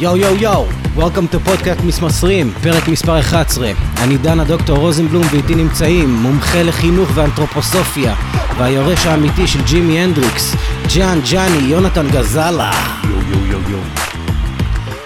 יואו 0.00 0.16
יואו 0.16 0.34
יואו, 0.34 0.66
Welcome 0.96 1.34
to 1.34 1.38
פודקאסט 1.44 1.80
מסמסרים, 1.84 2.52
פרק 2.62 2.88
מספר 2.88 3.20
11. 3.20 3.70
אני 3.98 4.16
דנה 4.16 4.44
דוקטור 4.44 4.78
רוזנבלום 4.78 5.22
ואיתי 5.30 5.54
נמצאים 5.54 6.14
מומחה 6.14 6.62
לחינוך 6.62 7.10
ואנתרופוסופיה 7.14 8.14
והיורש 8.58 9.06
האמיתי 9.06 9.46
של 9.46 9.62
ג'ימי 9.62 10.00
הנדריקס, 10.00 10.54
ג'אן 10.94 11.20
ג'אני 11.30 11.58
יונתן 11.58 12.06
גזלה. 12.10 12.70
יואו 13.04 13.20
יואו 13.30 13.46
יואו 13.46 13.70
יואו. 13.70 13.82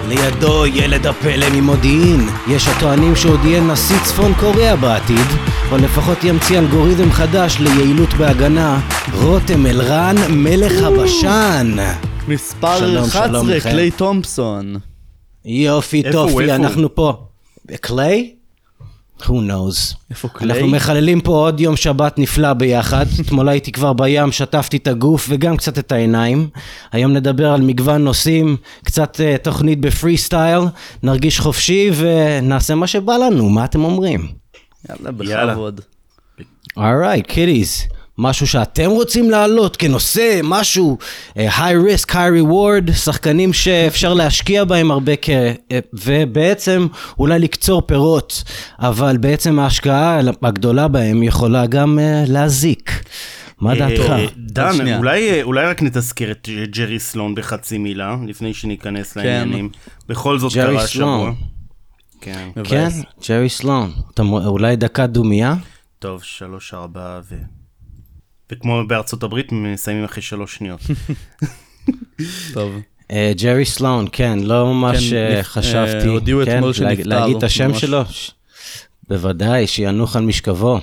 לידו 0.09 0.67
ילד 0.67 1.07
הפלא 1.07 1.47
ממודיעין, 1.53 2.29
יש 2.49 2.69
הטוענים 2.69 3.17
שעוד 3.17 3.45
יהיה 3.45 3.61
נשיא 3.61 3.99
צפון 4.05 4.33
קוריאה 4.41 4.77
בעתיד, 4.77 5.27
או 5.73 5.77
לפחות 5.77 6.25
ימציא 6.25 6.59
אלגוריתם 6.59 7.13
חדש 7.13 7.57
ליעילות 7.61 8.15
בהגנה, 8.15 8.79
רותם 9.13 9.67
אלרן 9.67 10.17
מלך 10.31 10.83
הבשן. 10.83 11.77
מספר 12.29 12.79
שלום, 12.79 13.05
11, 13.05 13.29
שלום, 13.29 13.47
מיכאל. 13.47 13.73
קליי 13.73 13.91
תומפסון. 13.91 14.77
יופי? 15.45 16.03
טופי? 16.13 16.53
אנחנו 16.53 16.95
פה. 16.95 17.27
קליי? 17.81 18.35
Who 19.21 19.27
knows. 19.27 19.97
איפה 20.11 20.29
קליי? 20.29 20.57
אנחנו 20.57 20.77
מחללים 20.77 21.21
פה 21.21 21.33
עוד 21.33 21.61
יום 21.61 21.77
שבת 21.77 22.19
נפלא 22.19 22.53
ביחד. 22.53 23.07
אתמול 23.21 23.49
הייתי 23.49 23.73
כבר 23.73 23.93
בים, 23.93 24.33
שטפתי 24.33 24.77
את 24.77 24.89
הגוף 24.89 25.27
וגם 25.29 25.57
קצת 25.57 25.79
את 25.79 25.93
העיניים. 25.93 26.49
היום 26.93 27.13
נדבר 27.13 27.53
על 27.53 27.61
מגוון 27.61 28.05
נושאים, 28.05 28.57
קצת 28.85 29.17
uh, 29.17 29.39
תוכנית 29.43 29.81
ב 29.81 29.88
free 29.88 30.17
style, 30.17 30.61
נרגיש 31.03 31.41
חופשי 31.41 31.91
ונעשה 31.97 32.75
מה 32.75 32.87
שבא 32.87 33.17
לנו, 33.17 33.49
מה 33.49 33.65
אתם 33.65 33.85
אומרים? 33.85 34.29
יאללה, 34.89 35.11
יאללה. 35.25 35.53
בכבוד. 35.53 35.81
Alright, 36.77 37.27
kiddies. 37.27 37.83
משהו 38.19 38.47
שאתם 38.47 38.91
רוצים 38.91 39.31
להעלות 39.31 39.77
כנושא, 39.77 40.41
משהו 40.45 40.99
high 41.37 41.77
risk, 41.87 42.11
high 42.11 42.43
reward, 42.43 42.93
שחקנים 42.93 43.53
שאפשר 43.53 44.15
להשקיע 44.15 44.65
בהם 44.65 44.91
הרבה 44.91 45.13
כ... 45.23 45.31
אה, 45.31 45.79
ובעצם 45.93 46.87
אולי 47.19 47.39
לקצור 47.39 47.83
פירות, 47.83 48.43
אבל 48.79 49.17
בעצם 49.17 49.59
ההשקעה 49.59 50.21
הגדולה 50.43 50.89
בהם 50.89 51.23
יכולה 51.23 51.67
גם 51.67 51.99
uh, 51.99 52.31
להזיק. 52.31 52.91
מה 53.61 53.75
דעתך? 53.75 54.01
אה, 54.01 54.21
עוד 54.21 54.31
דן. 54.37 54.97
אולי, 54.97 55.31
אה, 55.31 55.43
אולי 55.43 55.67
רק 55.67 55.83
נתזכר 55.83 56.31
את 56.31 56.49
אה, 56.53 56.67
ג'רי 56.67 56.99
סלון 56.99 57.35
בחצי 57.35 57.79
מילה, 57.79 58.17
לפני 58.27 58.55
שניכנס 58.55 59.17
לעניינים. 59.17 59.71
בכל 60.09 60.39
זאת 60.39 60.53
קרה 60.53 60.87
סלון. 60.87 61.29
השבוע. 61.29 61.33
כן. 62.21 62.49
כן. 62.65 62.89
ג'רי 63.29 63.49
סלון. 63.49 63.93
אולי 64.21 64.77
דקת 64.77 65.09
דומייה? 65.09 65.55
טוב, 65.99 66.23
שלוש, 66.23 66.75
ארבע 66.75 67.21
ו... 67.31 67.35
וכמו 68.55 68.83
בארצות 68.87 69.23
הברית, 69.23 69.53
מסיימים 69.53 70.05
אחרי 70.05 70.23
שלוש 70.23 70.57
שניות. 70.57 70.81
טוב. 72.55 72.81
אה, 73.11 73.33
ג'רי 73.37 73.65
סלון, 73.65 74.07
כן, 74.13 74.39
לא 74.43 74.75
ממש 74.75 75.11
כן, 75.11 75.17
אה, 75.17 75.43
חשבתי. 75.43 76.07
אה, 76.07 76.13
הודיעו 76.13 76.45
כן, 76.45 76.57
אתמול 76.57 76.73
שנפטר, 76.73 77.09
להגיד 77.09 77.37
את 77.37 77.43
השם 77.43 77.69
ממש. 77.69 77.81
שלו? 77.81 78.03
בוודאי, 79.09 79.67
שינוח 79.67 80.17
על 80.17 80.25
משכבו. 80.25 80.81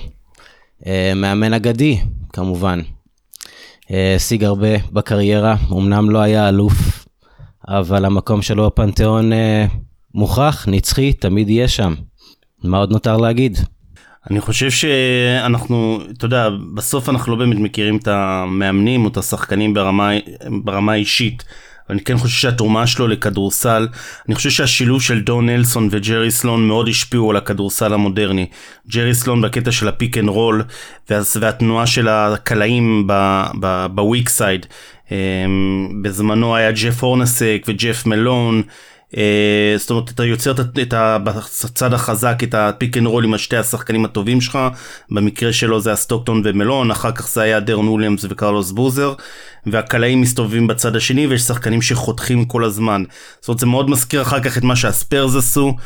מאמן 1.16 1.54
אגדי, 1.54 2.00
כמובן. 2.32 2.80
השיג 3.90 4.44
הרבה 4.44 4.78
בקריירה, 4.92 5.56
אמנם 5.72 6.10
לא 6.10 6.18
היה 6.18 6.48
אלוף, 6.48 7.06
אבל 7.68 8.04
המקום 8.04 8.42
שלו 8.42 8.66
בפנתיאון 8.66 9.32
מוכח, 10.14 10.66
נצחי, 10.68 11.12
תמיד 11.12 11.50
יהיה 11.50 11.68
שם. 11.68 11.94
מה 12.64 12.78
עוד 12.78 12.90
נותר 12.90 13.16
להגיד? 13.16 13.58
אני 14.30 14.40
חושב 14.40 14.70
שאנחנו, 14.70 15.98
אתה 16.16 16.24
יודע, 16.24 16.48
בסוף 16.74 17.08
אנחנו 17.08 17.32
לא 17.32 17.38
באמת 17.38 17.58
מכירים 17.58 17.96
את 17.96 18.08
המאמנים 18.08 19.04
או 19.04 19.08
את 19.08 19.16
השחקנים 19.16 19.74
ברמה, 19.74 20.10
ברמה 20.64 20.92
האישית. 20.92 21.44
אבל 21.88 21.96
אני 21.96 22.04
כן 22.04 22.18
חושב 22.18 22.40
שהתרומה 22.40 22.86
שלו 22.86 23.08
לכדורסל, 23.08 23.88
אני 24.28 24.34
חושב 24.34 24.50
שהשילוב 24.50 25.02
של 25.02 25.20
דון 25.20 25.48
נלסון 25.48 25.88
וג'רי 25.90 26.30
סלואן 26.30 26.68
מאוד 26.68 26.88
השפיעו 26.88 27.30
על 27.30 27.36
הכדורסל 27.36 27.94
המודרני. 27.94 28.46
ג'רי 28.88 29.14
סלואן 29.14 29.42
בקטע 29.42 29.72
של 29.72 29.88
ה 29.88 29.94
pick 29.94 30.18
and 30.18 30.28
roll 30.28 30.62
והתנועה 31.10 31.86
של 31.86 32.08
הקלעים 32.08 33.06
ב 33.94 34.01
weak 34.01 34.28
side. 34.28 34.66
בזמנו 36.02 36.56
היה 36.56 36.72
ג'ף 36.72 37.02
הורנסק 37.02 37.64
וג'ף 37.68 38.06
מלון. 38.06 38.62
אה, 39.16 39.74
זאת 39.76 39.90
אומרת 39.90 40.10
אתה 40.10 40.24
יוצר 40.24 40.50
את, 40.50 40.78
את 40.82 40.92
ה, 40.92 41.18
בצד 41.18 41.94
החזק 41.94 42.38
את 42.42 42.54
ה 42.54 42.62
pick 42.62 42.96
and 42.96 43.06
roll 43.06 43.24
עם 43.24 43.34
השתי 43.34 43.56
השחקנים 43.56 44.04
הטובים 44.04 44.40
שלך 44.40 44.58
במקרה 45.10 45.52
שלו 45.52 45.80
זה 45.80 45.92
הסטוקטון 45.92 46.42
ומלון 46.44 46.90
אחר 46.90 47.12
כך 47.12 47.28
זה 47.28 47.42
היה 47.42 47.60
דרון 47.60 47.88
וויליאמס 47.88 48.24
וקרלוס 48.28 48.70
בוזר 48.70 49.14
והקלעים 49.66 50.20
מסתובבים 50.20 50.66
בצד 50.66 50.96
השני 50.96 51.26
ויש 51.26 51.42
שחקנים 51.42 51.82
שחותכים 51.82 52.44
כל 52.44 52.64
הזמן. 52.64 53.04
זאת 53.40 53.48
אומרת 53.48 53.60
זה 53.60 53.66
מאוד 53.66 53.90
מזכיר 53.90 54.22
אחר 54.22 54.40
כך 54.40 54.58
את 54.58 54.62
מה 54.62 54.76
שהספיירס 54.76 55.34
עשו 55.34 55.76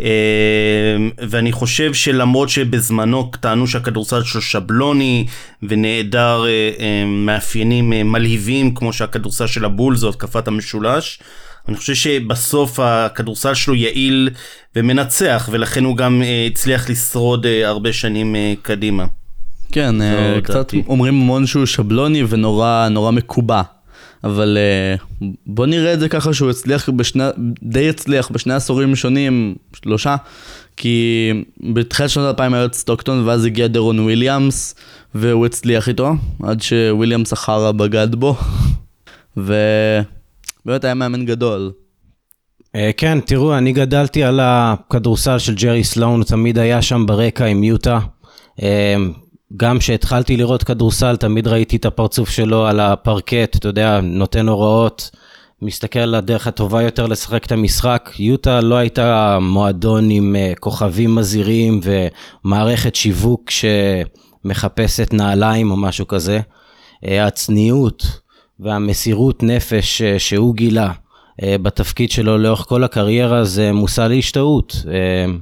אה, 0.00 0.96
ואני 1.28 1.52
חושב 1.52 1.94
שלמרות 1.94 2.48
שבזמנו 2.48 3.30
טענו 3.40 3.66
שהכדורסל 3.66 4.22
שלו 4.22 4.42
שבלוני 4.42 5.26
ונעדר 5.62 6.44
אה, 6.46 7.04
מאפיינים 7.06 7.90
מלהיבים 7.90 8.74
כמו 8.74 8.92
שהכדורסל 8.92 9.46
של 9.46 9.64
הבולס 9.64 10.04
או 10.04 10.08
התקפת 10.08 10.48
המשולש 10.48 11.18
אני 11.68 11.76
חושב 11.76 11.94
שבסוף 11.94 12.80
הכדורסל 12.80 13.54
שלו 13.54 13.74
יעיל 13.74 14.30
ומנצח 14.76 15.48
ולכן 15.52 15.84
הוא 15.84 15.96
גם 15.96 16.22
אה, 16.22 16.46
הצליח 16.46 16.90
לשרוד 16.90 17.46
אה, 17.46 17.68
הרבה 17.68 17.92
שנים 17.92 18.36
אה, 18.36 18.54
קדימה. 18.62 19.04
כן, 19.72 19.94
קצת 20.42 20.54
דעתי. 20.54 20.82
אומרים 20.88 21.14
המון 21.14 21.46
שהוא 21.46 21.66
שבלוני 21.66 22.22
ונורא 22.28 22.88
נורא 22.90 23.10
מקובע. 23.10 23.62
אבל 24.24 24.58
בוא 25.46 25.66
נראה 25.66 25.94
את 25.94 26.00
זה 26.00 26.08
ככה 26.08 26.34
שהוא 26.34 26.50
הצליח 26.50 26.88
בשני, 26.88 27.24
די 27.62 27.88
הצליח 27.88 28.30
בשני 28.30 28.54
עשורים 28.54 28.96
שונים, 28.96 29.54
שלושה, 29.82 30.16
כי 30.76 31.30
בתחילת 31.60 32.10
שנות 32.10 32.26
2000 32.26 32.54
היה 32.54 32.64
את 32.64 32.74
סטוקטון 32.74 33.28
ואז 33.28 33.44
הגיע 33.44 33.66
דרון 33.66 34.00
וויליאמס 34.00 34.74
והוא 35.14 35.46
הצליח 35.46 35.88
איתו, 35.88 36.12
עד 36.42 36.62
שוויליאמס 36.62 37.32
החרא 37.32 37.72
בגד 37.72 38.14
בו, 38.14 38.36
ובאמת 40.66 40.84
היה 40.84 40.94
מאמן 40.94 41.24
גדול. 41.24 41.72
אה, 42.76 42.90
כן, 42.96 43.20
תראו, 43.20 43.58
אני 43.58 43.72
גדלתי 43.72 44.24
על 44.24 44.40
הכדורסל 44.42 45.38
של 45.38 45.54
ג'רי 45.54 45.84
סלון, 45.84 46.20
הוא 46.20 46.24
תמיד 46.24 46.58
היה 46.58 46.82
שם 46.82 47.06
ברקע 47.06 47.44
עם 47.44 47.64
יוטה. 47.64 47.98
אה, 48.62 48.96
גם 49.56 49.78
כשהתחלתי 49.78 50.36
לראות 50.36 50.62
כדורסל, 50.62 51.16
תמיד 51.16 51.48
ראיתי 51.48 51.76
את 51.76 51.84
הפרצוף 51.84 52.30
שלו 52.30 52.66
על 52.66 52.80
הפרקט, 52.80 53.56
אתה 53.56 53.68
יודע, 53.68 54.00
נותן 54.00 54.48
הוראות, 54.48 55.10
מסתכל 55.62 55.98
על 55.98 56.14
הדרך 56.14 56.46
הטובה 56.46 56.82
יותר 56.82 57.06
לשחק 57.06 57.44
את 57.44 57.52
המשחק. 57.52 58.10
יוטה 58.18 58.60
לא 58.60 58.74
הייתה 58.74 59.38
מועדון 59.40 60.10
עם 60.10 60.36
אה, 60.36 60.52
כוכבים 60.60 61.14
מזהירים 61.14 61.80
ומערכת 62.44 62.94
שיווק 62.94 63.50
שמחפשת 63.50 65.12
נעליים 65.12 65.70
או 65.70 65.76
משהו 65.76 66.06
כזה. 66.06 66.40
הצניעות 67.02 68.23
והמסירות 68.60 69.42
נפש 69.42 70.02
אה, 70.02 70.18
שהוא 70.18 70.54
גילה 70.54 70.92
אה, 71.42 71.58
בתפקיד 71.58 72.10
שלו 72.10 72.38
לאורך 72.38 72.60
כל 72.60 72.84
הקריירה 72.84 73.44
זה 73.44 73.72
מושא 73.72 74.00
להשתאות. 74.00 74.76
אה, 74.88 75.32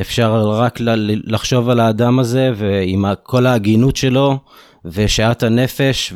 אפשר 0.00 0.48
רק 0.50 0.78
לחשוב 1.24 1.68
על 1.68 1.80
האדם 1.80 2.18
הזה 2.18 2.50
ועם 2.56 3.04
כל 3.22 3.46
ההגינות 3.46 3.96
שלו 3.96 4.38
ושאט 4.84 5.42
הנפש 5.42 6.12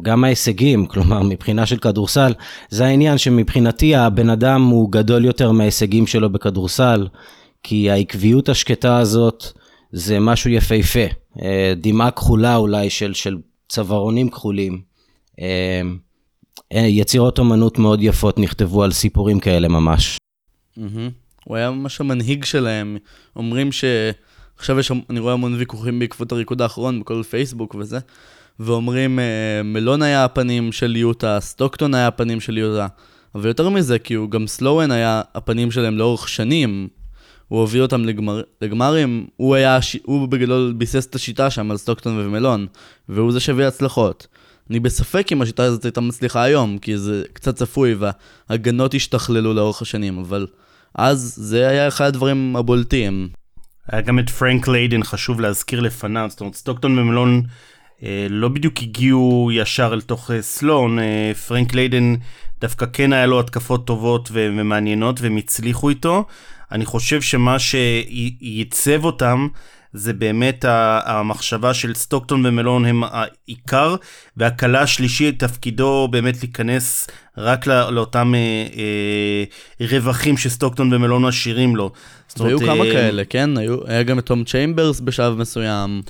וגם 0.00 0.24
ההישגים, 0.24 0.86
כלומר 0.92 1.22
מבחינה 1.22 1.66
של 1.66 1.76
כדורסל, 1.76 2.32
זה 2.68 2.86
העניין 2.86 3.18
שמבחינתי 3.18 3.94
הבן 3.94 4.30
אדם 4.30 4.66
הוא 4.66 4.92
גדול 4.92 5.24
יותר 5.24 5.52
מההישגים 5.52 6.06
שלו 6.06 6.30
בכדורסל, 6.30 7.06
כי 7.62 7.90
העקביות 7.90 8.48
השקטה 8.48 8.98
הזאת 8.98 9.44
זה 9.92 10.20
משהו 10.20 10.50
יפהפה. 10.50 11.06
דמעה 11.76 12.10
כחולה 12.10 12.56
אולי 12.56 12.90
של, 12.90 13.14
של 13.14 13.36
צווארונים 13.68 14.28
כחולים. 14.28 14.89
אה, 15.40 15.80
אה, 16.72 16.86
יצירות 16.86 17.38
אומנות 17.38 17.78
מאוד 17.78 18.02
יפות 18.02 18.38
נכתבו 18.38 18.82
על 18.82 18.92
סיפורים 18.92 19.40
כאלה 19.40 19.68
ממש. 19.68 20.18
הוא 21.44 21.56
היה 21.56 21.70
ממש 21.70 22.00
המנהיג 22.00 22.44
שלהם. 22.44 22.96
אומרים 23.36 23.72
ש... 23.72 23.84
עכשיו 24.56 24.78
יש, 24.78 24.92
אני 25.10 25.20
רואה 25.20 25.32
המון 25.32 25.54
ויכוחים 25.54 25.98
בעקבות 25.98 26.32
הריקוד 26.32 26.62
האחרון 26.62 27.00
בכל 27.00 27.22
פייסבוק 27.22 27.74
וזה, 27.74 27.98
ואומרים 28.60 29.18
אה, 29.18 29.62
מלון 29.64 30.02
היה 30.02 30.24
הפנים 30.24 30.72
של 30.72 30.96
יוטה, 30.96 31.40
סטוקטון 31.40 31.94
היה 31.94 32.06
הפנים 32.06 32.40
של 32.40 32.58
יוטה, 32.58 32.86
אבל 33.34 33.48
יותר 33.48 33.68
מזה, 33.68 33.98
כי 33.98 34.14
הוא 34.14 34.30
גם 34.30 34.46
סלואן 34.46 34.90
היה 34.90 35.22
הפנים 35.34 35.70
שלהם 35.70 35.98
לאורך 35.98 36.28
שנים. 36.28 36.88
הוא 37.48 37.60
הוביל 37.60 37.82
אותם 37.82 38.04
לגמר, 38.04 38.42
לגמרים, 38.62 39.26
הוא 39.36 39.54
היה, 39.54 39.78
הוא 40.02 40.28
בגדול 40.28 40.74
ביסס 40.78 41.06
את 41.06 41.14
השיטה 41.14 41.50
שם 41.50 41.70
על 41.70 41.76
סטוקטון 41.76 42.18
ומלון, 42.18 42.66
והוא 43.08 43.32
זה 43.32 43.40
שהביא 43.40 43.64
הצלחות. 43.64 44.26
אני 44.70 44.80
בספק 44.80 45.32
אם 45.32 45.42
השיטה 45.42 45.62
הזאת 45.62 45.84
הייתה 45.84 46.00
מצליחה 46.00 46.42
היום, 46.42 46.78
כי 46.78 46.98
זה 46.98 47.22
קצת 47.32 47.56
צפוי 47.56 47.94
וההגנות 47.94 48.94
השתכללו 48.94 49.54
לאורך 49.54 49.82
השנים, 49.82 50.18
אבל 50.18 50.46
אז 50.94 51.34
זה 51.36 51.68
היה 51.68 51.88
אחד 51.88 52.04
הדברים 52.04 52.56
הבולטים. 52.56 53.28
היה 53.88 54.00
גם 54.00 54.18
את 54.18 54.30
פרנק 54.30 54.68
ליידן 54.68 55.02
חשוב 55.02 55.40
להזכיר 55.40 55.80
לפניו, 55.80 56.26
זאת 56.30 56.40
אומרת 56.40 56.54
סטוקטון 56.54 56.98
ומלון 56.98 57.42
אה, 58.02 58.26
לא 58.30 58.48
בדיוק 58.48 58.74
הגיעו 58.82 59.50
ישר 59.52 59.90
אל 59.92 60.00
תוך 60.00 60.30
אה, 60.30 60.42
סלון, 60.42 60.98
אה, 60.98 61.32
פרנק 61.48 61.74
ליידן 61.74 62.14
דווקא 62.60 62.86
כן 62.92 63.12
היה 63.12 63.26
לו 63.26 63.40
התקפות 63.40 63.86
טובות 63.86 64.28
ו- 64.32 64.48
ומעניינות 64.56 65.20
והם 65.20 65.36
הצליחו 65.36 65.88
איתו. 65.88 66.24
אני 66.72 66.84
חושב 66.84 67.22
שמה 67.22 67.56
שייצב 67.58 69.04
אותם 69.04 69.48
זה 69.92 70.12
באמת 70.12 70.64
המחשבה 71.04 71.74
של 71.74 71.94
סטוקטון 71.94 72.46
ומלון 72.46 72.84
הם 72.84 73.02
העיקר, 73.04 73.96
והקלע 74.36 74.82
השלישי 74.82 75.44
תפקידו 75.44 76.08
באמת 76.10 76.42
להיכנס 76.42 77.08
רק 77.38 77.66
לא, 77.66 77.92
לאותם 77.92 78.34
אה, 78.34 78.66
אה, 78.76 79.86
רווחים 79.86 80.36
שסטוקטון 80.36 80.92
ומלון 80.92 81.22
משאירים 81.22 81.76
לו. 81.76 81.90
זאת 82.28 82.40
והיו 82.40 82.58
אומרת, 82.58 82.70
כמה 82.70 82.84
אה, 82.84 82.92
כאלה, 82.92 83.24
כן? 83.24 83.56
היו, 83.56 83.76
היה 83.86 84.02
גם 84.02 84.18
את 84.18 84.26
תום 84.26 84.44
צ'יימברס 84.44 85.00
בשלב 85.00 85.38
מסוים. 85.38 86.02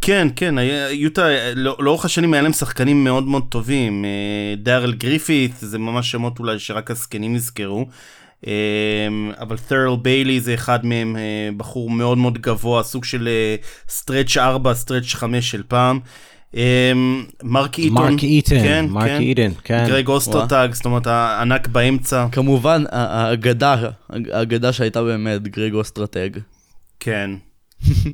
כן, 0.00 0.28
כן, 0.36 0.54
יוטה, 0.90 1.26
לא- 1.56 1.76
לאורך 1.78 2.04
השנים 2.04 2.34
היה 2.34 2.42
להם 2.42 2.52
שחקנים 2.52 3.04
מאוד 3.04 3.24
מאוד 3.24 3.44
טובים. 3.48 4.04
אה, 4.04 4.54
דארל 4.56 4.92
גריפית, 4.92 5.52
זה 5.58 5.78
ממש 5.78 6.10
שמות 6.10 6.38
אולי 6.38 6.58
שרק 6.58 6.90
הזקנים 6.90 7.34
יזכרו. 7.34 7.86
אה, 8.46 8.52
אבל 9.40 9.56
ת'ורל 9.68 9.96
ביילי 10.02 10.40
זה 10.40 10.54
אחד 10.54 10.86
מהם, 10.86 11.16
אה, 11.16 11.48
בחור 11.56 11.90
מאוד 11.90 12.18
מאוד 12.18 12.38
גבוה, 12.38 12.82
סוג 12.82 13.04
של 13.04 13.28
stretch 13.88 14.36
4, 14.36 14.74
stretch 14.74 15.14
5 15.14 15.50
של 15.50 15.62
פעם. 15.68 16.00
מרק 17.42 17.78
איטון, 17.78 17.94
מרק 17.94 18.22
איטן, 18.22 18.58
כן, 18.62 18.86
מרק 18.88 19.06
כן. 19.06 19.20
איטן, 19.20 19.50
כן. 19.64 19.84
גרג 19.88 20.08
אוסטרטאג, 20.08 20.74
זאת 20.74 20.84
אומרת 20.84 21.06
הענק 21.06 21.68
באמצע, 21.68 22.26
כמובן, 22.32 22.84
האגדה, 22.90 23.76
האגדה 24.10 24.72
שהייתה 24.72 25.02
באמת 25.02 25.48
גרג 25.48 25.80
אוסטרטאג. 25.80 26.30
כן. 27.00 27.30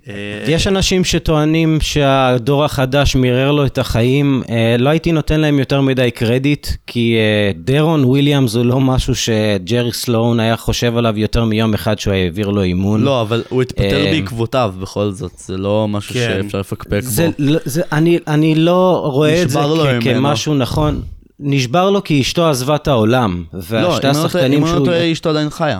אה, 0.09 0.15
יש 0.49 0.67
אנשים 0.67 1.05
שטוענים 1.05 1.79
שהדור 1.81 2.65
החדש 2.65 3.17
מירר 3.17 3.53
לו 3.53 3.67
את 3.67 3.79
החיים, 3.79 4.43
אה, 4.51 4.77
לא 4.79 4.89
הייתי 4.91 5.13
נותן 5.13 5.41
להם 5.41 5.59
יותר 5.59 5.81
מדי 5.81 6.11
קרדיט, 6.11 6.67
כי 6.87 7.17
אה, 7.17 7.51
דרון 7.65 8.05
וויליאמס 8.05 8.55
הוא 8.55 8.65
לא 8.65 8.81
משהו 8.81 9.15
שג'רי 9.15 9.93
סלון 9.93 10.41
היה 10.41 10.57
חושב 10.57 10.97
עליו 10.97 11.19
יותר 11.19 11.45
מיום 11.45 11.75
אחד 11.75 11.99
שהוא 11.99 12.15
העביר 12.15 12.49
לו 12.49 12.63
אימון. 12.63 13.03
לא, 13.03 13.21
אבל 13.21 13.43
הוא 13.49 13.63
התפטר 13.63 14.05
בעקבותיו 14.11 14.75
בכל 14.81 15.11
זאת, 15.11 15.33
זה 15.39 15.57
לא 15.57 15.89
משהו 15.89 16.15
כן. 16.15 16.41
שאפשר 16.43 16.61
לפקפק 16.61 17.01
זה, 17.01 17.27
בו. 17.27 17.33
לא- 17.39 17.61
זה, 17.65 17.83
אני, 17.93 18.19
אני 18.27 18.55
לא 18.55 19.11
רואה 19.13 19.43
את 19.43 19.51
זה. 19.51 19.59
כמשהו 20.01 20.55
נכון. 20.55 21.03
נשבר 21.41 21.91
לו 21.91 22.05
כי 22.05 22.21
אשתו 22.21 22.49
עזבה 22.49 22.75
את 22.75 22.89
העולם, 22.89 23.45
לא, 23.53 23.59
ושתי 23.59 23.71
אם 23.71 24.11
אני 24.11 24.17
לא 24.17 24.21
אם 24.21 24.27
השחקנים 24.27 24.53
אני 24.53 24.61
לא 24.61 24.77
שהוא... 24.77 24.87
טועה, 24.87 25.13
אשתו 25.13 25.31
עדיין 25.31 25.51
חיה, 25.51 25.79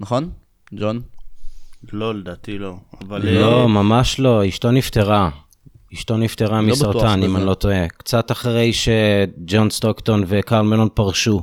נכון? 0.00 0.28
ג'ון? 0.74 1.15
לא, 1.92 2.14
לדעתי 2.14 2.58
לא. 2.58 2.74
אבל... 3.00 3.28
לא, 3.28 3.60
אה, 3.60 3.66
ממש 3.66 4.20
לא, 4.20 4.48
אשתו 4.48 4.70
נפטרה. 4.70 5.30
אשתו 5.94 6.16
נפטרה 6.16 6.60
לא 6.60 6.66
מסרטן, 6.66 7.22
אם. 7.22 7.36
אני 7.36 7.46
לא 7.46 7.54
טועה. 7.54 7.88
קצת 7.88 8.30
אחרי 8.30 8.72
שג'ון 8.72 9.70
סטוקטון 9.70 10.24
וקרל 10.26 10.62
מלון 10.62 10.88
פרשו. 10.94 11.42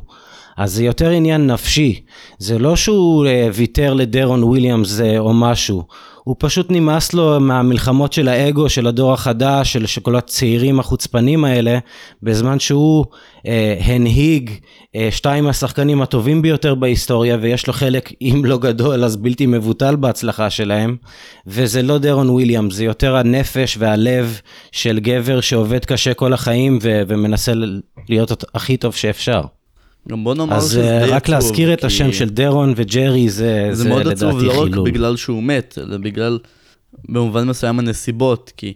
אז 0.57 0.74
זה 0.74 0.83
יותר 0.83 1.09
עניין 1.09 1.47
נפשי. 1.47 2.03
זה 2.38 2.59
לא 2.59 2.75
שהוא 2.75 3.25
אה, 3.25 3.50
ויתר 3.53 3.94
לדרון 3.94 4.44
וויליאמס 4.44 5.00
אה, 5.00 5.19
או 5.19 5.33
משהו. 5.33 5.83
הוא 6.24 6.36
פשוט 6.40 6.68
נמאס 6.70 7.14
לו 7.14 7.40
מהמלחמות 7.40 8.14
של 8.14 8.28
האגו 8.28 8.70
של 8.70 8.88
הדור 8.88 9.14
החדש, 9.14 9.74
של, 9.74 10.02
כל 10.02 10.16
הצעירים 10.16 10.80
החוצפנים 10.80 11.46
האלה, 11.46 11.80
בזמן 12.24 12.60
שהוא 12.60 13.06
אה, 13.48 13.78
הנהיג 13.84 14.52
אה, 14.96 15.08
שתיים 15.12 15.44
מהשחקנים 15.44 16.02
הטובים 16.02 16.42
ביותר 16.42 16.75
בהיסטוריה, 16.75 17.38
ויש 17.42 17.68
לו 17.68 17.74
חלק, 17.74 18.12
אם 18.22 18.42
לא 18.46 18.58
גדול, 18.58 19.04
אז 19.04 19.16
בלתי 19.16 19.46
מבוטל 19.46 19.96
בהצלחה 19.96 20.50
שלהם, 20.50 20.96
וזה 21.48 21.81
לא 21.81 21.98
דרון 21.98 22.30
וויליאמס, 22.30 22.74
זה 22.74 22.84
יותר 22.84 23.16
הנפש 23.16 23.78
והלב 23.80 24.40
של 24.72 25.00
גבר 25.00 25.42
שעובד 25.42 25.86
קשה 25.86 26.14
כל 26.14 26.34
החיים 26.34 26.80
ו- 26.81 27.02
ומנסה 27.08 27.54
להיות 28.10 28.44
הכי 28.54 28.78
טוב 28.78 28.96
שאפשר. 28.96 29.42
גם 30.09 30.23
בוא 30.23 30.35
נאמר 30.35 30.55
אז 30.55 30.69
שזה 30.69 31.00
אה, 31.00 31.05
די 31.05 31.11
רק 31.11 31.23
עצוב, 31.23 31.35
להזכיר 31.35 31.73
את 31.73 31.79
כי 31.79 31.85
השם 31.85 32.11
של 32.11 32.29
דרון 32.29 32.73
וג'רי 32.75 33.29
זה, 33.29 33.69
זה 33.71 33.83
זה, 33.83 33.89
מאוד 33.89 34.07
עצוב 34.07 34.44
לא 34.44 34.61
רק. 34.61 34.69
בגלל 34.69 35.15
שהוא 35.15 35.44
מת, 35.44 35.77
אלא 35.81 35.97
בגלל, 35.97 36.39
במובן 37.09 37.47
מסוים, 37.47 37.79
הנסיבות, 37.79 38.51
כי... 38.57 38.73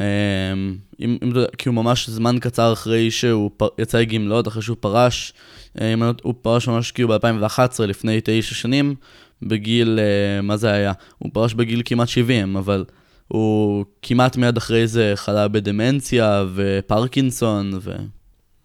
אמ, 0.00 0.76
אם, 1.00 1.18
כי 1.58 1.68
הוא 1.68 1.74
ממש 1.74 2.10
זמן 2.10 2.38
קצר 2.40 2.72
אחרי 2.72 3.10
שהוא 3.10 3.50
פ, 3.56 3.64
יצא 3.78 3.98
לגמלאות, 3.98 4.48
אחרי 4.48 4.62
שהוא 4.62 4.76
פרש, 4.80 5.32
אה, 5.80 5.92
אם 5.92 6.02
לא- 6.02 6.12
הוא 6.22 6.34
פרש 6.42 6.68
ממש 6.68 6.92
כאילו 6.92 7.08
ב-2011, 7.08 7.82
לפני 7.82 8.20
תשע 8.24 8.54
שנים, 8.54 8.94
בגיל, 9.42 9.98
אה, 9.98 10.42
מה 10.42 10.56
זה 10.56 10.70
היה? 10.72 10.92
הוא 11.18 11.30
פרש 11.32 11.54
בגיל 11.54 11.82
כמעט 11.84 12.08
70, 12.08 12.56
אבל 12.56 12.84
הוא 13.28 13.84
כמעט 14.02 14.36
מיד 14.36 14.56
אחרי 14.56 14.86
זה 14.86 15.12
חלה 15.14 15.48
בדמנציה 15.48 16.44
ופרקינסון, 16.54 17.78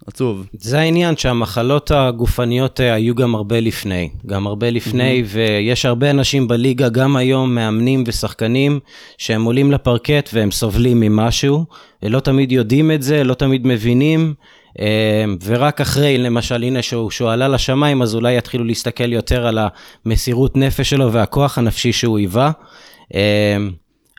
ועצוב. 0.08 0.46
זה 0.54 0.80
העניין 0.80 1.18
שהמחלות 1.18 1.92
הגופניות 1.92 2.82
אה, 2.82 2.94
היו 2.94 3.16
גם 3.16 3.36
הרבה 3.36 3.60
לפני, 3.60 4.10
גם 4.26 4.48
הרבה 4.48 4.70
לפני, 4.70 5.24
ויש 5.26 5.86
הרבה 5.86 6.10
אנשים 6.10 6.48
בליגה, 6.48 6.90
גם 6.90 7.16
היום 7.16 7.56
מאמנים 7.56 8.04
ושחקנים, 8.08 8.80
שהם 9.18 9.44
עולים 9.44 9.72
לפרקט 9.72 10.30
והם 10.34 10.52
סובלים 10.52 11.00
ממשהו, 11.00 11.66
ולא 12.04 12.20
תמיד 12.20 12.52
יודעים 12.52 12.92
את 12.92 13.02
זה, 13.02 13.24
לא 13.24 13.34
תמיד 13.34 13.68
מבינים, 13.68 14.34
אה, 14.80 15.26
ורק 15.46 15.82
אחרי, 15.82 16.18
למשל, 16.18 16.64
הנה 16.64 16.82
שהוא, 16.82 17.12
שהוא 17.12 17.30
עלה 17.30 17.48
לשמיים, 17.48 18.02
אז 18.02 18.16
אולי 18.16 18.38
יתחילו 18.38 18.64
להסתכל 18.64 19.14
יותר 19.14 19.48
על 19.48 19.60
המסירות 20.06 20.58
נפש 20.58 20.90
שלו 20.90 21.14
והכוח 21.14 21.58
הנפשי 21.58 21.92
שהוא 21.92 22.18
היווה. 22.18 22.52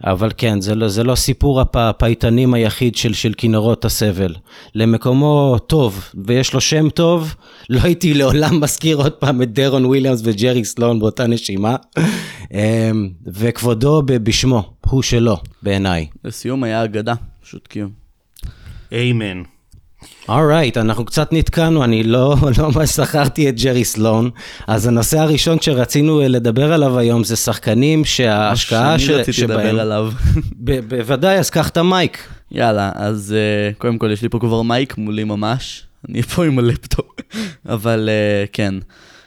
אבל 0.05 0.31
כן, 0.37 0.61
זה 0.61 0.75
לא, 0.75 0.89
זה 0.89 1.05
לא 1.05 1.15
סיפור 1.15 1.61
הפ- 1.61 1.77
הפייטנים 1.77 2.55
היחיד 2.55 2.97
של, 2.97 3.13
של 3.15 3.33
כינורות 3.37 3.85
הסבל. 3.85 4.35
למקומו 4.75 5.57
טוב, 5.67 6.05
ויש 6.27 6.55
לו 6.55 6.61
שם 6.61 6.91
טוב, 6.91 7.35
לא 7.71 7.81
הייתי 7.83 8.15
לעולם 8.15 8.61
מזכיר 8.61 8.97
עוד 8.97 9.13
פעם 9.13 9.43
את 9.43 9.53
דרון 9.53 9.85
וויליאמס 9.85 10.21
וג'רי 10.25 10.65
סלון 10.65 10.99
באותה 11.01 11.27
נשימה. 11.27 11.77
אמ, 12.53 13.09
וכבודו 13.27 14.03
בשמו, 14.07 14.73
הוא 14.87 15.03
שלו, 15.03 15.37
בעיניי. 15.63 16.07
לסיום 16.25 16.65
היה 16.65 16.85
אגדה, 16.85 17.15
פשוט 17.43 17.67
כאילו. 17.71 17.89
Amen. 18.93 19.43
Alright, 20.29 20.77
right, 20.77 20.81
אנחנו 20.81 21.05
קצת 21.05 21.33
נתקענו, 21.33 21.85
אני 21.85 22.03
לא, 22.03 22.37
לא 22.59 22.71
ממש 22.71 22.97
זכרתי 22.97 23.49
את 23.49 23.61
ג'רי 23.61 23.85
סלון. 23.85 24.31
אז 24.67 24.87
הנושא 24.87 25.19
הראשון 25.19 25.61
שרצינו 25.61 26.21
אה, 26.21 26.29
לדבר 26.29 26.73
עליו 26.73 26.99
היום 26.99 27.25
זה 27.25 27.37
שחקנים 27.37 28.05
שההשקעה 28.05 28.99
שאני 28.99 29.09
ש- 29.09 29.11
רציתי 29.11 29.33
שבהם... 29.33 29.59
לדבר 29.59 29.81
עליו. 29.81 30.13
ב- 30.65 30.81
בוודאי, 30.89 31.39
אז 31.39 31.51
קח 31.51 31.69
את 31.69 31.77
ה 31.77 31.87
mic. 31.87 32.29
יאללה, 32.53 32.91
אז 32.95 33.35
uh, 33.73 33.79
קודם 33.79 33.99
כל 33.99 34.11
יש 34.13 34.23
לי 34.23 34.29
פה 34.29 34.39
כבר 34.39 34.63
mic 34.63 34.99
מולי 34.99 35.25
ממש, 35.25 35.83
אני 36.09 36.23
פה 36.23 36.45
עם 36.45 36.59
הלפטופ, 36.59 37.07
אבל 37.75 38.09
uh, 38.09 38.49
כן. 38.53 38.75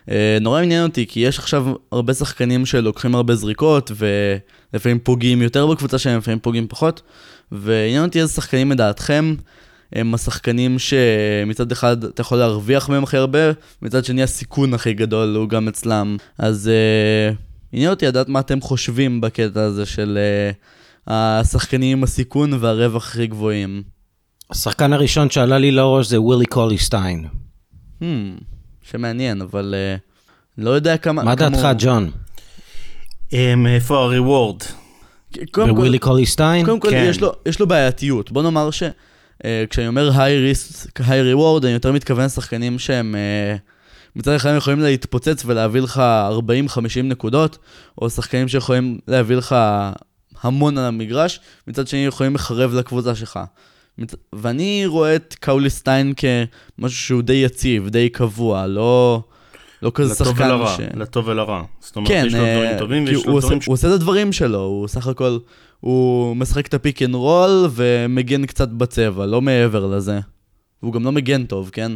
Uh, 0.05 0.11
נורא 0.41 0.61
עניין 0.61 0.83
אותי, 0.83 1.05
כי 1.07 1.19
יש 1.19 1.39
עכשיו 1.39 1.65
הרבה 1.91 2.13
שחקנים 2.13 2.65
שלוקחים 2.65 3.15
הרבה 3.15 3.35
זריקות, 3.35 3.91
ולפעמים 3.95 4.99
פוגעים 4.99 5.41
יותר 5.41 5.67
בקבוצה 5.67 5.97
שלהם, 5.97 6.17
לפעמים 6.17 6.39
פוגעים 6.39 6.67
פחות, 6.67 7.01
ועניין 7.51 8.03
אותי 8.03 8.21
איזה 8.21 8.33
שחקנים 8.33 8.71
לדעתכם 8.71 9.35
הם 9.95 10.13
השחקנים 10.13 10.79
שמצד 10.79 11.71
אחד 11.71 12.03
אתה 12.03 12.21
יכול 12.21 12.37
להרוויח 12.37 12.89
מהם 12.89 13.03
הכי 13.03 13.17
הרבה, 13.17 13.39
מצד 13.81 14.05
שני 14.05 14.23
הסיכון 14.23 14.73
הכי 14.73 14.93
גדול 14.93 15.35
הוא 15.35 15.49
גם 15.49 15.67
אצלם. 15.67 16.17
אז 16.37 16.69
uh, 17.31 17.35
עניין 17.71 17.89
אותי 17.89 18.05
לדעת 18.05 18.29
מה 18.29 18.39
אתם 18.39 18.61
חושבים 18.61 19.21
בקטע 19.21 19.61
הזה 19.61 19.85
של... 19.85 20.17
Uh, 20.51 20.55
השחקנים 21.07 21.97
עם 21.97 22.03
הסיכון 22.03 22.53
והרווח 22.59 23.07
הכי 23.07 23.27
גבוהים. 23.27 23.83
השחקן 24.49 24.93
הראשון 24.93 25.29
שעלה 25.29 25.57
לי 25.57 25.71
לראש 25.71 26.07
זה 26.07 26.21
ווילי 26.21 26.45
קולי 26.45 26.77
סטיין. 26.77 27.25
Hmm, 28.01 28.03
שמעניין, 28.81 29.41
אבל 29.41 29.75
uh, 29.97 29.99
לא 30.57 30.69
יודע 30.69 30.97
כמה... 30.97 31.23
מה 31.23 31.35
דעתך, 31.35 31.65
הוא- 31.65 31.71
ג'ון? 31.77 32.11
אמ, 33.33 33.67
איפה 33.67 33.97
הריוורד? 34.03 34.57
בווילי 35.55 35.99
קולי 35.99 36.25
סטיין? 36.25 36.65
קודם 36.65 36.79
כל 36.79 36.89
כן. 36.89 37.05
יש, 37.09 37.21
לו, 37.21 37.31
יש 37.45 37.59
לו 37.59 37.67
בעייתיות. 37.67 38.31
בוא 38.31 38.43
נאמר 38.43 38.71
ש... 38.71 38.83
uh, 39.37 39.45
כשאני 39.69 39.87
אומר 39.87 40.21
היי 40.21 40.39
ריסק, 40.39 41.01
היי 41.01 41.21
ריוורד, 41.21 41.65
אני 41.65 41.73
יותר 41.73 41.91
מתכוון 41.91 42.25
לשחקנים 42.25 42.79
שהם... 42.79 43.15
Uh, 43.15 43.59
מצד 44.15 44.31
אחד 44.31 44.53
יכולים 44.57 44.79
להתפוצץ 44.79 45.43
ולהביא 45.45 45.81
לך 45.81 46.01
40-50 46.69 47.01
נקודות, 47.03 47.57
או 48.01 48.09
שחקנים 48.09 48.47
שיכולים 48.47 48.99
להביא 49.07 49.35
לך 49.35 49.55
המון 50.41 50.77
על 50.77 50.85
המגרש, 50.85 51.39
מצד 51.67 51.87
שני 51.87 52.05
יכולים 52.05 52.35
לחרב 52.35 52.73
לקבוצה 52.73 53.15
שלך. 53.15 53.39
מצ- 53.97 54.15
ואני 54.33 54.83
רואה 54.85 55.15
את 55.15 55.35
קאולי 55.39 55.69
סטיין 55.69 56.13
כמשהו 56.17 56.97
שהוא 56.97 57.21
די 57.21 57.33
יציב, 57.33 57.89
די 57.89 58.09
קבוע, 58.09 58.67
לא, 58.67 59.23
לא 59.81 59.91
כזה 59.95 60.13
לטוב 60.13 60.27
שחקן 60.27 60.45
ולרע, 60.45 60.75
ש... 60.77 60.79
לטוב 60.95 61.27
ולרע. 61.27 61.63
זאת 61.79 61.95
אומרת, 61.95 62.11
כן, 62.11 62.23
יש 62.27 62.33
לו 62.33 62.39
אה, 62.39 62.55
דברים 62.55 62.77
טובים 62.79 63.05
כי 63.05 63.15
ויש 63.15 63.25
הוא 63.25 63.33
לו 63.33 63.39
דברים 63.39 63.61
ש... 63.61 63.65
הוא 63.65 63.73
עושה 63.73 63.87
את 63.87 63.93
הדברים 63.93 64.31
שלו, 64.31 64.59
הוא 64.59 64.87
סך 64.87 65.07
הכל, 65.07 65.37
הוא 65.83 66.35
משחק 66.35 66.67
את 66.67 66.73
ה 66.73 66.79
pick 66.79 67.01
and 67.01 67.15
roll 67.15 67.69
ומגן 67.71 68.45
קצת 68.45 68.69
בצבע, 68.69 69.25
לא 69.25 69.41
מעבר 69.41 69.85
לזה. 69.85 70.19
והוא 70.83 70.93
גם 70.93 71.03
לא 71.03 71.11
מגן 71.11 71.45
טוב, 71.45 71.69
כן? 71.73 71.91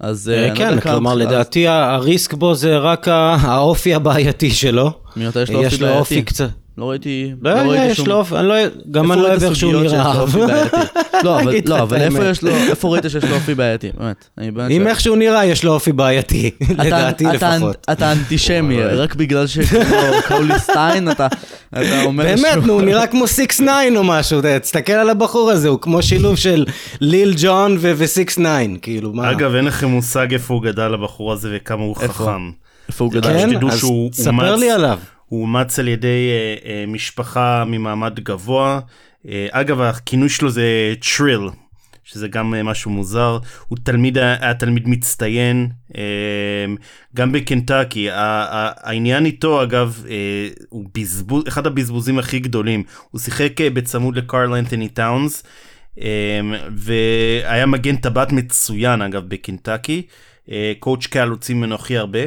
אז 0.00 0.28
אה, 0.28 0.44
אה, 0.44 0.48
לא 0.48 0.54
כן, 0.54 0.80
כלומר 0.80 1.14
לדעתי 1.14 1.68
ה 1.68 1.81
risk 1.81 2.34
בו 2.34 2.54
זה 2.54 2.78
רק 2.78 3.08
האופי 3.42 3.94
הבעייתי 3.94 4.50
שלו. 4.50 4.92
מי 5.16 5.24
יותר 5.24 5.42
יש 5.42 5.50
לו 5.50 5.62
יש 5.62 5.72
אופי 5.72 5.84
לו 5.84 5.98
אופי 5.98 6.14
בעייתי? 6.14 6.48
לא 6.78 6.90
ראיתי... 6.90 7.30
לא 7.42 7.50
יודע, 7.50 7.62
ראיתי 7.62 7.84
יש 7.86 7.96
שום- 7.96 8.08
לו 8.08 8.14
אופי, 8.14 8.36
אני 8.36 8.48
לא- 8.48 8.54
גם 8.90 9.12
אני 9.12 9.20
לא 9.22 9.28
אוהב 9.28 9.42
איך 9.44 9.56
שהוא 9.56 9.82
שיש 9.82 9.92
נראה. 9.92 10.14
לו 10.14 10.20
אופי 10.20 10.38
בעייתי? 10.38 10.76
לא, 11.24 11.40
אבל- 11.40 11.54
לא, 11.66 11.82
אבל 11.82 12.00
איפה. 12.00 12.24
יש 12.24 12.42
לו, 12.42 12.50
איפה 12.50 12.88
ראית 12.88 13.04
שיש 13.08 13.24
לו 13.24 13.34
אופי 13.34 13.54
בעייתי? 13.54 13.90
באמת. 13.98 14.70
אם. 14.70 14.86
איך 14.86 15.00
שהוא 15.00 15.16
נראה, 15.16 15.44
יש 15.44 15.64
לו 15.64 15.72
אופי 15.72 15.92
בעייתי, 15.92 16.50
לדעתי 16.78 17.24
לפחות. 17.24 17.86
אתה 17.92 18.12
אנטישמי, 18.12 18.82
רק 18.84 19.14
בגלל 19.14 19.46
שקראו 19.46 20.42
סטיין, 20.58 21.10
אתה 21.10 21.26
אתה 21.72 22.02
אומר 22.04 22.24
באמת, 22.24 22.66
נו, 22.66 22.72
הוא 22.72 22.82
נראה 22.82 23.06
כמו 23.06 23.24
6-9 23.60 23.62
או 23.96 24.04
משהו, 24.04 24.40
תסתכל 24.60 24.92
על 24.92 25.10
הבחור 25.10 25.50
הזה, 25.50 25.68
הוא 25.68 25.78
כמו 25.80 26.02
שילוב 26.02 26.36
של 26.36 26.64
ליל 27.00 27.34
ג'ון 27.36 27.76
ו-6-9, 27.80 28.40
כאילו, 28.82 29.12
מה? 29.12 29.30
אגב, 29.30 29.54
אין 29.54 29.64
לכם 29.64 29.88
מושג 29.88 30.32
איפה 30.32 30.54
הוא 30.54 30.62
גדל 30.62 30.94
הבחור 30.94 31.32
הזה 31.32 31.48
וכמה 31.56 31.82
הוא? 31.82 31.96
חכם. 31.96 32.50
איפה 32.88 33.04
הוא 33.04 33.12
גדל? 33.12 33.28
כן, 33.28 33.66
אז 33.70 33.78
שהוא 33.78 34.10
ספר 34.12 34.56
לי 34.56 34.70
עליו. 34.70 34.98
הוא 35.34 35.42
אומץ 35.42 35.78
על 35.78 35.88
ידי 35.88 36.30
אה, 36.30 36.70
אה, 36.70 36.84
משפחה 36.86 37.64
ממעמד 37.66 38.20
גבוה. 38.20 38.80
אה, 39.28 39.46
אגב, 39.50 39.80
הכינוי 39.80 40.28
שלו 40.28 40.50
זה 40.50 40.94
טריל, 41.16 41.40
שזה 42.04 42.28
גם 42.28 42.54
אה, 42.54 42.62
משהו 42.62 42.90
מוזר. 42.90 43.38
הוא 43.68 43.78
תלמיד, 43.82 44.18
היה 44.18 44.54
תלמיד 44.54 44.88
מצטיין, 44.88 45.68
אה, 45.96 46.02
גם 47.16 47.32
בקנטקי. 47.32 48.08
העניין 48.10 49.26
איתו, 49.26 49.62
אגב, 49.62 50.04
אה, 50.10 50.48
הוא 50.68 50.84
בזבוז, 50.94 51.44
אחד 51.48 51.66
הבזבוזים 51.66 52.18
הכי 52.18 52.38
גדולים. 52.38 52.82
הוא 53.10 53.20
שיחק 53.20 53.60
אה, 53.60 53.70
בצמוד 53.70 54.16
לקרל 54.16 54.54
אנתוני 54.54 54.88
טאונס, 54.88 55.42
אה, 55.42 55.48
והיה 56.76 57.66
מגן 57.66 57.96
טבעת 57.96 58.32
מצוין, 58.32 59.02
אגב, 59.02 59.22
בקנטקי. 59.28 60.02
אה, 60.50 60.72
coach 60.78 61.06
קל 61.06 61.28
הוציא 61.28 61.54
ממנו 61.54 61.74
הכי 61.74 61.96
הרבה, 61.96 62.18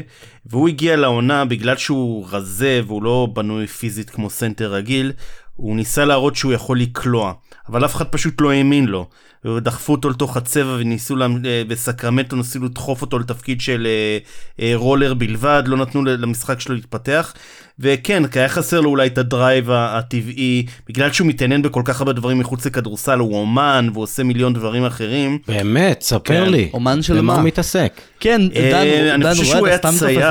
והוא 0.45 0.67
הגיע 0.67 0.95
לעונה 0.95 1.45
בגלל 1.45 1.77
שהוא 1.77 2.27
רזה 2.31 2.81
והוא 2.87 3.03
לא 3.03 3.27
בנוי 3.33 3.67
פיזית 3.67 4.09
כמו 4.09 4.29
סנטר 4.29 4.73
רגיל, 4.73 5.11
הוא 5.57 5.75
ניסה 5.75 6.05
להראות 6.05 6.35
שהוא 6.35 6.53
יכול 6.53 6.79
לקלוע, 6.79 7.33
אבל 7.69 7.85
אף 7.85 7.95
אחד 7.95 8.05
פשוט 8.05 8.41
לא 8.41 8.51
האמין 8.51 8.85
לו. 8.85 9.07
ודחפו 9.45 9.91
אותו 9.93 10.09
לתוך 10.09 10.37
הצבע 10.37 10.75
וניסו, 10.79 11.15
לה- 11.15 11.27
אה, 11.45 11.61
בסקרמנטו 11.67 12.35
ניסו 12.35 12.63
לדחוף 12.63 13.01
אותו 13.01 13.19
לתפקיד 13.19 13.61
של 13.61 13.87
אה, 13.87 14.17
אה, 14.65 14.71
רולר 14.75 15.13
בלבד, 15.13 15.63
לא 15.65 15.77
נתנו 15.77 16.03
למשחק 16.05 16.59
שלו 16.59 16.75
להתפתח. 16.75 17.33
וכן, 17.79 18.27
כי 18.27 18.39
היה 18.39 18.49
חסר 18.49 18.81
לו 18.81 18.89
אולי 18.89 19.07
את 19.07 19.17
ה 19.17 19.26
drive 19.26 19.69
הטבעי, 19.71 20.65
בגלל 20.89 21.11
שהוא 21.11 21.27
מתעניין 21.27 21.61
בכל 21.61 21.81
כך 21.85 21.99
הרבה 21.99 22.13
דברים 22.13 22.39
מחוץ 22.39 22.65
לכדורסל, 22.65 23.19
הוא 23.19 23.37
אומן 23.39 23.89
והוא 23.93 24.03
עושה 24.03 24.23
מיליון 24.23 24.53
דברים 24.53 24.85
אחרים. 24.85 25.37
באמת, 25.47 26.01
ספר 26.01 26.19
כן. 26.23 26.49
לי. 26.49 26.69
אומן 26.73 27.01
של 27.01 27.13
במה 27.13 27.21
מה? 27.21 27.35
הוא 27.35 27.43
מתעסק? 27.43 28.01
כן, 28.19 28.41
אה, 28.55 28.69
דן, 28.71 29.09
אני 29.13 29.23
דן, 29.23 29.31
חושב 29.31 29.43
שהוא 29.43 29.67
היה 29.67 29.77
צייר, 29.77 30.29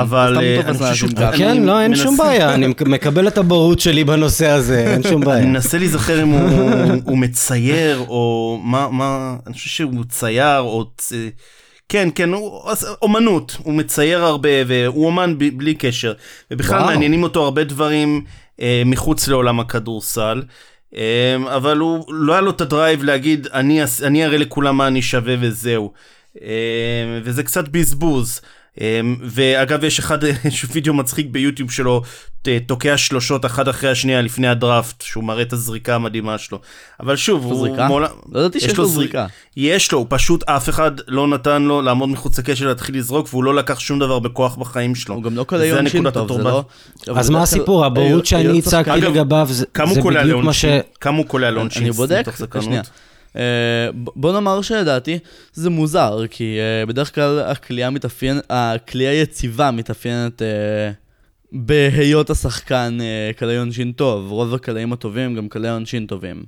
אבל, 0.00 0.38
אני 0.38 0.78
חושב 0.78 0.94
שהוא-. 0.94 1.10
כן, 1.38 1.62
לא, 1.62 1.80
אין 1.80 1.96
שום 1.96 2.16
בעיה, 2.16 2.54
אני 2.54 2.66
מקבל 2.86 3.28
את 3.28 3.38
הבורות 3.38 3.80
שלי 3.80 4.04
בנושא 4.04 4.48
הזה, 4.48 4.63
אין 4.70 5.02
שום 5.02 5.22
אני 5.22 5.24
בעיה. 5.26 5.46
מנסה 5.46 5.78
להיזכר 5.78 6.22
אם 6.22 6.28
הוא, 7.04 7.18
מצייר 7.18 7.98
או 8.08 8.58
מה 8.64 8.88
מה 8.88 9.36
אני 9.46 9.54
חושב 9.54 9.68
שהוא 9.70 10.04
צייר 10.08 10.60
או 10.60 10.84
צ... 10.98 11.12
כן 11.88 12.08
כן 12.14 12.32
הוא 12.32 12.60
אומנות 13.02 13.56
הוא 13.62 13.74
מצייר 13.74 14.24
הרבה 14.24 14.48
והוא 14.66 15.06
אומן 15.06 15.34
ב- 15.38 15.58
בלי 15.58 15.74
קשר 15.74 16.12
ובכלל 16.50 16.76
וואו. 16.78 16.86
מעניינים 16.90 17.22
אותו 17.22 17.44
הרבה 17.44 17.64
דברים 17.64 18.24
אה, 18.60 18.82
מחוץ 18.86 19.28
לעולם 19.28 19.60
הכדורסל. 19.60 20.42
אה, 20.96 21.36
אבל 21.56 21.78
הוא 21.78 22.14
לא 22.14 22.32
היה 22.32 22.40
לו 22.40 22.50
את 22.50 22.60
ה 22.60 22.67
drive 22.67 23.02
להגיד 23.04 23.46
אני 23.52 23.80
אני 24.02 24.24
אראה 24.24 24.38
לכולם 24.38 24.76
מה 24.76 24.86
אני 24.86 25.02
שווה 25.02 25.34
וזהו. 25.40 25.92
אה, 26.42 26.48
וזה 27.24 27.42
קצת 27.42 27.68
בזבוז. 27.68 28.40
אה, 28.80 29.00
ואגב 29.22 29.84
יש 29.84 29.98
אחד 29.98 30.18
יש 30.44 30.66
וידאו 30.72 30.94
מצחיק 30.94 31.26
ביוטיוב 31.30 31.70
שלו 31.70 32.02
תוקע 32.66 32.96
שלושות 32.96 33.44
אחת 33.44 33.68
אחרי 33.68 33.90
השנייה 33.90 34.20
לפני 34.22 34.48
הדראפט 34.48 35.02
שהוא 35.02 35.24
מראה 35.24 35.42
את 35.42 35.52
הזריקה 35.52 35.94
המדהימה 35.94 36.38
שלו. 36.38 36.60
אבל 37.00 37.16
שוב 37.16 37.44
הוא 37.44 37.58
זריקה? 37.58 37.88
מעולם- 37.88 38.08
לא 38.32 38.40
ידעתי 38.40 38.60
שיש 38.60 38.70
יש 38.70 38.76
לו 38.78 38.82
לו 38.84 38.88
זר- 38.88 38.94
זריקה. 38.94 39.26
יש 39.56 39.92
לו, 39.92 39.98
הוא 39.98 40.06
פשוט 40.10 40.48
אף 40.48 40.68
אחד 40.68 40.90
לא 41.08 41.26
נתן 41.28 41.62
לו 41.62 41.82
לעמוד 41.82 42.08
מחוץ 42.08 42.38
לקשת 42.38 42.66
להתחיל 42.68 42.96
לזרוק 42.98 43.28
והוא 43.30 43.44
לא 43.44 43.54
לקח 43.54 43.78
שום 43.78 43.98
דבר 43.98 44.18
בכוח 44.18 44.56
בחיים 44.56 44.94
שלו. 44.94 45.14
הוא 45.14 45.22
גם 45.22 45.36
לא 45.36 45.44
קולע 45.44 45.60
זה 45.68 45.76
עונשין 45.76 46.00
נקודת 46.00 46.14
טוב, 46.14 46.32
זה. 46.36 46.42
לא... 46.42 46.64
אז 47.16 47.30
מה 47.30 47.42
הסיפור? 47.42 47.84
הבורות 47.84 48.26
שאני 48.26 48.58
הצגתי 48.58 48.90
לגביו, 49.00 49.46
זה 49.50 49.64
בדיוק 50.24 50.44
מה 50.44 50.52
ש... 50.52 50.64
כמה 51.00 51.18
הוא 51.18 51.26
קולע 51.26 51.50
לעונשין? 51.50 51.82
אני 51.82 51.90
בודק? 51.90 52.22
שנייה. 52.60 52.82
אה, 53.36 53.42
בוא 53.94 54.32
נאמר 54.32 54.62
שלדעתי 54.62 55.18
זה 55.52 55.70
מוזר, 55.70 56.18
כי 56.30 56.58
אה, 56.60 56.86
בדרך 56.86 57.14
כלל 57.14 57.38
הכלייה 57.46 57.90
מתאפיין, 57.90 58.40
הכלייה 58.50 59.20
יציבה 59.20 59.70
מתאפיינת 59.70 60.42
אה, 60.42 60.90
בהיות 61.52 62.30
השחקן 62.30 62.98
קלעי 63.36 63.56
עונשין 63.58 63.92
טוב, 63.92 64.30
רוב 64.30 64.54
הקלעים 64.54 64.92
הטובים 64.92 65.34
גם 65.34 65.48
קלעי 65.48 65.70
עונשין 65.70 66.06
טובים. 66.06 66.44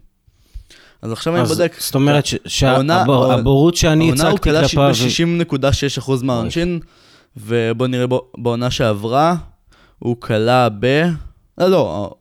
אז 1.02 1.12
עכשיו 1.12 1.34
אני 1.34 1.42
אז 1.42 1.48
בודק. 1.48 1.76
זאת 1.78 1.94
אומרת 1.94 2.26
ש- 2.26 2.62
העונה- 2.62 3.04
שהבורות 3.06 3.76
שאני 3.76 4.04
העונה 4.08 4.22
הוא 4.28 4.30
הצגתי 4.30 4.50
קלע 4.50 4.60
כלפיו... 4.62 4.90
ב-60.6% 5.50 6.10
מהעונשין, 6.22 6.80
ובוא 7.36 7.86
נראה 7.86 8.06
בעונה 8.38 8.70
שעברה, 8.70 9.36
הוא 9.98 10.16
קלע 10.20 10.68
ב... 10.80 10.86
לא, 11.58 11.68
לא, 11.70 12.14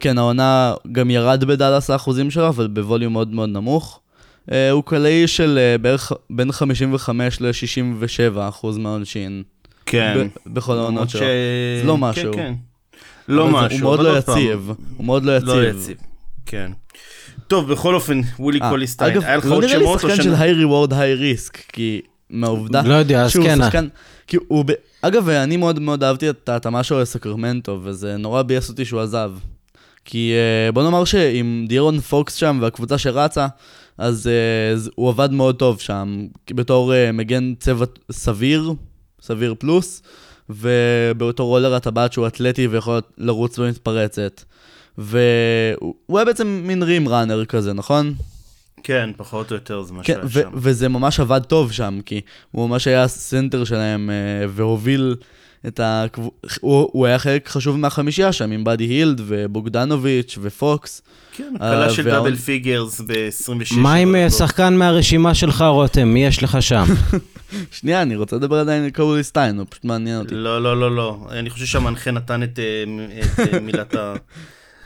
כן, 0.00 0.18
העונה 0.18 0.74
גם 0.92 1.10
ירד 1.10 1.44
בדאלאס 1.44 1.90
האחוזים 1.90 2.30
שלו, 2.30 2.48
אבל 2.48 2.66
בווליום 2.66 3.12
מאוד 3.12 3.28
מאוד 3.32 3.48
נמוך. 3.48 4.00
אה, 4.52 4.70
הוא 4.70 4.82
קלעי 4.84 5.26
של 5.26 5.58
אה, 5.58 5.78
בערך 5.78 6.12
בין 6.30 6.52
55 6.52 7.40
ל-67 7.40 8.08
אחוז 8.48 8.78
מהעונשין. 8.78 9.42
כן. 9.86 10.26
ב- 10.46 10.54
בכל 10.54 10.76
העונות 10.78 11.08
ש- 11.10 11.12
שלו. 11.12 11.20
זה 11.80 11.86
לא 11.86 11.96
משהו. 11.98 12.32
כן, 12.32 12.38
כן. 12.38 12.54
לא 13.28 13.48
משהו. 13.48 13.70
הוא 13.78 13.80
מאוד 13.82 14.00
לא 14.00 14.18
יציב. 14.18 14.70
הוא 14.96 15.06
מאוד 15.06 15.24
לא 15.24 15.38
לא 15.38 15.64
יציב. 15.66 15.80
יציב. 15.80 15.96
כן. 16.46 16.70
טוב, 17.48 17.72
בכל 17.72 17.94
אופן, 17.94 18.20
ווילי 18.38 18.60
אה, 18.62 18.70
קוליסטיין, 18.70 19.12
אגב, 19.12 19.22
היה 19.24 19.36
לך 19.36 19.44
לא 19.46 19.54
עוד 19.54 19.64
נראה 19.64 19.76
לי 19.78 19.84
שמות? 19.84 20.04
או 20.04 20.08
שחקן 20.08 20.22
שנ- 20.22 20.24
של 20.24 20.34
היי 20.34 20.52
ריוורד 20.52 20.92
היי 20.92 21.14
ריסק, 21.14 21.58
כי 21.72 22.00
מהעובדה... 22.30 22.82
לא 22.82 22.94
יודע, 22.94 23.22
אז 23.22 23.32
כן. 23.36 23.58
שחקן, 23.58 23.88
כי 24.26 24.36
הוא, 24.48 24.64
ב... 24.64 24.72
אגב, 25.02 25.28
אני 25.28 25.56
מאוד 25.56 25.78
מאוד 25.78 26.04
אהבתי 26.04 26.30
את 26.30 26.48
ההתאמה 26.48 26.82
שלו 26.82 27.00
לסקרמנטו, 27.00 27.80
וזה 27.82 28.16
נורא 28.16 28.42
ביאס 28.42 28.68
אותי 28.68 28.84
שהוא 28.84 29.00
עזב. 29.00 29.30
כי 30.04 30.32
אה, 30.66 30.72
בוא 30.72 30.82
נאמר 30.82 31.04
שעם 31.04 31.64
דירון 31.68 32.00
פוקס 32.00 32.34
שם 32.34 32.58
והקבוצה 32.62 32.98
שרצה, 32.98 33.46
אז 33.98 34.30
ז- 34.74 34.90
הוא 34.94 35.08
עבד 35.08 35.32
מאוד 35.32 35.56
טוב 35.56 35.80
שם, 35.80 36.26
בתור 36.50 36.94
אה, 36.94 37.12
מגן 37.12 37.54
צבע 37.60 37.84
סביר, 38.12 38.72
סביר 39.20 39.54
פלוס, 39.58 40.02
ובאותו 40.50 41.46
רולר 41.46 41.74
הטבעת 41.74 42.12
שהוא 42.12 42.26
אתלטי 42.26 42.66
ויכול 42.66 43.00
לרוץ 43.18 43.58
במתפרצת. 43.58 44.42
והוא 44.98 45.94
הוא 46.06 46.18
היה 46.18 46.24
בעצם 46.24 46.62
מין 46.66 46.82
rim 46.82 47.08
runner 47.08 47.44
כזה, 47.44 47.72
נכון? 47.72 48.14
כן, 48.82 49.10
פחות 49.16 49.50
או 49.50 49.56
יותר 49.56 49.82
זה 49.82 49.92
מה 49.92 50.02
כן, 50.02 50.14
שהיה 50.28 50.44
שם. 50.44 50.50
וזה 50.54 50.88
ממש 50.88 51.20
עבד 51.20 51.40
טוב 51.42 51.72
שם, 51.72 51.98
כי 52.06 52.20
הוא 52.50 52.68
ממש 52.68 52.86
היה 52.86 53.02
הסנטר 53.02 53.64
שלהם 53.64 54.10
אה, 54.10 54.14
והוביל 54.48 55.16
את 55.66 55.80
ה... 55.80 56.04
הוא, 56.60 56.88
הוא 56.92 57.06
היה 57.06 57.18
חלק 57.18 57.48
חשוב 57.48 57.76
מהחמישייה 57.76 58.32
שם, 58.32 58.50
עם 58.50 58.64
באדי 58.64 58.84
הילד 58.84 59.20
ובוגדנוביץ' 59.26 60.38
ופוקס. 60.42 61.02
כן, 61.36 61.54
אה, 61.60 61.68
הקלה 61.68 61.90
של 61.90 62.02
והעונ- 62.02 62.10
דאבל 62.10 62.36
פיגרס 62.36 63.00
ב-26. 63.00 63.74
מה 63.76 63.94
עם 63.94 64.14
אה, 64.16 64.30
שחקן 64.30 64.76
מהרשימה 64.76 65.34
שלך, 65.34 65.64
רותם? 65.68 66.08
מי 66.08 66.24
יש 66.26 66.42
לך 66.42 66.62
שם? 66.62 66.84
שנייה, 67.78 68.02
אני 68.02 68.16
רוצה 68.16 68.36
לדבר 68.36 68.56
עדיין 68.56 68.84
על 68.84 68.90
קולי 68.90 69.22
סטיין, 69.24 69.58
הוא 69.58 69.66
פשוט 69.70 69.84
מעניין 69.84 70.18
אותי. 70.18 70.34
לא, 70.34 70.62
לא, 70.62 70.80
לא, 70.80 70.96
לא. 70.96 71.26
אני 71.30 71.50
חושב 71.50 71.66
שהמנחה 71.66 72.10
נתן 72.10 72.42
את 72.42 72.58
אה, 72.58 72.84
את, 73.44 73.54
מילת 73.66 73.94
ה... 73.94 74.14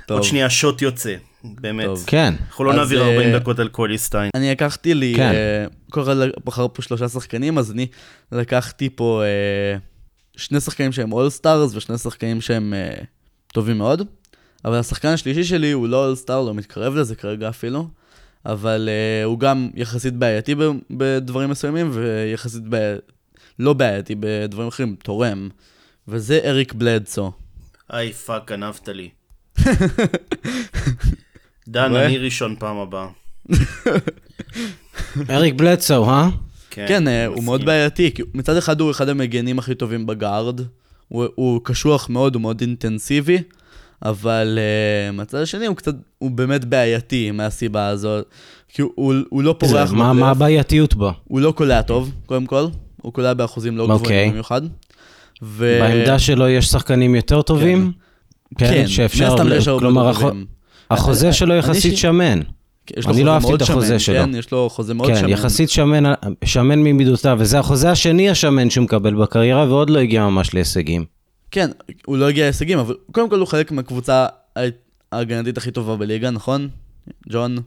טוב. 0.07 0.17
עוד 0.17 0.25
שנייה 0.27 0.51
שוט 0.51 0.83
יוצא, 0.83 1.15
באמת. 1.45 1.85
טוב. 1.87 2.05
כן. 2.07 2.35
אנחנו 2.49 2.65
לא 2.65 2.75
נעביר 2.75 3.03
אה, 3.03 3.13
40 3.15 3.37
דקות 3.37 3.59
על 3.59 3.69
קולי 3.69 3.94
סטיין. 3.94 4.31
אני 4.35 4.51
לקחתי 4.51 4.95
לי, 4.95 5.13
כן. 5.17 5.33
כל 5.91 6.03
אחד 6.03 6.17
בחר 6.45 6.67
פה 6.73 6.83
שלושה 6.83 7.09
שחקנים, 7.09 7.59
אז 7.59 7.71
אני 7.73 7.87
לקחתי 8.33 8.89
פה 8.95 9.23
אה, 9.25 9.79
שני 10.39 10.61
שחקנים 10.61 10.93
שהם 10.93 11.13
all-stars 11.13 11.75
ושני 11.75 11.99
שחקנים 11.99 12.41
שהם 12.41 12.75
אה, 12.75 13.05
טובים 13.53 13.79
מאוד. 13.79 14.03
אבל 14.65 14.77
השחקן 14.77 15.09
השלישי 15.09 15.45
שלי 15.45 15.73
הוא 15.73 15.89
לא 15.89 16.07
all-star, 16.07 16.43
לא 16.43 16.55
מתקרב 16.55 16.95
לזה 16.95 17.15
כרגע 17.15 17.49
אפילו. 17.49 17.89
אבל 18.47 18.89
אה, 18.89 19.25
הוא 19.25 19.39
גם 19.39 19.71
יחסית 19.75 20.15
בעייתי 20.15 20.55
ב- 20.55 20.71
בדברים 20.91 21.51
מסוימים, 21.51 21.91
ויחסית 21.93 22.63
בעי... 22.63 22.95
לא 23.59 23.73
בעייתי 23.73 24.15
בדברים 24.21 24.69
אחרים, 24.69 24.97
תורם. 25.03 25.49
וזה 26.09 26.41
אריק 26.45 26.73
בלדסו. 26.73 27.33
איי 27.93 28.13
fuck, 28.13 28.51
גנבת 28.51 28.89
לי. 28.89 29.09
דן? 31.69 31.95
אני 31.95 32.19
ראשון 32.19 32.57
פעם 32.59 32.77
הבאה. 32.77 33.09
אריק 35.31 35.55
בלדסו, 35.55 36.11
אה? 36.11 36.29
כן, 36.89 37.09
אה, 37.09 37.27
הוא 37.27 37.33
מסכים. 37.33 37.45
מאוד 37.45 37.65
בעייתי, 37.65 38.11
כי 38.15 38.23
מצד 38.35 38.57
אחד 38.57 38.81
הוא 38.81 38.91
אחד 38.91 39.09
המגנים 39.09 39.59
הכי 39.59 39.75
טובים 39.75 40.07
ב 40.07 40.15
guard, 40.15 40.61
הוא, 41.09 41.25
הוא 41.35 41.61
קשוח 41.65 42.11
מאוד, 42.11 42.35
הוא 42.35 42.43
מאוד 42.43 42.61
אינטנסיבי, 42.61 43.39
אבל 44.03 44.59
uh, 44.59 45.13
מהצד 45.17 45.39
השני 45.39 45.67
הוא 45.67 45.77
קצת, 45.77 45.95
הוא 46.19 46.31
באמת 46.31 46.65
בעייתי 46.65 47.31
מהסיבה 47.31 47.87
הזאת, 47.87 48.27
כי 48.69 48.83
הוא, 48.83 48.91
הוא, 48.95 49.15
הוא 49.29 49.43
לא 49.43 49.55
פורח 49.59 49.93
מה 49.93 50.13
מה 50.13 50.31
הבעייתיות 50.31 50.95
בו? 50.95 51.13
הוא 51.25 51.41
לא 51.41 51.53
קולע 51.53 51.83
טוב, 51.83 52.13
קודם 52.27 52.47
כל, 52.47 52.67
הוא 53.03 53.13
קולע 53.13 53.35
באחוזים 53.35 53.77
לא 53.77 53.83
אוקיי. 53.83 53.99
גבוהים 53.99 54.31
במיוחד. 54.31 54.63
ו... 55.43 55.79
בעמדה 55.81 56.19
שלו 56.19 56.49
יש 56.49 56.67
שחקנים 56.67 57.15
יותר 57.15 57.43
טובים? 57.43 57.93
כן, 58.59 58.87
שאפשר, 58.87 59.35
הסתם 59.35 59.49
יש 59.53 59.69
הרבה 59.69 59.81
כלומר. 59.81 60.13
החוזה 60.91 61.33
שלו 61.33 61.55
יחסית 61.55 61.97
ש- 61.97 62.03
שמן. 62.03 62.41
יש 62.97 63.07
לו 63.07 63.13
אני 63.13 63.25
לא 63.25 63.31
חוזה 63.31 63.35
אהבתי 63.35 63.49
מאוד 63.49 63.63
את 63.63 63.69
החוזה 63.69 63.99
שמן, 63.99 63.99
שלו. 63.99 64.25
כן, 64.25 64.35
יש 64.35 64.53
לו 64.53 64.71
חוזה 64.71 64.95
מאוד 64.95 65.09
כן, 65.09 65.17
שמן. 65.17 65.29
יחסית 65.29 65.71
שמן, 65.71 66.13
שמן 66.45 66.79
ממידותיו, 66.79 67.37
וזה 67.41 67.59
החוזה 67.59 67.91
השני 67.91 68.31
השמן 68.31 68.71
שהוא 68.71 68.85
מקבל 68.85 69.15
בקריירה, 69.15 69.65
ועוד 69.69 69.91
לא 69.91 69.99
הגיע 69.99 70.25
ממש 70.25 70.55
להישגים. 70.55 71.05
כן, 71.51 71.71
הוא 72.07 72.17
לא 72.17 72.29
הגיע 72.29 72.45
להישגים, 72.45 72.79
אבל 72.79 72.95
קודם 73.13 73.31
כל 73.31 73.39
הוא 73.39 73.49
חלק 73.49 73.73
מהקבוצה 73.73 74.27
ההגנתית 75.13 75.59
הכי 75.59 75.71
טובה 75.71 75.97
בליגה, 75.97 76.31
נכון? 76.31 76.69
ג'ון? 77.31 77.59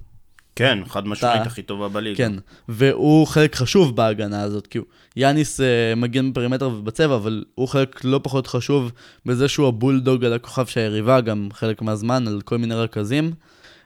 כן, 0.56 0.80
חד 0.88 1.08
משמעית 1.08 1.48
הכי 1.48 1.62
טובה 1.62 1.90
בליגה. 1.90 2.18
כן. 2.18 2.34
והוא 2.70 3.28
חלק 3.28 3.56
חשוב 3.56 3.96
בהגנה 3.96 4.42
הזאת, 4.42 4.68
כי 4.68 4.80
יאניס 5.16 5.62
אה, 5.62 5.96
מגן 5.96 6.32
בפרימטר 6.32 6.70
ובצבע, 6.70 7.16
אבל 7.16 7.44
הוא 7.56 7.68
חלק 7.68 8.02
לא 8.04 8.20
פחות 8.24 8.48
חשוב 8.48 8.92
בזה 9.26 9.48
שהוא 9.48 9.68
הבולדוג 9.68 10.26
על 10.26 10.34
הכוכב 10.34 10.66
של 10.66 10.80
היריבה, 10.80 11.22
גם 11.22 11.50
חלק 11.54 11.82
מהזמן, 11.82 12.28
על 12.28 12.42
כל 12.42 12.58
מיני 12.58 12.76
רכזים. 12.76 13.32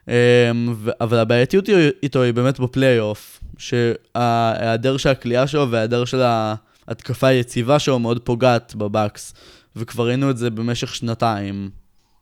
ו- 0.07 0.91
אבל 1.01 1.17
הבעייתיות 1.17 1.69
איתו 2.03 2.21
היא 2.21 2.33
באמת 2.33 2.59
בפלייאוף, 2.59 3.39
שההיעדר 3.57 4.97
של 4.97 5.09
הכלייה 5.09 5.47
שלו 5.47 5.71
וההיעדר 5.71 6.05
של 6.05 6.21
ההתקפה 6.21 7.27
היציבה 7.27 7.79
שלו 7.79 7.99
מאוד 7.99 8.19
פוגעת 8.19 8.75
בבקס, 8.75 9.33
וכבר 9.75 10.07
ראינו 10.07 10.29
את 10.29 10.37
זה 10.37 10.49
במשך 10.49 10.95
שנתיים. 10.95 11.69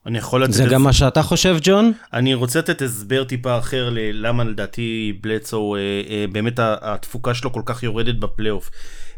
אני 0.06 0.18
יכול 0.18 0.44
לתת... 0.44 0.54
זה 0.54 0.66
גם 0.66 0.84
מה 0.84 0.94
שאתה 0.94 1.24
חושב, 1.24 1.58
ג'ון? 1.62 1.92
אני 2.14 2.34
רוצה 2.34 2.60
לתת 2.60 2.82
הסבר 2.82 3.24
טיפה 3.24 3.58
אחר 3.58 3.90
ללמה 3.92 4.44
לדעתי 4.44 5.20
בלדסו, 5.22 5.76
אה, 5.76 5.80
אה, 6.10 6.26
באמת 6.32 6.60
התפוקה 6.60 7.34
שלו 7.34 7.54
כל 7.54 7.62
כך 7.66 7.84
יורדת 7.84 8.16
בפלייאוף. 8.16 8.70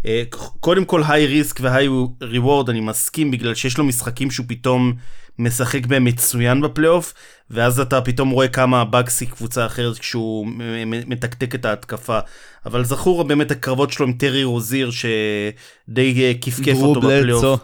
אה, 0.06 0.24
קודם 0.60 0.86
כל 0.86 1.02
high 1.08 1.26
risk 1.26 1.60
ו 1.62 1.88
high 2.22 2.41
reward 2.41 2.70
אני 2.70 2.80
מסכים 2.80 3.32
בגלל 3.32 3.56
שיש 3.56 3.78
לו 3.78 3.84
משחקים 3.84 4.32
שהוא 4.32 4.46
פתאום 4.50 4.94
משחק 5.40 5.86
בהם 5.86 6.04
מצוין 6.04 6.62
בפלייאוף 6.62 7.14
ואז 7.50 7.80
אתה 7.80 8.02
פתאום 8.02 8.30
רואה 8.30 8.48
כמה 8.48 8.82
הבאקס 8.82 9.22
היא 9.22 9.30
קבוצה 9.30 9.66
אחרת 9.66 10.00
כשהוא 10.00 10.48
מתקתק 10.86 11.56
את 11.56 11.66
ההתקפה 11.66 12.20
אבל 12.66 12.84
זכור 12.84 13.24
באמת 13.24 13.52
הקרבות 13.52 13.92
שלו 13.92 14.06
עם 14.06 14.14
טרי 14.14 14.44
רוזיר 14.44 14.92
שדי 14.92 16.38
כפכף 16.42 16.78
אותו 16.82 17.02
בפלייאוף. 17.02 17.60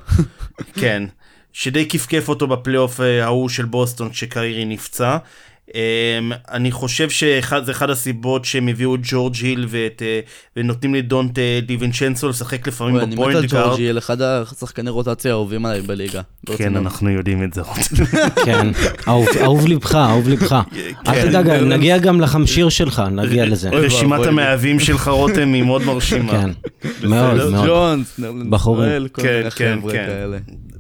כן, 0.74 1.04
שדי 1.54 1.88
כפכף 1.88 2.30
אותו 2.30 2.48
בפלייאוף 2.48 3.02
אה, 3.02 3.24
ההוא 3.26 3.50
של 3.50 3.66
בוסטון 3.66 4.10
כשקיירי 4.10 4.66
נפצע. 4.66 5.18
Um, 5.70 5.74
אני 6.52 6.72
חושב 6.72 7.10
שזה 7.10 7.40
אחד 7.72 7.90
הסיבות 7.90 8.46
שהם 8.46 8.68
הביאו 8.68 8.96
את 8.96 9.00
ג'ורג' 9.04 9.36
היל 9.42 9.66
ואת, 9.70 10.02
uh, 10.02 10.30
ונותנים 10.60 10.96
לדונט 10.96 11.38
uh, 11.38 11.66
דיוונצ'נסו 11.66 12.30
לשחק 12.30 12.68
לפעמים 12.68 12.94
וואי, 12.94 13.06
אני 13.06 13.16
מת 13.16 13.22
על 13.22 13.28
בפוינט 13.30 13.52
גארד. 13.54 13.68
ג'ורג'י, 13.68 13.98
אחד 13.98 14.22
השחקני 14.22 14.90
רוטציה 14.90 15.32
האהובים 15.32 15.66
עליי 15.66 15.82
בליגה. 15.82 16.22
כן, 16.22 16.52
ברצינות. 16.52 16.84
אנחנו 16.84 17.10
יודעים 17.10 17.44
את 17.44 17.54
זה. 17.54 17.62
כן, 18.46 18.68
אהוב- 19.08 19.68
לבך, 19.68 19.96
אהוב 19.96 20.30
לבך. 20.30 20.62
כן. 20.74 21.12
אל 21.12 21.30
תדאג, 21.30 21.50
נגיע 21.50 21.98
גם 21.98 22.22
לחמשיר 22.22 22.70
שלך, 22.70 23.02
נגיע 23.12 23.46
לזה. 23.46 23.70
רשימת. 23.70 24.26
המאהבים 24.26 24.80
שלך 24.80 25.08
רותם 25.08 25.54
היא 25.54 25.64
מאוד 25.64 25.84
מרשימה. 25.84 26.32
כן, 26.32 26.50
מאוד, 27.08 27.38
לא, 27.38 27.52
מאוד. 27.52 27.68
ג'ונס, 27.68 28.20
בחורים. 28.50 29.08
כן, 29.14 29.38
מיני 29.38 29.52
כן, 29.52 29.78
חבר'ה 29.82 29.94
כן. 29.94 30.08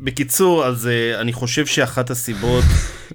בקיצור, 0.01 0.65
אז 0.65 0.85
uh, 1.15 1.21
אני 1.21 1.33
חושב 1.33 1.65
שאחת 1.65 2.09
הסיבות 2.09 2.63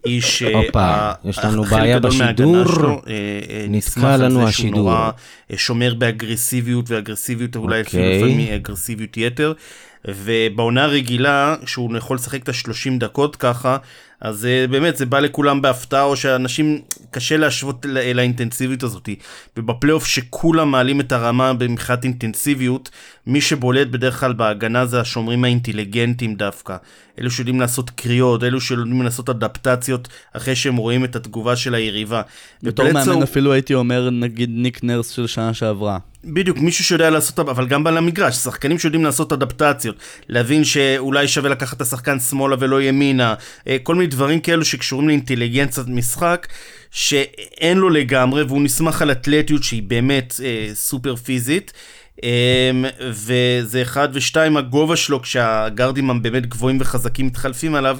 היא 0.05 0.21
ש... 0.33 0.43
הופה, 0.43 0.81
ה- 0.85 1.13
יש 1.25 1.39
לנו 1.39 1.65
חלק 1.65 1.81
בעיה 1.81 1.99
גדול 1.99 2.13
מההגנה. 2.19 2.65
שלו, 2.75 3.03
אה, 3.07 3.13
אה, 3.51 3.67
נתקע 3.69 4.17
לנו 4.17 4.35
שהוא 4.35 4.49
השידור. 4.49 4.81
נורא, 4.81 5.11
שומר 5.57 5.95
באגרסיביות, 5.95 6.91
ואגרסיביות 6.91 7.57
אולי 7.57 7.81
אפילו 7.81 8.03
אוקיי. 8.03 8.19
לפעמים 8.19 8.55
אגרסיביות 8.55 9.17
יתר. 9.17 9.53
ובעונה 10.09 10.85
הרגילה, 10.85 11.57
שהוא 11.67 11.97
יכול 11.97 12.17
לשחק 12.17 12.43
את 12.43 12.49
ה-30 12.49 12.99
דקות 12.99 13.37
ככה, 13.37 13.77
אז 14.21 14.47
אה, 14.47 14.67
באמת 14.67 14.97
זה 14.97 15.07
בא 15.07 15.19
לכולם 15.19 15.63
בהפתעה, 15.63 16.03
או 16.03 16.17
שאנשים, 16.17 16.81
קשה 17.11 17.37
להשוות 17.37 17.87
ל- 17.89 18.13
לאינטנסיביות 18.13 18.83
הזאת. 18.83 19.09
ובפלייאוף 19.57 20.07
שכולם 20.07 20.71
מעלים 20.71 21.01
את 21.01 21.13
הרמה 21.13 21.55
במבחינת 21.55 22.05
אינטנסיביות, 22.05 22.91
מי 23.27 23.41
שבולט 23.41 23.89
בדרך 23.89 24.21
כלל 24.21 24.33
בהגנה 24.33 24.87
זה 24.87 25.01
השומרים 25.01 25.45
האינטליגנטים 25.45 26.35
דווקא. 26.35 26.77
אלו 27.21 27.31
שיודעים 27.31 27.61
לעשות 27.61 27.91
קריאות, 27.91 28.45
אלו 28.45 28.61
שיודעים 28.61 29.03
לעשות 29.03 29.29
אדפטציות 29.29 30.09
אחרי 30.33 30.57
שהם 30.57 30.77
רואים 30.77 31.05
את 31.05 31.17
התגובה 31.17 31.57
של 31.57 31.75
היריבה. 31.75 32.23
בתור 32.63 32.93
מאמן 32.93 33.23
אפילו 33.23 33.53
הייתי 33.53 33.75
אומר, 33.75 34.11
נגיד 34.11 34.51
ניק 34.53 34.85
נרס 34.85 35.09
של 35.09 35.27
שנה 35.27 35.55
שעברה. 35.55 35.99
בדיוק, 36.25 36.59
מישהו 36.59 36.85
שיודע 36.85 37.11
לעשות, 37.11 37.39
אבל 37.39 37.67
גם 37.67 37.87
על 37.87 37.99
המגרש, 37.99 38.37
שחקנים 38.37 38.79
שיודעים 38.79 39.05
לעשות 39.05 39.33
אדפטציות, 39.33 39.97
להבין 40.29 40.65
שאולי 40.65 41.29
שווה 41.29 41.51
לקחת 41.51 41.77
את 41.77 41.81
השחקן 41.81 42.21
שמאלה 42.21 42.57
ולא 42.59 42.83
ימינה, 42.83 43.35
אה, 43.69 43.77
כל 43.83 43.95
מיני 43.95 44.06
דברים 44.07 44.41
כאלו 44.41 44.65
שקשורים 44.65 45.09
לאינטליגנציית 45.09 45.89
משחק, 45.89 46.47
שאין 46.91 47.79
לו 47.79 47.91
לגמרי, 47.91 48.43
והוא 48.43 48.63
נסמך 48.63 49.03
על 49.03 49.13
אתלטיות 49.13 49.63
שהיא 49.63 49.83
באמת 49.83 50.35
אה, 50.45 50.69
סופר 50.75 51.17
פיזית. 51.17 51.73
Um, 52.17 52.21
וזה 53.11 53.83
אחד 53.83 54.09
ושתיים 54.13 54.57
הגובה 54.57 54.97
שלו 54.97 55.23
כשהגארדים 55.23 56.11
הבאמת 56.11 56.47
גבוהים 56.47 56.79
וחזקים 56.81 57.27
מתחלפים 57.27 57.75
עליו 57.75 57.99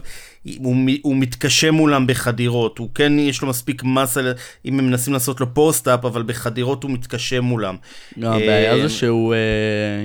הוא, 0.59 0.77
הוא 1.03 1.17
מתקשה 1.17 1.71
מולם 1.71 2.07
בחדירות 2.07 2.79
הוא 2.79 2.89
כן 2.95 3.19
יש 3.19 3.43
לו 3.43 3.49
מספיק 3.49 3.83
מסה 3.85 4.21
אם 4.65 4.79
הם 4.79 4.87
מנסים 4.87 5.13
לעשות 5.13 5.41
לו 5.41 5.55
פוסט-אפ 5.55 6.05
אבל 6.05 6.23
בחדירות 6.23 6.83
הוא 6.83 6.91
מתקשה 6.91 7.41
מולם. 7.41 7.77
הבעיה 8.17 8.73
אה, 8.73 8.83
זה 8.83 8.89
שהוא 8.89 9.35
אה, 9.35 9.39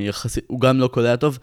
יחסית, 0.07 0.43
הוא 0.47 0.61
גם 0.61 0.79
לא 0.79 0.87
קולע 0.87 1.15
טוב, 1.15 1.39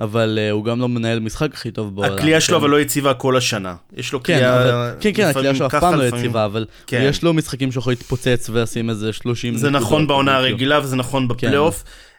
אבל 0.00 0.38
אה, 0.42 0.50
הוא 0.50 0.64
גם 0.64 0.80
לא 0.80 0.88
מנהל 0.88 1.20
משחק 1.20 1.54
הכי 1.54 1.70
טוב 1.70 1.94
בעולם. 1.96 2.12
הקליעה 2.14 2.40
שלו 2.40 2.56
כן. 2.56 2.60
אבל 2.62 2.70
לא 2.70 2.80
יציבה 2.80 3.14
כל 3.14 3.36
השנה. 3.36 3.74
יש 3.96 4.12
לו 4.12 4.22
כן, 4.22 4.36
קליעה... 4.36 4.62
אבל- 4.62 4.94
כן, 5.00 5.10
כן, 5.14 5.28
לפעמים 5.30 5.54
שלו 5.54 5.66
אף 5.66 5.74
פעם 5.74 5.94
לא 5.94 6.04
יציבה, 6.04 6.44
אבל 6.44 6.66
כן. 6.86 7.00
יש 7.04 7.22
לו 7.22 7.32
משחקים 7.34 7.72
שהוא 7.72 7.80
יכול 7.80 7.92
להתפוצץ 7.92 8.50
ולשים 8.52 8.90
איזה 8.90 9.12
30 9.12 9.56
זה. 9.56 9.70
נכון 9.70 10.06
בעונה. 10.06 10.36
הרגילה 10.36 10.80
וזה 10.82 10.96
נכון 10.96 11.28
בפלייאוף. 11.28 11.82
Um, 11.82 12.09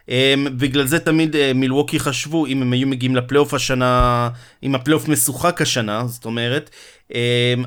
בגלל 0.56 0.86
זה 0.86 0.98
תמיד 0.98 1.34
uh, 1.34 1.38
מילווקי 1.54 1.98
חשבו 1.98 2.46
אם 2.46 2.62
הם 2.62 2.72
היו 2.72 2.86
מגיעים 2.86 3.16
לפלייאוף 3.16 3.54
השנה, 3.54 4.28
אם 4.62 4.74
הפלייאוף 4.74 5.08
משוחק 5.08 5.62
השנה, 5.62 6.06
זאת 6.06 6.24
אומרת, 6.24 6.70
um, 7.08 7.14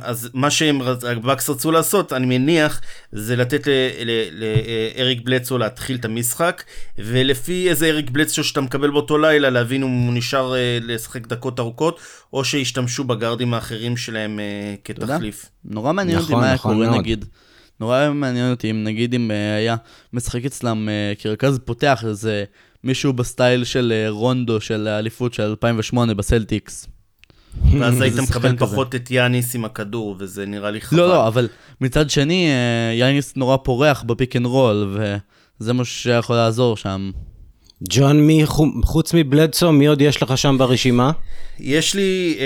אז 0.02 0.30
מה 0.34 0.50
שהם, 0.52 0.82
רצ- 0.82 1.04
הבאקס 1.04 1.50
רצו 1.50 1.72
לעשות, 1.72 2.14
אני 2.14 2.26
מניח, 2.40 2.82
זה 3.12 3.36
לתת 3.36 3.68
לאריק 4.96 5.22
בלצו 5.24 5.58
להתחיל 5.58 5.96
את 5.96 6.06
המשחק, 6.06 6.64
ולפי 6.98 7.70
איזה 7.70 7.86
אריק 7.88 8.10
בלצו 8.10 8.44
שאתה 8.44 8.62
מקבל 8.62 8.90
באותו 8.92 9.18
לילה, 9.18 9.50
להבין 9.50 9.84
אם 9.84 9.90
הוא 9.90 10.14
נשאר 10.14 10.54
uh, 10.54 10.56
לשחק 10.86 11.28
דקות 11.28 11.60
ארוכות, 11.60 12.00
או 12.34 12.46
שישתמשו 12.46 13.04
בגארדים 13.04 13.54
האחרים 13.54 13.98
שלהם? 13.98 14.40
כתחליף. 14.84 15.46
נורא 15.66 15.94
מעניין 15.94 16.18
אותי 16.18 16.28
נכון, 16.28 16.40
מה 16.42 16.46
היה 16.46 16.56
נכון 16.56 16.86
קורה. 16.86 16.98
נגיד. 17.00 17.26
נורא 17.80 18.10
מעניין 18.14 18.52
אותי 18.52 18.72
אם 18.72 18.84
נגיד 18.84 19.14
אם 19.14 19.32
אה, 19.32 19.56
היה 19.56 19.76
משחק 20.14 20.46
אצלם 20.46 20.90
אה, 20.90 21.14
כרכז 21.20 21.60
פותח 21.66 22.04
איזה 22.08 22.44
מישהו 22.84 23.14
ב 23.14 23.22
style 23.22 23.64
של 23.64 23.94
אה, 23.96 24.10
רונדו 24.10 24.62
של 24.62 24.88
האליפות 24.88 25.34
של 25.34 25.44
2008 25.44 26.14
בסלטיקס. 26.14 26.88
ואז 27.80 28.02
היית 28.02 28.20
מקבל. 28.20 28.58
פחות 28.58 28.96
את 28.96 29.12
יאניס 29.12 29.56
עם 29.56 29.66
הכדור, 29.66 30.16
וזה 30.20 30.46
נראה 30.46 30.72
לי 30.72 30.82
חבל. 30.82 30.98
לא, 30.98 31.08
לא, 31.08 31.28
אבל 31.28 31.48
מצד 31.82 32.10
שני, 32.10 32.48
אה, 32.50 32.94
יאניס 32.94 33.36
נורא 33.36 33.58
פורח 33.58 34.04
ב 34.04 34.10
pick 34.10 34.36
and 34.36 34.46
roll, 34.46 34.98
וזה 35.60 35.74
משהו 35.74 35.96
שיכול 35.96 36.36
לעזור 36.36 36.78
שם. 36.78 37.12
ג'ון, 37.90 38.28
מי, 38.28 38.46
חו- 38.46 38.82
חוץ 38.84 39.14
מבלדסו, 39.14 39.72
מי 39.72 39.86
עוד 39.86 40.02
יש 40.02 40.24
לך 40.24 40.38
שם 40.38 40.56
ברשימה? 40.58 41.12
יש 41.60 41.96
לי 41.96 42.36
אה, 42.40 42.46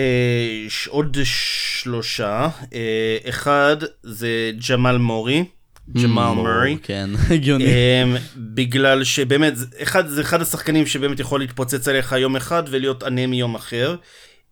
ש- 0.70 0.88
עוד 0.88 1.18
שלושה. 1.24 2.48
אה, 2.74 3.18
אחד 3.30 3.78
זה 4.04 4.28
ג'מאל 4.70 4.98
מורי, 4.98 5.44
ג'מאל 6.04 6.34
מורי. 6.36 6.78
כן, 6.84 7.10
הגיוני. 7.34 7.66
אה, 7.66 8.04
בגלל 8.38 9.04
שבאמת, 9.04 9.54
אחד, 9.84 10.08
זה 10.08 10.22
אחד 10.22 10.42
השחקנים 10.42 10.86
שבאמת 10.86 11.20
יכול 11.20 11.40
להתפוצץ 11.40 11.88
עליך 11.88 12.12
יום 12.12 12.36
אחד 12.36 12.64
ולהיות 12.70 13.04
ענה 13.04 13.28
מיום 13.28 13.56
אחר. 13.56 13.96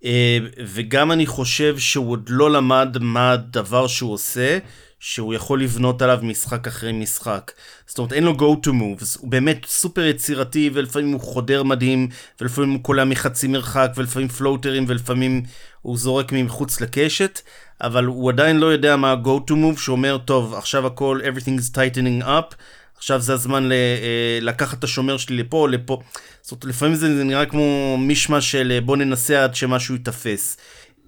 אה, 0.05 0.37
וגם 0.65 1.11
אני 1.11 1.25
חושב 1.25 1.77
שהוא 1.77 2.11
עוד 2.11 2.25
לא 2.29 2.51
למד 2.51 2.97
מה 3.01 3.31
הדבר 3.31 3.87
שהוא 3.87 4.13
עושה, 4.13 4.57
שהוא 4.99 5.33
יכול 5.33 5.63
לבנות 5.63 6.01
עליו 6.01 6.19
משחק 6.21 6.67
אחרי 6.67 6.91
משחק. 6.91 7.51
זאת 7.87 7.97
אומרת, 7.97 8.13
אין 8.13 8.23
לו 8.23 8.33
go 8.33 8.65
to 8.65 8.69
moves, 8.69 9.19
הוא 9.19 9.29
באמת 9.31 9.65
סופר 9.65 10.05
יצירתי, 10.05 10.69
ולפעמים 10.73 11.11
הוא 11.11 11.21
חודר 11.21 11.63
מדהים, 11.63 12.07
ולפעמים 12.41 12.71
הוא 12.71 12.83
קולע 12.83 13.05
מחצי 13.05 13.47
מרחק, 13.47 13.91
ולפעמים 13.95 14.27
פלוטרים, 14.27 14.85
ולפעמים 14.87 15.43
הוא 15.81 15.97
זורק 15.97 16.31
מחוץ 16.31 16.81
לקשת, 16.81 17.41
אבל 17.81 18.05
הוא 18.05 18.29
עדיין 18.31 18.57
לא 18.57 18.65
יודע 18.65 18.95
מה 18.95 19.11
ה-go 19.11 19.51
to 19.51 19.53
move, 19.53 19.79
שאומר, 19.79 20.17
טוב, 20.17 20.53
עכשיו 20.53 20.87
הכל, 20.87 21.21
everything 21.23 21.59
is 21.59 21.75
tightening 21.75 22.25
up, 22.25 22.55
עכשיו 22.97 23.21
זה 23.21 23.33
הזמן 23.33 23.63
ל, 23.67 23.71
אה, 23.71 24.39
לקחת 24.41 24.79
את 24.79 24.83
השומר 24.83 25.17
שלי 25.17 25.37
לפה 25.37 25.67
לפה. 25.69 26.01
זאת 26.41 26.51
אומרת, 26.51 26.65
לפעמים 26.65 26.95
זה 26.95 27.23
נראה 27.23 27.45
כמו 27.45 27.97
מישמע 27.99 28.41
של 28.41 28.79
בוא 28.85 28.97
ננסה 28.97 29.43
עד 29.43 29.55
שמשהו 29.55 29.95
ייתפס. 29.95 30.57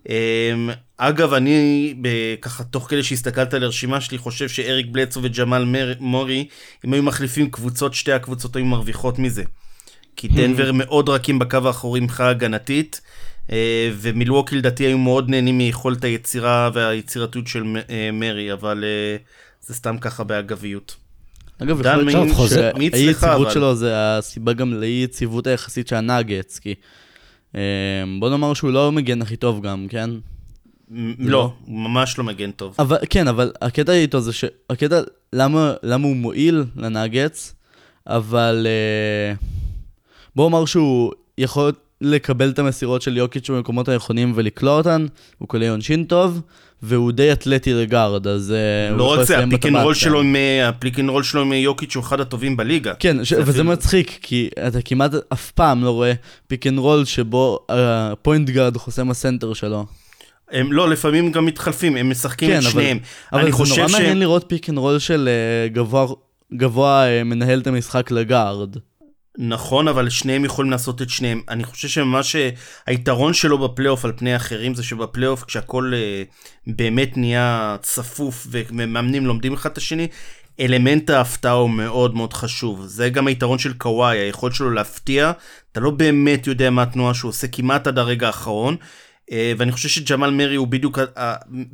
אמ, 0.09 0.69
אגב, 0.97 1.33
אני 1.33 1.95
ככה 2.41 2.63
תוך 2.63 2.89
כדי 2.89 3.03
שהסתכלת 3.03 3.53
על 3.53 3.63
הרשימה 3.63 4.01
שלי, 4.01 4.17
חושב 4.17 4.49
שאריק 4.49 4.87
בלצו 4.91 5.19
וג'מאל 5.23 5.95
מורי, 5.99 6.47
אם 6.85 6.93
היו 6.93 7.03
מחליפים 7.03 7.51
קבוצות, 7.51 7.93
שתי 7.93 8.11
הקבוצות 8.11 8.55
היו 8.55 8.65
מרוויחות 8.65 9.19
מזה. 9.19 9.43
כי 10.15 10.27
דנבר 10.27 10.71
מאוד 10.71 11.09
רכים 11.09 11.39
בקו 11.39 11.57
האחורי 11.65 11.99
מבחינה 11.99 12.29
הגנתית, 12.29 13.01
אה, 13.51 13.91
ומילווקי 13.93 14.55
לדעתי 14.55 14.83
היו 14.83 14.97
מאוד 14.97 15.29
נהנים 15.29 15.57
מיכולת 15.57 16.03
היצירה 16.03 16.69
והיצירתיות 16.73 17.47
של 17.47 17.63
אה, 17.89 18.09
מרי, 18.13 18.53
אבל 18.53 18.83
אה, 18.83 19.17
זה 19.61 19.73
סתם 19.75 19.97
ככה 19.97 20.23
באגביות. 20.23 20.95
אגב, 21.63 21.79
יכול 21.79 22.01
להיות 22.03 22.31
חוזר- 22.31 22.71
מי 22.77 22.89
שהאי 22.89 23.11
אצלך, 23.11 23.23
יציבות? 23.23 23.51
שלו 23.51 23.75
זה 23.75 23.91
הסיבה 23.95 24.53
גם 24.53 24.73
לאי 24.73 25.01
יציבות 25.03 25.47
היחסית 25.47 25.87
של 25.87 25.95
הנאגץ, 25.95 26.59
כי 26.59 26.75
בוא 28.19 28.29
נאמר 28.29 28.53
שהוא 28.53 28.71
לא 28.71 28.87
המגן 28.87 29.21
הכי 29.21 29.35
טוב 29.35 29.61
גם, 29.61 29.87
כן? 29.89 30.09
לא, 31.19 31.53
הוא 31.65 31.79
ממש 31.79 32.17
לא 32.17 32.23
מגן 32.23 32.51
טוב. 32.51 32.75
אבל 32.79 32.97
כן, 33.09 33.27
אבל 33.27 33.51
הקטע 33.61 33.93
איתו 33.93 34.19
זה 34.19 34.33
שהקטע, 34.33 35.01
למה, 35.33 35.73
למה 35.83 36.07
הוא 36.07 36.15
מועיל 36.15 36.63
לנאגטס, 36.75 37.55
אבל 38.07 38.67
אה, 38.69 39.33
בוא 40.35 40.49
נאמר 40.49 40.65
שהוא 40.65 41.11
יכול 41.37 41.71
לקבל 42.01 42.49
את 42.49 42.59
המסירות 42.59 43.01
של 43.01 43.17
יוקיץ' 43.17 43.49
במקומות 43.49 43.87
הנכונים 43.87 44.31
ולקלוע 44.35 44.77
אותן, 44.77 45.05
הוא 45.37 45.47
קולע 45.47 45.71
עונשין 45.71 46.03
טוב, 46.03 46.41
והוא 46.83 47.11
די 47.11 47.31
אתלטי 47.31 47.73
לגארד, 47.73 48.27
אז 48.27 48.51
אה, 48.51 48.95
לא 48.97 49.03
רק 49.03 49.17
זה, 49.17 49.21
לסיים 49.23 49.49
ה 49.49 49.52
pick 49.52 49.65
and 49.65 49.73
בטבעת, 49.73 49.83
roll 49.83 49.93
כן. 49.93 49.99
שלו 49.99 50.19
עם 50.21 50.35
אה, 50.35 50.69
ה 50.69 50.75
pick 50.75 50.99
and 50.99 51.09
roll 51.09 51.23
שלו 51.23 51.41
עם 51.41 51.53
יוקיץ' 51.53 51.95
הוא 51.95 52.03
אחד 52.03 52.19
הטובים 52.19 52.57
בליגה. 52.57 52.93
כן, 52.99 53.25
ש... 53.25 53.33
זה 53.33 53.41
וזה 53.41 53.51
אפילו- 53.51 53.63
מצחיק, 53.71 54.19
כי 54.21 54.49
אתה 54.67 54.81
כמעט 54.81 55.11
אף 55.33 55.51
פעם 55.51 55.83
לא 55.83 55.89
רואה 55.91 56.13
pick 56.47 56.67
and 56.67 56.79
roll 56.79 57.05
שבו 57.05 57.59
ה 57.69 57.82
point 57.82 58.49
guard 58.49 58.77
חוסם 58.77 59.09
הסנטר 59.11 59.53
שלו. 59.53 59.85
הם 60.51 60.73
לא, 60.73 60.89
לפעמים 60.89 61.31
גם 61.31 61.45
מתחלפים, 61.45 61.95
הם 61.97 62.09
משחקים 62.09 62.49
כן, 62.49 62.57
את 62.57 62.63
אבל- 62.63 62.71
שניהם. 62.71 62.99
אבל 63.33 63.41
אני 63.41 63.51
זה 63.51 63.57
נורא 63.75 63.87
ש... 63.87 63.91
מעניין 63.91 64.19
לראות 64.19 64.45
pick 64.47 64.69
and 64.69 64.77
roll 64.77 64.99
של 64.99 65.29
אה, 65.31 65.67
גבוה, 65.67 66.05
גבוה 66.53 67.07
אה, 67.07 67.23
מנהל 67.23 67.59
את 67.59 67.67
המשחק 67.67 68.11
לגארד. 68.11 68.75
נכון, 69.41 69.87
אבל 69.87 70.09
שניהם 70.09 70.45
יכולים 70.45 70.71
לעשות 70.71 71.01
את 71.01 71.09
שניהם. 71.09 71.41
אני 71.49 71.63
חושב 71.63 71.87
שממש 71.87 72.35
אה, 72.35 72.49
היתרון 72.85 73.33
שלו 73.33 73.57
בפלייאוף 73.57 74.05
על 74.05 74.11
פני 74.17 74.35
אחרים 74.35 74.75
זה 74.75 74.83
שבפלייאוף 74.83 75.43
כשהכול 75.43 75.93
אה, 75.93 76.23
באמת 76.67 77.17
נהיה 77.17 77.77
צפוף 77.81 78.47
ומאמנים 78.51 79.25
לומדים 79.25 79.53
אחד 79.53 79.69
את 79.71 79.77
השני, 79.77 80.07
אלמנט 80.59 81.09
ההפתעה 81.09 81.51
הוא 81.51 81.69
מאוד 81.69 82.15
מאוד 82.15 82.33
חשוב. 82.33 82.85
זה 82.85 83.09
גם 83.09 83.27
היתרון 83.27 83.59
של 83.59 83.73
קוואי, 83.73 84.17
היכולת 84.17 84.55
שלו 84.55 84.71
להפתיע. 84.71 85.31
אתה 85.71 85.79
לא 85.79 85.89
באמת 85.89 86.47
יודע 86.47 86.69
מה 86.69 86.83
התנועה 86.83 87.13
שהוא 87.13 87.29
עושה 87.29 87.47
כמעט 87.47 87.87
עד 87.87 87.99
הרגע 87.99 88.27
האחרון. 88.27 88.75
אה, 89.31 89.53
ואני 89.57 89.71
חושב 89.71 89.89
שג'מאל 89.89 90.29
מרי 90.31 90.55
הוא 90.55 90.67
בדיוק... 90.67 90.99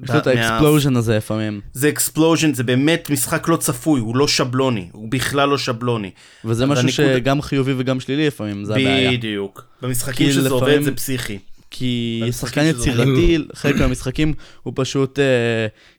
יש 0.03 0.09
לו 0.09 0.17
את 0.17 0.27
ה 0.27 0.34
explosion 0.34 0.95
הזה 0.95 1.17
לפעמים. 1.17 1.61
זה 1.73 1.89
explosion, 1.89 2.53
זה 2.53 2.63
באמת 2.63 3.09
משחק 3.09 3.47
לא 3.47 3.55
צפוי, 3.57 3.99
הוא 3.99 4.15
לא 4.17 4.27
שבלוני, 4.27 4.89
הוא 4.91 5.11
בכלל 5.11 5.49
לא 5.49 5.57
שבלוני. 5.57 6.11
וזה 6.45 6.65
משהו 6.65 6.83
הנקודה- 6.83 7.17
שגם 7.17 7.41
חיובי 7.41 7.73
וגם 7.77 7.99
שלילי 7.99 8.27
לפעמים, 8.27 8.65
זה 8.65 8.73
הבעיה. 8.73 9.11
בדיוק. 9.11 9.65
במשחקים 9.81 10.29
שזה 10.31 10.39
לפעמים- 10.49 10.63
עובד 10.63 10.81
זה 10.81 10.95
פסיכי. 10.95 11.39
כי 11.71 12.21
שחקן 12.31 12.63
יצירתי, 12.65 13.37
חלק 13.53 13.75
מהמשחקים, 13.75 14.33
הוא 14.63 14.73
פשוט 14.75 15.19
אה, 15.19 15.23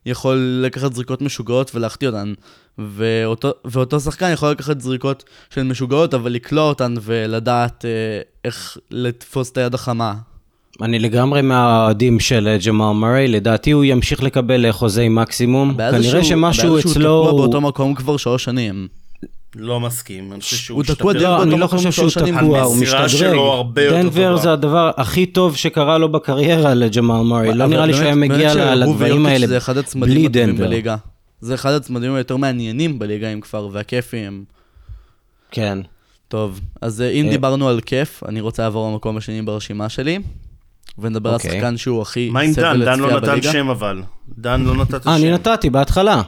יכול 0.05 0.37
לקחת 0.63 0.93
זריקות 0.93 1.21
משוגעות 1.21 1.75
ולהחטיא 1.75 2.07
אותן. 2.07 2.33
ואותו, 2.77 3.51
ואותו 3.65 3.99
שחקן 3.99 4.29
יכול 4.33 4.49
לקחת 4.49 4.81
זריקות 4.81 5.23
של 5.49 5.63
משוגעות, 5.63 6.13
אבל 6.13 6.31
לקלוע 6.31 6.63
אותן 6.69 6.93
ולדעת 7.01 7.85
אה, 7.85 7.89
איך 8.45 8.77
לתפוס 8.91 9.51
את 9.51 9.57
היד 9.57 9.73
החמה. 9.73 10.13
אני 10.81 10.99
לגמרי 10.99 11.41
מהאוהדים 11.41 12.19
של 12.19 12.47
אה, 12.47 12.57
ג'מאל 12.65 12.93
מרי, 12.95 13.27
לדעתי 13.27 13.71
הוא 13.71 13.83
ימשיך 13.83 14.23
לקבל 14.23 14.65
אה, 14.65 14.71
חוזי 14.71 15.09
מקסימום. 15.09 15.69
הבעיה 15.69 15.91
כנראה 15.91 16.03
שהוא- 16.11 16.23
שמשהו 16.23 16.67
הבעיה 16.67 16.79
אצלו... 16.79 16.91
שהוא 16.93 17.03
תקוע 17.27 17.31
באותו 17.31 17.61
מקום 17.61 17.95
כבר 17.95 18.17
שלוש 18.17 18.43
שנים. 18.43 18.87
לא 19.55 19.79
מסכים, 19.79 20.33
אני 20.33 20.41
חושב 20.41 20.55
שהוא 20.57 20.75
הוא 20.75 20.83
תקוע 20.95 21.11
השתפר. 21.11 21.29
לא, 21.29 21.43
אני 21.43 21.59
לא 21.59 21.67
חושב 21.67 21.91
שהוא. 21.91 22.09
תקוע, 22.09 22.31
הוא 22.61 22.75
המסירה 22.75 23.05
משתדרג. 23.05 23.31
שלו 23.31 23.41
הרבה 23.41 23.81
יותר 23.83 23.97
דנבר 24.01 24.29
טובה. 24.31 24.41
זה 24.43 24.53
הדבר 24.53 24.91
הכי 24.97 25.25
טוב 25.25 25.55
שקרה 25.55 25.97
לו 25.97 26.11
בקריירה 26.11 26.73
לג'מאל 26.73 27.23
מרי. 27.23 27.53
לא 27.53 27.67
נראה 27.67 27.85
לי 27.85 27.93
שהיה 27.93 28.15
באמת 28.15 28.31
מגיע 28.31 28.49
שהוא 28.49 28.61
לדברים 28.63 29.25
האלה 29.25 29.47
זה 29.47 29.57
אחד 29.57 29.77
הצמדים 29.77 30.13
בלי 30.13 30.27
דנבר. 30.27 30.63
בליגה. 30.65 30.95
זה 31.41 31.53
אחד 31.55 31.71
הצמדים 31.71 32.13
היותר 32.15 32.37
מעניינים 32.37 32.99
בליגה 32.99 33.33
אם 33.33 33.41
כבר, 33.41 33.69
והכיפיים. 33.71 34.43
כן. 35.51 35.79
טוב, 36.27 36.59
אז 36.81 37.01
אה, 37.01 37.09
אם. 37.09 37.27
דיברנו 37.29 37.69
על 37.69 37.81
כיף, 37.81 38.23
אני 38.27 38.41
רוצה 38.41 38.63
לעבור 38.63 38.91
למקום 38.91 39.17
השני 39.17 39.41
ברשימה 39.41 39.89
שלי, 39.89 40.19
ונדבר 40.99 41.29
על 41.29 41.35
אוקיי. 41.35 41.51
שחקן 41.51 41.77
שהוא 41.77 42.01
הכי 42.01 42.29
מה 42.29 42.39
עם 42.39 42.53
דן? 42.53 42.53
סבל 42.53 42.85
דן 42.85 42.99
לא 42.99 43.07
לצפייה 43.07 43.19
נתן 43.19 43.31
בליגה. 43.31 43.51
שם 43.51 43.69
אבל. 43.69 44.01
דן 44.37 44.61
לא 44.61 44.75
נתת 44.75 45.03
שם. 45.03 45.09
אה, 45.09 45.15
אני 45.15 45.31
נתתי 45.31 45.69
בהתחלה. 45.69 46.21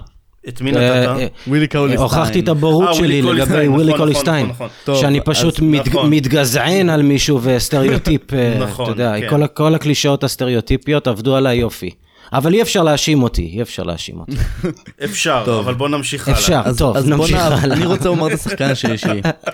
את 0.47 0.62
מי 0.62 0.71
אה, 0.71 0.75
נתת? 0.75 1.21
אה, 1.21 1.27
ווילי 1.47 1.67
קאוליסטיין. 1.67 2.01
הוכחתי 2.03 2.39
את 2.39 2.47
הבורות 2.47 2.88
אה, 2.89 2.93
שלי 2.93 3.21
לגבי 3.21 3.32
קוליסטיין, 3.32 3.71
ווילי 3.71 3.93
נכון, 3.93 3.99
קוליסטיין. 3.99 4.45
נכון, 4.45 4.55
נכון. 4.55 4.67
טוב, 4.84 5.01
שאני 5.01 5.21
פשוט 5.21 5.60
מת- 5.60 5.88
נכון. 5.88 6.10
מתגזען 6.10 6.89
על 6.89 7.01
מישהו 7.01 7.39
וסטריאוטיפ, 7.43 8.34
אה, 8.34 8.58
נכון, 8.67 8.86
אתה 8.86 9.01
יודע, 9.03 9.29
כן. 9.29 9.47
כל 9.53 9.75
הקלישאות 9.75 10.23
הסטריאוטיפיות 10.23 11.08
עבדו 11.08 11.36
עליי 11.36 11.58
יופי. 11.58 11.89
אבל 12.34 12.53
אי 12.53 12.62
אפשר 12.62 12.84
להאשים 12.84 13.23
אותי, 13.23 13.51
אי 13.53 13.62
אפשר 13.62 13.84
להאשים 13.84 14.19
אותי. 14.19 14.36
אפשר, 15.05 15.41
טוב. 15.45 15.60
אבל 15.60 15.73
בוא 15.73 15.89
נמשיך 15.89 16.27
הלאה. 16.27 16.39
אפשר, 16.39 16.62
אז, 16.65 16.77
טוב, 16.77 16.97
אז 16.97 17.03
בוא 17.10 17.15
נמשיך. 17.17 17.38
הלאה. 17.38 17.63
אני 17.63 17.86
רוצה 17.86 18.10
לומר 18.10 18.27
את 18.27 18.34
השחקן 18.34 18.69
השלישי. 18.69 19.08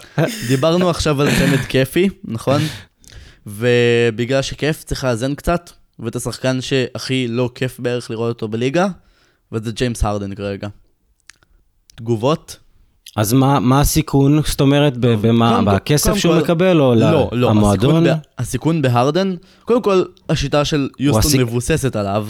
דיברנו 0.48 0.90
עכשיו 0.90 1.22
על 1.22 1.28
צמד 1.40 1.60
כיפי, 1.70 2.10
נכון? 2.26 2.62
ובגלל 3.48 4.42
שכיף 4.42 4.84
צריך 4.84 5.04
לאזן 5.04 5.36
קצת, 5.36 5.70
ואת 6.00 6.16
השחקן 6.16 6.62
שהכי 6.62 7.28
לא 7.30 7.50
כיף 7.56 7.80
בערך 7.80 8.12
לראות 8.12 8.30
אותו 8.30 8.48
בליגה, 8.48 8.88
וזה 9.52 9.72
ג'יימס 9.72 10.04
הרדן 10.04 10.36
כרגע. 10.36 10.68
תגובות? 11.96 12.58
אז 13.16 13.34
מה 13.34 13.60
מה 13.60 13.80
הסיכון, 13.82 14.42
זאת 14.48 14.62
אומרת, 14.62 14.98
ב- 14.98 15.08
במה, 15.28 15.50
קודם 15.56 15.66
בכסף 15.66 16.08
קודם 16.10 16.20
שהוא 16.20 16.34
כל- 16.34 16.40
מקבל, 16.42 16.80
או 16.82 16.96
לא, 16.96 17.12
לא, 17.12 17.50
למועדון? 17.50 17.96
הסיכון, 18.08 18.18
ב... 18.18 18.42
הסיכון 18.42 18.82
בהרדן, 18.82 19.36
קודם 19.66 19.82
כל, 19.82 20.04
השיטה 20.30 20.66
של 20.66 20.90
יוסטון 21.00 21.32
הסיכ- 21.32 21.38
מבוססת 21.42 21.96
עליו. 21.96 22.28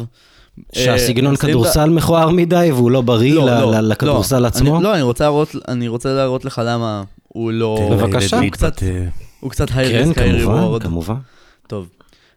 שהסגנון 0.75 1.32
אה, 1.34 1.38
כדורסל 1.38 1.89
מכוער 1.89 2.30
מדי 2.30 2.69
והוא 2.73 2.91
לא 2.91 3.01
בריא 3.01 3.34
לא, 3.34 3.45
ל- 3.45 3.62
לא, 3.62 3.71
ל- 3.82 3.88
לכדורסל 3.91 4.39
לא, 4.39 4.47
עצמו? 4.47 4.75
אני, 4.75 4.84
לא, 4.84 4.93
אני 4.93 5.01
רוצה, 5.01 5.23
להראות, 5.23 5.56
אני 5.67 5.88
רוצה 5.88 6.13
להראות 6.13 6.45
לך 6.45 6.62
למה 6.65 7.04
הוא 7.28 7.51
לא... 7.51 7.89
בבקשה. 7.91 8.39
הוא 8.39 8.49
קצת, 8.49 8.84
הוא 9.45 9.51
קצת 9.51 9.67
היי 9.75 9.89
כן, 9.89 10.08
ריסק, 10.08 10.17
היי 10.17 10.31
כמובן, 10.31 10.53
ריוורד. 10.53 10.84
כמובן. 10.84 11.15
טוב, 11.67 11.89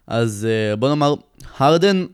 אז 0.07 0.47
אה, 0.49 0.75
בוא 0.75 0.89
נאמר, 0.89 1.13
הרדן, 1.57 2.05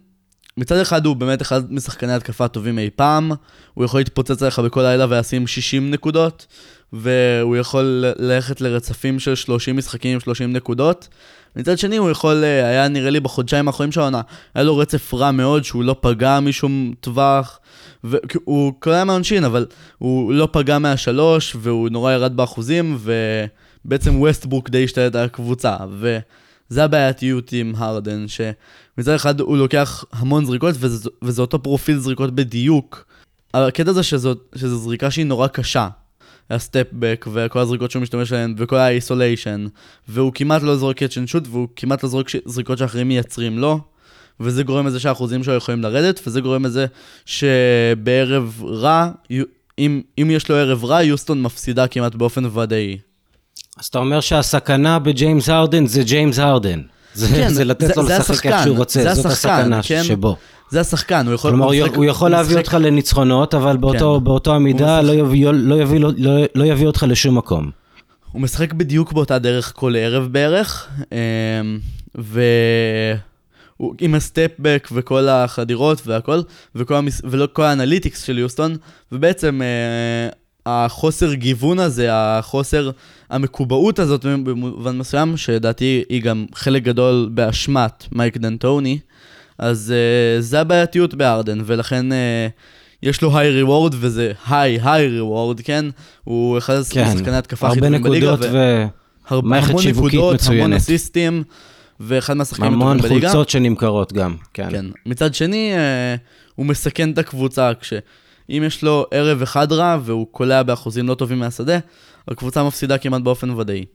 מצד 0.58 0.77
אחד 0.77 1.05
הוא 1.05 1.15
באמת 1.15 1.41
אחד 1.41 1.73
משחקני 1.73 2.13
התקפה 2.13 2.45
הטובים 2.45 2.79
אי 2.79 2.89
פעם, 2.95 3.31
הוא 3.73 3.86
יכול 3.86 3.99
להתפוצץ 3.99 4.41
עליך 4.41 4.60
בכל 4.60 4.81
לילה 4.81 5.05
ולשים 5.10 5.47
60 5.47 5.91
נקודות, 5.91 6.47
והוא 6.93 7.58
יכול 7.58 8.05
ללכת 8.17 8.62
לרצפים 8.62 9.19
של 9.19 9.36
30 9.36 9.75
משחקים 9.75 10.13
עם 10.13 10.19
30 10.19 10.53
נקודות. 10.53 11.08
מצד 11.55 11.77
שני, 11.77 11.97
הוא 11.97 12.10
יכול, 12.10 12.43
אה, 12.43 12.67
היה 12.67 12.88
נראה 12.88 13.10
לי 13.10 13.19
בחודשיים 13.19 13.67
האחרונים 13.67 13.91
של 13.91 13.99
העונה, 13.99 14.21
היה 14.53 14.63
לו 14.63 14.77
רצף 14.77 15.13
רע 15.13 15.31
מאוד, 15.31 15.63
שהוא 15.63 15.84
לא 15.84 15.95
פגע 16.01 16.39
משום 16.39 16.93
טווח, 16.99 17.60
והוא 18.03 18.73
קולע 18.79 19.03
מהעונשין, 19.03 19.43
אבל 19.43 19.65
הוא 19.97 20.34
לא 20.34 20.47
פגע 20.51 20.79
מהשלוש, 20.79 21.55
והוא 21.60 21.89
נורא 21.89 22.12
ירד 22.12 22.38
באחוזים, 22.38 22.97
ובעצם 23.85 24.19
ווסטברוק 24.19 24.69
די 24.69 24.83
השתלט 24.83 25.15
על 25.15 25.25
הקבוצה, 25.25 25.75
וזה 25.99 26.83
הבעייתיות 26.83 27.51
עם 27.51 27.73
הרדן, 27.77 28.25
שמצד 28.27 29.11
אחד 29.11 29.39
הוא 29.39 29.57
לוקח 29.57 30.05
המון 30.11 30.45
זריקות, 30.45 30.75
וזה, 30.79 31.09
וזה 31.21 31.41
אותו 31.41 31.63
פרופיל 31.63 31.97
זריקות 31.97 32.35
בדיוק. 32.35 33.05
הקטע 33.53 33.93
זה 33.93 34.03
שזו, 34.03 34.33
שזו 34.55 34.77
זריקה 34.77 35.11
שהיא 35.11 35.25
נורא 35.25 35.47
קשה. 35.47 35.87
ה 36.49 36.58
step 36.58 36.92
back 36.92 37.25
וכל 37.33 37.59
הזריקות 37.59 37.91
שהוא 37.91 38.01
משתמש 38.01 38.31
בהן 38.31 38.55
וכל 38.57 38.75
ה 38.75 38.85
isolation 38.85 39.67
והוא 40.07 40.31
כמעט 40.35 40.61
לא 40.61 40.75
זורק 40.75 41.03
and 41.17 41.27
shoot 41.27 41.47
והוא 41.47 41.67
כמעט 41.75 42.03
לא 42.03 42.09
זורק 42.09 42.29
זריקות 42.45 42.77
שאחרים 42.77 43.07
מייצרים 43.07 43.59
לו 43.59 43.79
וזה 44.39 44.63
גורם 44.63 44.87
לזה 44.87 44.99
שהאחוזים 44.99 45.43
שלו 45.43 45.53
יכולים 45.53 45.81
לרדת 45.81 46.19
וזה 46.27 46.41
גורם 46.41 46.65
לזה 46.65 46.85
שבערב 47.25 48.63
רע, 48.63 49.09
אם, 49.79 50.01
אם 50.17 50.31
יש 50.31 50.49
לו 50.49 50.55
ערב 50.55 50.85
רע, 50.85 51.03
יוסטון 51.03 51.41
מפסידה 51.41 51.87
כמעט 51.87 52.15
באופן 52.15 52.45
ודאי. 52.45 52.97
אז 53.85 53.89
אתה 53.89 53.99
אומר 53.99 54.19
שהסכנה 54.19 54.99
בג'יימס 54.99 55.49
הרדן 55.49 55.85
זה 55.85 56.03
ג'יימס 56.03 56.39
הרדן. 56.39 56.81
זה, 57.13 57.27
כן, 57.27 57.49
זה 57.49 57.63
לתת 57.65 57.87
זה- 57.87 57.93
לו 57.97 58.05
זה 58.07 58.17
לשחק 58.17 58.29
השחקן, 58.31 58.51
איך 58.53 58.63
שהוא 58.63 58.77
רוצה, 58.77 59.03
זה 59.03 59.13
זאת 59.13 59.25
השחקן, 59.25 59.49
הסכנה 59.59 59.79
כן? 59.83 60.03
שבו. 60.03 60.35
זה 60.69 60.79
השחקן, 60.81 61.25
הוא 61.25 61.33
יכול... 61.33 61.51
כלומר, 61.51 61.65
הוא, 61.65 61.73
משחק- 61.75 61.95
הוא 61.95 62.05
יכול 62.05 62.31
להביא 62.31 62.55
משחק- 62.57 62.73
אותך 62.73 62.73
לניצחונות, 62.73 63.53
אבל 63.53 63.77
באותו, 63.77 64.15
כן. 64.19 64.23
באותו 64.23 64.53
המידה 64.55 65.01
משחק- 65.01 65.07
לא 65.07 65.21
יביא, 65.21 65.47
לא, 65.51 65.75
יביא, 65.81 65.99
לא, 65.99 66.11
לא, 66.17 66.31
לא 66.55 66.63
יביא 66.63 66.87
אותך 66.87 67.05
לשום 67.07 67.37
מקום. 67.37 67.69
הוא 68.31 68.41
משחק 68.41 68.73
בדיוק 68.73 69.13
באותה 69.13 69.39
דרך 69.39 69.71
כל 69.75 69.95
ערב 69.97 70.27
בערך, 70.31 70.87
אמ, 71.11 71.17
ו... 72.17 72.41
הוא 73.77 73.95
עם 74.01 74.15
ה 74.15 74.23
step 74.23 74.55
back 74.55 74.88
וכל 74.91 75.27
החדירות 75.29 76.01
והכל, 76.07 76.41
וכל, 76.75 76.95
המס... 76.95 77.21
ולא 77.23 77.47
כל 77.53 77.63
ה 77.63 77.69
analytics 77.69 78.23
של 78.23 78.37
יוסטון, 78.37 78.75
ובעצם 79.11 79.61
אה, 79.61 80.29
החוסר 80.65 81.34
גיוון 81.34 81.80
הזה, 81.80 82.08
החוסר 82.12 82.91
המקובעות 83.30 83.99
הזאת 83.99 84.25
במובן 84.25 84.97
מסוים, 84.97 85.38
שלדעתי 85.38 86.04
היא 86.10 86.21
גם 86.21 86.45
חלק 86.56 86.84
גדול 86.84 87.30
באשמת 87.34 88.06
מייק 88.12 88.38
ד'אנטוני, 88.38 88.99
אז 89.58 89.93
אה, 89.95 90.41
זה 90.41 90.62
הבעייתיות 90.62 91.13
בארדן, 91.13 91.62
ולכן 91.65 92.12
אה, 92.12 92.47
יש 93.04 93.21
לו 93.21 93.38
היי 93.38 93.49
ריוורד, 93.49 93.95
וזה 93.99 94.32
היי 94.47 94.80
היי 94.84 95.08
ריוורד, 95.08 95.62
כן? 95.62 95.86
הוא 96.23 96.58
אחד 96.58 96.73
כן, 96.89 97.04
השחקני 97.04 97.38
התקפה 97.38 97.67
הכי 97.67 97.75
הרבה 97.75 97.88
טובים 97.88 98.04
בליגה, 98.04 98.32
נקודות 98.34 98.49
ו... 99.32 99.36
ומערכת 99.36 99.69
המון 99.69 99.82
שיווקית 99.82 100.19
נקודות, 100.19 100.41
המון. 100.47 100.73
אסיסטים, 100.73 101.43
ואחד 101.99 102.34
מהשחקנים 102.34 102.73
המון 102.73 102.97
הטובים 102.97 103.12
בליגה. 103.12 103.30
חולצות 103.30 103.49
שנמכרות 103.49 104.13
גם, 104.13 104.36
כן. 104.54 104.69
כן. 104.71 104.86
מצד 105.06 105.36
שני, 105.36 105.73
אה, 105.73 106.15
הוא 106.56 106.65
מסכן 106.65 107.12
את 107.12 107.17
הקבוצה, 107.17 107.71
כשאם 108.49 108.63
יש 108.63 108.84
לו 108.84 109.05
ערב 109.12 109.41
אחד 109.41 109.71
רע 109.71 109.97
והוא 110.03 110.27
קולע 110.31 110.63
באחוזים 110.63 111.08
לא 111.08 111.15
טובים 111.15 111.39
מהשדה, 111.39 111.79
הקבוצה 112.27 112.63
מפסידה 112.63 112.97
כמעט 112.97 113.21
באופן 113.21 113.49
ודאי. 113.49 113.86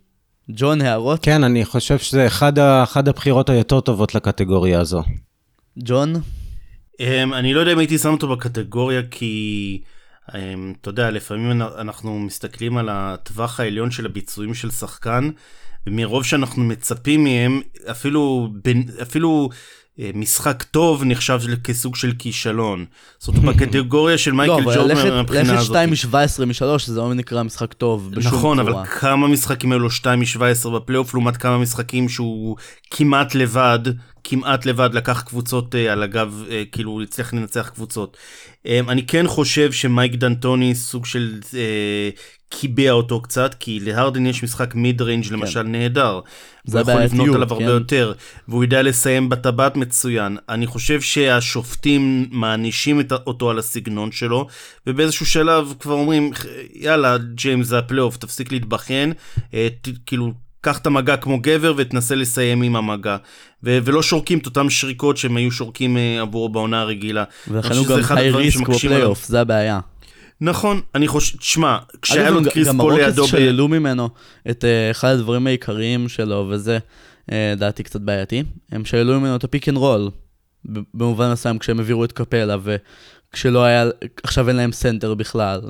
ג'ון, 0.48 0.80
הערות? 0.80 1.22
כן, 1.22 1.44
אני 1.44 1.64
חושב 1.64 1.98
שזה 1.98 2.26
אחד, 2.26 2.58
ה, 2.58 2.82
אחד 2.82 3.08
הבחירות 3.08 3.50
היותר 3.50 3.80
טובות 3.80 4.14
לקטגוריה 4.14 4.80
הזו. 4.80 5.02
ג'ון? 5.78 6.14
Um, 7.00 7.34
אני 7.34 7.54
לא 7.54 7.60
יודע 7.60 7.72
אם 7.72 7.78
הייתי 7.78 7.98
שם 7.98 8.12
אותו 8.12 8.28
בקטגוריה 8.28 9.02
כי 9.10 9.82
um, 10.28 10.34
אתה 10.80 10.88
יודע 10.88 11.10
לפעמים 11.10 11.62
אנחנו 11.62 12.18
מסתכלים 12.18 12.76
על 12.76 12.88
הטווח 12.92 13.60
העליון 13.60 13.90
של 13.90 14.06
הביצועים 14.06 14.54
של 14.54 14.70
שחקן 14.70 15.30
ומרוב 15.86 16.24
שאנחנו 16.24 16.64
מצפים 16.64 17.24
מהם 17.24 17.60
אפילו 17.90 18.48
בין, 18.64 18.84
אפילו 19.02 19.48
משחק 20.14 20.62
טוב 20.62 21.04
נחשב 21.04 21.40
כסוג 21.64 21.96
של 21.96 22.12
כישלון. 22.18 22.84
זאת 23.18 23.36
אומרת 23.36 23.56
בקטגוריה 23.56 24.18
של 24.18 24.32
מייקל 24.32 24.52
לא, 24.52 24.74
ג'ורדן 24.74 24.96
אבל 24.96 25.10
מהבחינה 25.10 25.42
ללכת 25.42 25.58
הזאת. 25.58 25.66
2 25.66 25.90
מ-17 25.90 26.44
מ-3 26.44 26.78
זה 26.86 27.00
לא 27.00 27.14
נקרא 27.14 27.42
משחק 27.42 27.72
טוב 27.72 28.10
בשום 28.10 28.32
נכון, 28.34 28.58
צורה. 28.58 28.80
אבל 28.80 28.86
כמה 28.86 29.28
משחקים 29.28 29.72
היו 29.72 29.78
לו 29.78 29.90
2 29.90 30.20
מ-17 30.20 30.68
בפלייאוף 30.70 31.14
לעומת 31.14 31.36
כמה 31.36 31.58
משחקים 31.58 32.08
שהוא 32.08 32.56
כמעט 32.90 33.34
לבד, 33.34 33.78
כמעט 34.24 34.66
לבד 34.66 34.90
לקח 34.92 35.20
קבוצות 35.20 35.74
אה, 35.74 35.92
על 35.92 36.02
הגב, 36.02 36.42
אה, 36.50 36.62
כאילו 36.72 36.90
הוא 36.90 37.02
הצליח 37.02 37.34
לנצח 37.34 37.70
קבוצות. 37.74 38.16
אה, 38.66 38.80
אני 38.88 39.06
כן 39.06 39.26
חושב 39.26 39.72
שמייק 39.72 40.14
ד'אנטוני 40.14 40.74
סוג 40.74 41.06
של 41.06 41.40
אה, 41.54 42.10
קיבע 42.48 42.90
אותו 42.90 43.20
קצת, 43.20 43.54
כי 43.60 43.80
להרדן 43.80 44.26
יש 44.26 44.42
משחק 44.44 44.74
mid 44.74 45.02
range 45.02 45.32
למשל 45.32 45.62
נהדר. 45.62 46.20
זה 46.64 46.78
הוא 46.80 46.90
יכול 46.90 46.94
לבנות 46.94 47.10
הבעייתיות, 47.12 47.34
עליו 47.36 47.52
הרבה 47.52 47.64
כן. 47.66 47.70
יותר, 47.72 48.12
והוא 48.48 48.64
יודע 48.64 48.82
לסיים 48.82 49.28
בטבעת 49.28 49.76
מצוין. 49.76 50.36
אני 50.48 50.66
חושב 50.66 51.00
שהשופטים 51.00 52.26
מענישים 52.30 53.00
את- 53.00 53.12
אותו 53.12 53.50
על 53.50 53.58
הסגנון 53.58 54.12
שלו, 54.12 54.46
ובאיזשהו 54.86 55.26
שלב 55.26 55.74
כבר 55.80 55.94
אומרים, 55.94 56.30
יאללה, 56.74 57.18
ג'יימס 57.34 57.66
זה 57.66 57.78
הפלייאוף, 57.78 58.16
תפסיק 58.16 58.52
להתבכיין, 58.52 59.12
אה, 59.54 59.68
ת- 59.82 59.88
כאילו, 60.06 60.32
קח 60.60 60.78
את 60.78 60.86
המגע 60.86 61.16
כמו 61.16 61.38
גבר 61.40 61.74
ותנסה 61.76 62.14
לסיים 62.14 62.62
עם 62.62 62.76
המגע. 62.76 63.16
ו- 63.64 63.78
ולא 63.84 64.02
שורקים 64.02 64.38
את 64.38 64.46
אותם 64.46 64.70
שריקות 64.70 65.16
שהם 65.16 65.36
היו 65.36 65.50
שורקים 65.50 65.96
אה, 65.96 66.20
עבורו 66.20 66.48
בעונה 66.48 66.80
הרגילה. 66.80 67.24
ולכן 67.48 67.74
הוא 67.74 67.86
גם 67.86 67.98
high 68.16 68.30
risk. 68.30 68.68
בפלייאוף, 68.68 69.24
זה 69.26 69.40
הבעיה. 69.40 69.80
נכון, 70.40 70.80
אני 70.94 71.08
חושב, 71.08 71.38
תשמע, 71.38 71.78
כשהיה 72.02 72.30
לו 72.30 72.42
גם- 72.42 72.50
כריס 72.50 72.68
גם 72.68 72.76
פול 72.78 72.92
לידו, 72.94 73.04
הרוקס 73.22 73.34
ב- 73.34 73.38
שללו 73.38 73.68
ממנו 73.68 74.08
את 74.50 74.64
אה, 74.64 74.90
אחד 74.90 75.08
הדברים 75.08 75.46
העיקריים 75.46 76.08
שלו, 76.08 76.46
וזה 76.50 76.78
אה, 77.32 77.54
דעתי 77.56 77.82
קצת 77.82 78.00
בעייתי. 78.00 78.42
הם 78.72 78.84
שללו 78.84 79.20
ממנו 79.20 79.36
את 79.36 79.44
ה 79.44 79.49
pick 79.49 79.68
and 79.68 79.76
roll, 79.76 80.10
במובן 80.94 81.32
מסוים 81.32 81.58
כשהם 81.58 81.78
העבירו 81.78 82.04
את 82.04 82.12
קפלה, 82.12 82.56
וכשלא 82.62 83.64
היה, 83.64 83.84
עכשיו 84.22 84.48
אין 84.48 84.56
להם 84.56 84.72
סנטר 84.72 85.14
בכלל. 85.14 85.60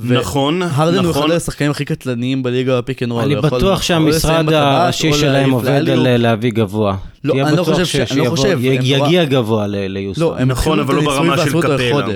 ו- 0.00 0.14
נכון, 0.18 0.62
הרדן 0.62 0.98
הוא 1.04 1.10
אחד 1.10 1.20
נכון, 1.20 1.30
השחקנים 1.30 1.70
הכי 1.70 1.84
קטלניים 1.84 2.42
בליגה 2.42 2.78
ב 2.78 2.83
pick 2.83 3.02
and 3.02 3.12
roll. 3.12 3.22
אני 3.22 3.36
בטוח 3.36 3.82
שהמשרד 3.82 4.52
הראשי 4.52 5.12
שלהם 5.12 5.50
עובד. 5.50 5.88
על 5.90 6.16
להביא 6.16 6.50
גבוה. 6.52 6.96
לא, 7.24 7.34
אני 7.48 7.56
לא 7.56 7.64
חושב 7.64 7.86
ש- 7.86 7.96
אני 8.12 8.20
לא 8.24 8.30
חושב, 8.30 8.58
יגיע 8.62 9.24
גבוה 9.24 9.66
ל- 9.66 9.86
ליוסטון. 9.86 10.24
לא, 10.28 10.38
הם 10.38 10.48
נכון, 10.48 10.80
אבל 10.80 10.94
לא 10.94 11.02
ברמה 11.04 11.36
של 11.38 11.60
קפלה. 11.62 12.06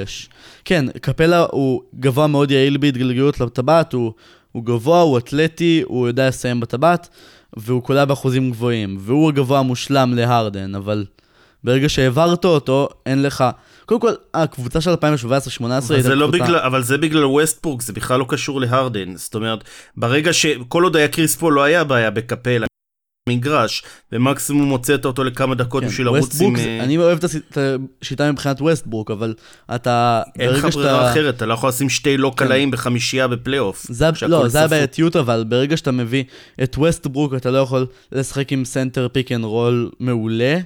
כן, 0.64 0.84
קפלה 1.00 1.46
הוא 1.50 1.82
גבוה 2.00 2.26
מאוד 2.26 2.50
יעיל 2.50 2.76
בהתגלגלות 2.76 3.40
לטבעת, 3.40 3.92
הוא, 3.92 4.12
הוא 4.52 4.64
גבוה, 4.64 5.00
הוא 5.00 5.18
אתלטי, 5.18 5.82
הוא 5.86 6.06
יודע 6.08 6.28
לסיים 6.28 6.60
בטבעת, 6.60 7.08
והוא 7.56 7.82
קולע 7.82 8.04
באחוזים 8.04 8.50
גבוהים, 8.50 8.96
והוא 9.00 9.28
הגבוה 9.28 9.58
המושלם 9.58 10.12
להרדן, 10.16 10.74
אבל 10.74 11.04
ברגע 11.64 11.88
שהעברת 11.88 12.44
אותו, 12.44 12.88
אין 13.06 13.22
לך... 13.22 13.44
קודם 13.90 14.00
כל, 14.00 14.12
הקבוצה 14.34 14.80
של 14.80 14.90
2017-2018 14.90 14.94
אבל 15.62 15.74
הייתה 15.90 16.02
זה, 16.08 16.14
לא 16.14 16.26
קבוצה... 16.26 16.44
בגלל, 16.44 16.56
אבל 16.58 16.82
זה 16.82 16.98
בגלל 16.98 17.24
ווסטברוק, 17.24 17.80
זה 17.82 17.92
בכלל 17.92 18.18
לא 18.20 18.26
קשור 18.28 18.60
להרדן. 18.60 19.16
זאת 19.16 19.34
אומרת, 19.34 19.64
ברגע 19.96 20.32
שכל 20.32 20.82
עוד 20.84 20.96
היה 20.96 21.08
קריס 21.08 21.36
פול 21.36 21.54
לא 21.54 21.62
היה 21.62 21.84
בעיה 21.84 22.10
בקפלה. 22.10 22.66
מגרש, 23.28 23.82
ומקסימום 24.12 24.68
הוצאת 24.68 25.04
אותו 25.04 25.24
לכמה 25.24 25.54
דקות 25.54 25.82
כן, 25.82 25.88
בשביל 25.88 26.06
לרוץ 26.06 26.40
עם... 26.40 26.56
זה- 26.56 26.62
אה, 26.62 26.84
אני 26.84 26.98
אוהב 26.98 27.18
את 27.24 27.58
השיטה 28.02 28.32
מבחינת 28.32 28.60
ווסטברוק, 28.60 29.10
אבל 29.10 29.34
אתה... 29.74 30.22
אין 30.38 30.50
לך 30.50 30.58
ברירה 30.58 30.72
שאתה- 30.72 31.10
אחרת, 31.10 31.36
אתה 31.36 31.46
לא 31.46 31.54
יכול 31.54 31.68
לשים 31.68 31.88
שתי 31.88 32.16
לא 32.16 32.32
כן. 32.36 32.44
קלעים 32.46 32.70
בחמישייה 32.70 33.28
בפלייאוף. 33.28 33.86
זה, 33.88 34.06
לא, 34.28 34.48
זה. 34.48 34.64
הבעייתיות 34.64 35.16
אבל, 35.16 35.44
ברגע 35.48 35.76
שאתה 35.76 35.90
מביא 35.92 36.24
את 36.62 36.78
ווסטברוק, 36.78 37.34
אתה 37.34 37.50
לא 37.50 37.58
יכול 37.58 37.86
לשחק 38.12 38.52
עם 38.52 38.64
סנטר 38.64 39.08
פיק 39.12 39.32
אנד 39.32 39.44
רול 39.44 39.90
מעולה, 40.00 40.58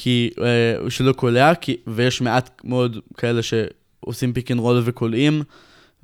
כי, 0.00 0.30
אה, 0.42 0.90
שלא 0.90 1.12
קולע, 1.12 1.54
כי, 1.54 1.76
ויש 1.86 2.20
מעט 2.20 2.60
מאוד 2.64 2.98
כאלה 3.16 3.40
שעושים 3.42 4.32
פיק 4.32 4.50
אנד 4.50 4.60
רול 4.60 4.82
וקולעים, 4.84 5.42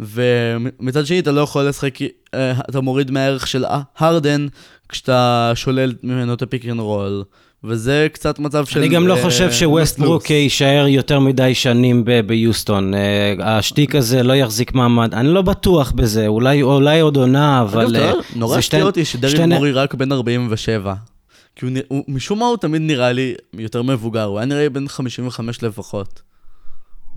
ומצד 0.01 1.07
שני 1.07 1.19
אתה 1.19 1.33
לא 1.33 1.41
יכול 1.41 1.69
לשחק, 1.69 1.99
אה, 2.35 2.53
אתה 2.71 2.81
מוריד 2.81 3.11
מהערך 3.11 3.47
של 3.47 3.65
הרדן, 3.99 4.47
כשאתה 4.89 5.53
שולל 5.55 5.93
ממנו 6.03 6.35
את 6.35 6.43
הפיק 6.43 6.67
אנד 6.67 6.81
רול. 6.81 7.25
וזה 7.65 8.07
קצת 8.13 8.39
מצב 8.39 8.67
של... 8.67 8.79
אני 8.81 8.89
גם 8.89 9.07
לא 9.07 9.17
אה, 9.17 9.23
חושב 9.23 9.53
שווסטברוק 9.53 10.27
פלוס. 10.27 10.31
יישאר 10.31 10.87
יותר 10.89 11.21
מדי 11.21 11.55
שנים 11.55 12.05
ביוסטון. 12.27 12.93
השטיק 13.41 13.95
הזה 13.95 14.23
לא 14.23 14.33
יחזיק 14.33 14.75
מעמד. 14.75 15.15
אני 15.15 15.29
לא 15.29 15.43
בטוח 15.43 15.93
בזה, 15.93 16.27
אולי 16.27 17.01
עוד 17.01 17.17
עונה, 17.17 17.61
אגב, 17.63 17.69
אבל... 17.79 17.85
יודע, 17.85 18.13
נורא 18.37 18.59
הפתיע 18.59 18.83
אותי 18.83 19.03
נ- 19.47 19.53
מורי 19.53 19.73
רק 19.73 19.95
בן 19.95 20.13
47. 20.13 20.95
כי 21.57 21.67
הוא, 21.67 21.73
הוא, 21.88 22.05
משום 22.09 22.38
מה 22.38 22.47
הוא 22.47 22.57
תמיד 22.57 22.83
נראה 22.83 23.12
לי 23.12 23.35
יותר 23.59 23.83
מבוגר, 23.83 24.23
הוא 24.25 24.38
היה 24.38 24.47
נראה 24.47 24.62
לי 24.62 24.69
בן 24.69 24.88
55 24.88 25.62
לפחות. 25.62 26.23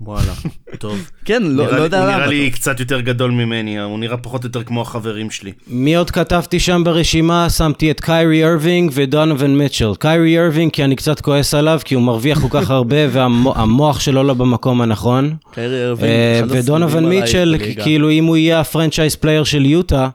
וואלה, 0.00 0.32
טוב. 0.78 1.10
כן, 1.24 1.42
לא, 1.42 1.66
לא 1.66 1.76
לי- 1.76 1.82
יודע 1.82 1.98
הוא 1.98 2.06
למה. 2.06 2.16
נראה 2.16 2.26
לי 2.26 2.50
קצת 2.50 2.80
יותר 2.80 3.00
גדול 3.00 3.30
ממני, 3.30 3.80
הוא 3.80 3.98
נראה 3.98 4.16
פחות 4.16 4.44
או 4.44 4.48
יותר 4.48 4.62
כמו 4.64 4.82
החברים 4.82 5.30
שלי. 5.30 5.52
מי 5.66 5.96
עוד 5.96 6.10
כתבתי 6.10 6.60
שם 6.60 6.82
ברשימה? 6.84 7.50
שמתי 7.50 7.90
את 7.90 8.00
קיירי 8.00 8.44
ארווינג 8.44 8.90
ודונובין 8.94 9.58
מיטשל. 9.58 9.90
קיירי 9.98 10.38
ארווינג 10.38 10.72
כי 10.72 10.84
אני 10.84 10.96
קצת 10.96 11.20
כועס 11.20 11.54
עליו, 11.54 11.80
כי 11.84 11.94
הוא 11.94 12.02
מרוויח 12.02 12.40
כל 12.40 12.48
כך 12.50 12.70
הרבה 12.70 12.96
והמוח 13.12 14.00
שלו 14.00 14.22
לא 14.22 14.34
במקום 14.34 14.80
הנכון. 14.80 15.36
קיירי 15.52 15.86
ארווינג, 15.86 16.12
ודונובין 16.50 17.08
מיטשל. 17.08 17.56
כאילו 17.82 18.10
אם 18.10 18.24
הוא 18.24 18.36
יהיה 18.36 18.60
ה 18.60 18.65
franchise 18.65 19.14
player 19.16 19.44
של 19.44 19.66
יוטה, 19.66 20.08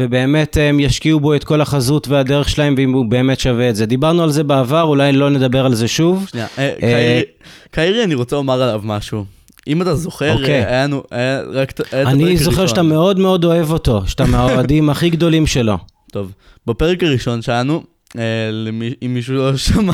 ובאמת 0.00 0.56
הם 0.60 0.80
ישקיעו 0.80 1.20
בו 1.20 1.34
את 1.34 1.44
כל 1.44 1.60
החזון 1.60 2.08
והדרך 2.08 2.48
שלהם, 2.48 2.74
ואם 2.76 2.92
הוא 2.92 3.06
באמת 3.06 3.40
שווה 3.40 3.70
את 3.70 3.76
זה. 3.76 3.86
דיברנו 3.86 4.22
על 4.22 4.30
זה 4.30 4.44
בעבר, 4.44 4.82
אולי 4.82 5.12
לא 5.12 5.30
נדבר 5.30 5.66
על 5.66 5.74
זה 5.74 5.88
שוב. 5.88 6.26
שנייה, 6.30 6.46
אה, 6.58 6.72
קיירי- 6.80 7.22
קיירי, 7.70 8.04
אני 8.04 8.14
רוצה 8.14 8.36
לומר 8.36 8.62
עליו 8.62 8.80
משהו. 8.84 9.24
אם 9.68 9.82
אתה 9.82 9.94
זוכר, 9.94 10.32
אוקיי. 10.32 10.62
אה, 10.62 10.68
היה 10.68 10.84
לנו, 10.84 11.02
היה 11.10 11.42
רק... 11.52 11.70
את- 11.70 11.92
היה 11.92 12.02
את 12.02 12.06
אני 12.08 12.36
זוכר. 12.36 12.66
שאתה 12.66 12.82
מאוד 12.82 13.18
מאוד 13.18 13.44
אוהב 13.44 13.70
אותו, 13.72 14.02
שאתה 14.06 14.24
מהאוהדים 14.26 14.90
הכי 14.90 15.10
גדולים 15.10 15.46
שלו. 15.46 15.78
טוב, 16.12 16.32
בפרק 16.66 17.02
הראשון 17.02 17.42
שלנו, 17.42 17.82
אה, 18.18 18.22
אם 19.02 19.14
מישהו 19.14 19.34
לא 19.34 19.56
שמע, 19.56 19.92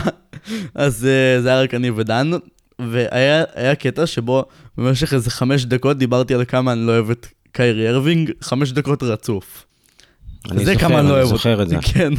אז 0.74 1.06
אה, 1.06 1.40
זה 1.42 1.48
היה 1.48 1.62
רק 1.62 1.74
אני 1.74 1.90
ודן, 1.96 2.30
והיה 2.78 3.44
היה 3.54 3.74
קטע 3.74 4.06
שבו 4.06 4.44
במשך 4.78 5.14
איזה 5.14 5.30
חמש 5.30 5.64
דקות 5.64 5.98
דיברתי 5.98 6.34
על 6.34 6.44
כמה 6.44 6.72
אני 6.72 6.86
לא 6.86 6.92
אוהב 6.92 7.10
את 7.10 7.26
קיירי 7.52 7.88
ארווינג, 7.88 8.30
חמש 8.40 8.72
דקות 8.72 9.02
רצוף. 9.02 9.65
אני 10.50 10.64
זה 10.64 10.72
זוכר, 10.72 10.88
כמה 10.88 10.98
אני 11.00 11.08
לא 11.08 11.12
אני 11.12 11.20
אוהב 11.22 11.28
זוכר 11.28 11.62
את 11.62 11.68
זה. 11.68 11.76
כן. 11.92 12.12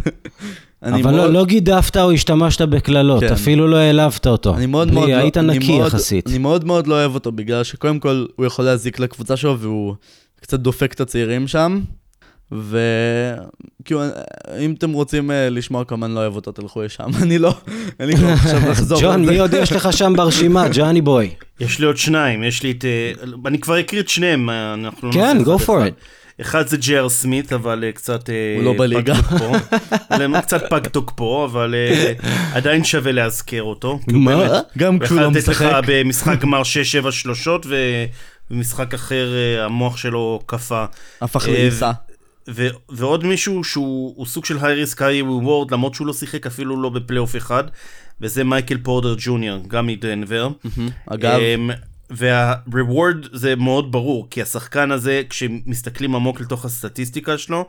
אני 0.84 1.02
אבל 1.04 1.12
מאוד- 1.12 1.26
לא, 1.26 1.34
לא 1.34 1.46
גידפת 1.46 1.98
או 1.98 2.12
השתמשת 2.12 2.62
בקללות, 2.62 3.24
כן. 3.24 3.32
אפילו 3.34 3.68
לא 3.68 3.76
העלבת 3.78 4.28
אותו. 4.28 4.56
אני 4.56 4.66
מאוד 4.66 4.92
מאוד, 4.92 5.10
לא- 5.10 5.16
היית 5.16 5.38
אני 5.38 5.58
נקי 5.58 5.78
מאוד- 5.78 5.88
יחסית. 5.88 6.28
אני 6.28 6.38
מאוד 6.38 6.66
מאוד 6.66 6.88
לא 6.88 6.94
אוהב 6.96 7.14
אותו, 7.16 7.32
בגלל 7.32 7.64
שקודם 7.64 8.00
כל 8.00 8.26
הוא 8.36 8.46
יכול 8.46 8.66
להזיק 8.66 9.00
לקבוצה 9.00 9.38
שלו 9.38 9.60
והוא 9.60 9.96
קצת 10.42 10.60
דופק 10.60 10.94
את 10.94 11.02
הצעירים 11.02 11.48
שם. 11.48 11.80
וכאילו, 12.52 14.02
אם 14.60 14.74
אתם 14.78 14.92
רוצים 14.92 15.32
אה, 15.32 15.50
לשמוע 15.50 15.84
כמה 15.86 16.06
אני 16.06 16.16
לא 16.16 16.20
אוהב 16.20 16.36
אותו, 16.36 16.52
תלכו 16.52 16.82
לשם. 16.82 17.04
אני 17.24 17.38
לא, 17.38 17.54
אין 18.00 18.10
לי 18.10 18.16
כבר 18.16 18.28
עכשיו 18.30 18.60
לחזור 18.72 19.02
ג'ון. 19.02 19.26
מי 19.26 19.40
עוד 19.40 19.54
יש 19.54 19.72
לך 19.72 19.94
שם 19.94 20.14
ברשימה? 20.18 20.66
ג'וני 20.74 21.02
בוי. 21.02 21.30
יש 21.60 21.80
לי 21.80 21.86
עוד 21.86 21.98
שניים, 21.98 22.44
יש 22.44 22.64
לי 22.64 22.72
את... 22.72 22.86
אה, 22.86 23.12
אני 23.46 23.60
כבר 23.60 23.80
אקריא 23.80 24.02
את 24.02 24.10
שניהם, 24.10 24.50
אה, 24.50 24.74
אנחנו... 24.74 25.08
לא 25.10 25.14
כן, 25.14 25.38
go 25.46 25.60
for 25.66 25.88
it. 25.88 25.94
אחד 26.42 26.68
זה 26.68 26.78
ג'ר 26.78 27.10
סמית, 27.10 27.54
אבל 27.54 27.84
אה, 27.84 27.92
קצת... 27.92 28.30
אה, 28.30 28.54
הוא 28.58 28.64
לא 28.64 28.72
פג 28.72 28.78
בליגה. 28.78 29.14
אבל, 30.12 30.42
קצת 30.42 30.64
פג 30.70 30.88
תוקפו, 30.88 31.46
אבל 31.46 31.76
אה, 31.76 32.14
עדיין 32.54 32.84
שווה 32.84 33.12
להזכיר 33.12 33.64
אותו. 33.64 34.00
מה? 34.08 34.60
גם 34.78 34.94
הוא 34.94 35.04
כשהוא 35.04 35.20
לא 35.20 35.32
לתת 35.32 35.48
לך 35.48 35.62
משחק. 35.62 35.82
במשחק 35.88 36.40
גמר 36.40 36.62
6-7 37.08 37.12
שלושות, 37.12 37.66
ובמשחק 38.50 38.94
אחר 38.94 39.28
המוח 39.66 39.98
שלו 39.98 40.42
קפא. 40.46 40.86
הפך 41.22 41.48
לעיסה. 41.48 41.92
ו- 42.50 42.68
ועוד 42.90 43.26
מישהו 43.26 43.64
שהוא 43.64 44.14
הוא 44.18 44.26
סוג 44.26 44.46
של 44.46 44.58
היי 44.62 44.76
ריסק 44.76 45.02
היי 45.02 45.22
וורד 45.22 45.72
למרות 45.72 45.94
שהוא 45.94 46.08
לא 46.08 46.14
שיחק 46.14 46.46
אפילו 46.46 46.82
לא 46.82 46.90
בפלייאוף 46.90 47.36
אחד 47.36 47.64
וזה 48.22 48.44
מייקל 48.44 48.78
פורדר 48.78 49.16
ג'וניור 49.18 49.60
גם 49.68 49.88
מדנבר. 49.88 50.50
אגב, 51.06 51.40
אמ, 51.40 51.70
וה-reward 52.10 53.28
זה 53.32 53.56
מאוד 53.56 53.92
ברור 53.92 54.28
כי 54.30 54.42
השחקן 54.42 54.92
הזה 54.92 55.22
כשמסתכלים 55.30 56.16
עמוק 56.16 56.42
לתוך 56.42 56.66
הסטטיסטיקה 56.66 57.38
שלו 57.38 57.66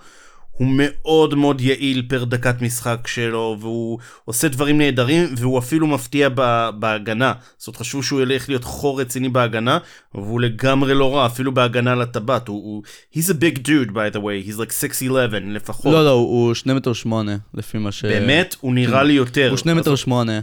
הוא 0.58 0.68
מאוד 0.76 1.34
מאוד 1.34 1.60
יעיל 1.60 2.02
פר 2.08 2.24
דקת 2.24 2.62
משחק 2.62 3.06
שלו, 3.06 3.56
והוא 3.60 3.98
עושה 4.24 4.48
דברים 4.48 4.78
נהדרים, 4.78 5.34
והוא 5.36 5.58
אפילו 5.58 5.86
מפתיע 5.86 6.28
ב- 6.34 6.70
בהגנה. 6.78 7.32
זאת 7.58 7.66
אומרת, 7.66 7.76
חשבו 7.80 8.02
שהוא 8.02 8.20
ילך 8.20 8.48
להיות 8.48 8.64
חור 8.64 9.00
רציני 9.00 9.28
בהגנה, 9.28 9.78
והוא 10.14 10.40
לגמרי 10.40 10.94
לא 10.94 11.16
רע, 11.16 11.26
אפילו 11.26 11.54
בהגנה 11.54 11.92
על 11.92 12.02
הטבעת. 12.02 12.48
הוא, 12.48 12.56
הוא... 12.64 12.82
He's 13.14 13.30
a 13.30 13.34
big 13.34 13.58
dude, 13.58 13.90
by 13.90 14.16
the 14.16 14.18
way, 14.18 14.48
he's 14.48 14.58
like 14.58 15.02
6'11 15.02 15.12
לפחות. 15.48 15.92
לא, 15.92 16.04
לא, 16.04 16.10
הוא 16.10 16.54
שני 16.54 16.74
מטר 16.74 16.92
שמונה, 16.92 17.36
לפי 17.54 17.78
מה 17.78 17.92
ש... 17.92 18.04
באמת? 18.04 18.56
הוא 18.60 18.74
נראה 18.74 19.02
לי 19.02 19.12
יותר. 19.12 19.48
הוא 19.50 19.56
שני 19.56 19.74
מטר 19.74 19.96
שמונה. 19.96 20.40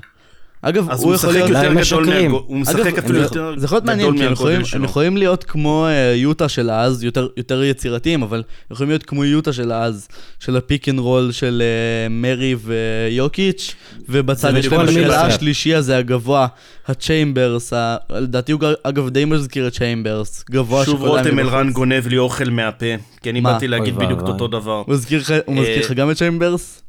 אגב, 0.67 0.89
הוא 0.89 1.13
יכול 1.13 1.13
משחק 1.13 1.29
להיות... 1.29 1.49
יותר 1.49 1.61
גדול. 1.61 1.73
מהגודל, 1.73 2.31
הוא 2.47 2.57
משחק 2.57 2.97
אפילו 2.97 3.19
יותר 3.19 3.53
זה 3.57 3.65
יכול 3.65 3.75
להיות 3.75 3.85
מעניין, 3.85 4.07
גדול 4.07 4.19
כי 4.19 4.25
הם 4.25 4.31
יכולים- 4.33 4.51
מהגודל 4.55 4.69
שלו. 4.69 4.83
להיות 5.17 5.43
כמו 5.43 5.85
אה, 5.87 6.13
יוטה 6.15 6.49
של 6.49 6.71
אז, 6.71 7.03
יותר- 7.03 7.27
יצירתיים, 7.63 8.23
אבל 8.23 8.43
יכולים 8.71 8.89
להיות 8.89 9.03
כמו 9.03 9.25
יוטה 9.25 9.53
של 9.53 9.71
אז, 9.71 10.07
של 10.39 10.57
הפיק 10.57 10.89
אנד 10.89 10.99
רול 10.99 11.31
של 11.31 11.61
אה, 11.65 12.09
מארי 12.09 12.55
ויוקיץ', 12.63 13.75
ובצד 14.09 14.53
יש 14.57 14.65
להם 14.67 14.79
השאלה. 14.79 15.25
השלישי 15.25 15.75
הזה, 15.75 15.97
הגבוה, 15.97 16.47
צ'יימברס, 16.87 17.73
לדעתי 18.09 18.51
הוא 18.51 18.61
אגב 18.83 19.09
די 19.09 19.25
מזכיר 19.25 19.67
את 19.67 19.73
צ'יימברס, 19.73 20.43
גבוה 20.51 20.85
שוב 20.85 21.01
רותם. 21.01 21.39
אלרן 21.39 21.71
גונב 21.71 22.07
לי 22.07 22.17
אוכל 22.17 22.49
מהפה, 22.49 22.85
כי 23.23 23.29
אני? 23.29 23.41
באתי 23.41 23.67
להגיד 23.67 23.95
בדיוק 23.95 24.19
את. 24.23 24.27
אותו 24.27 24.47
דבר. 24.47 24.83
הוא 24.85 24.93
מזכיר 24.95 25.19
לך- 25.19 25.33
מזכיר 25.47 25.79
לך 25.79 25.89
אה, 25.89 25.95
גם 25.95 26.11
את 26.11 26.15
צ'יימברס? 26.17 26.81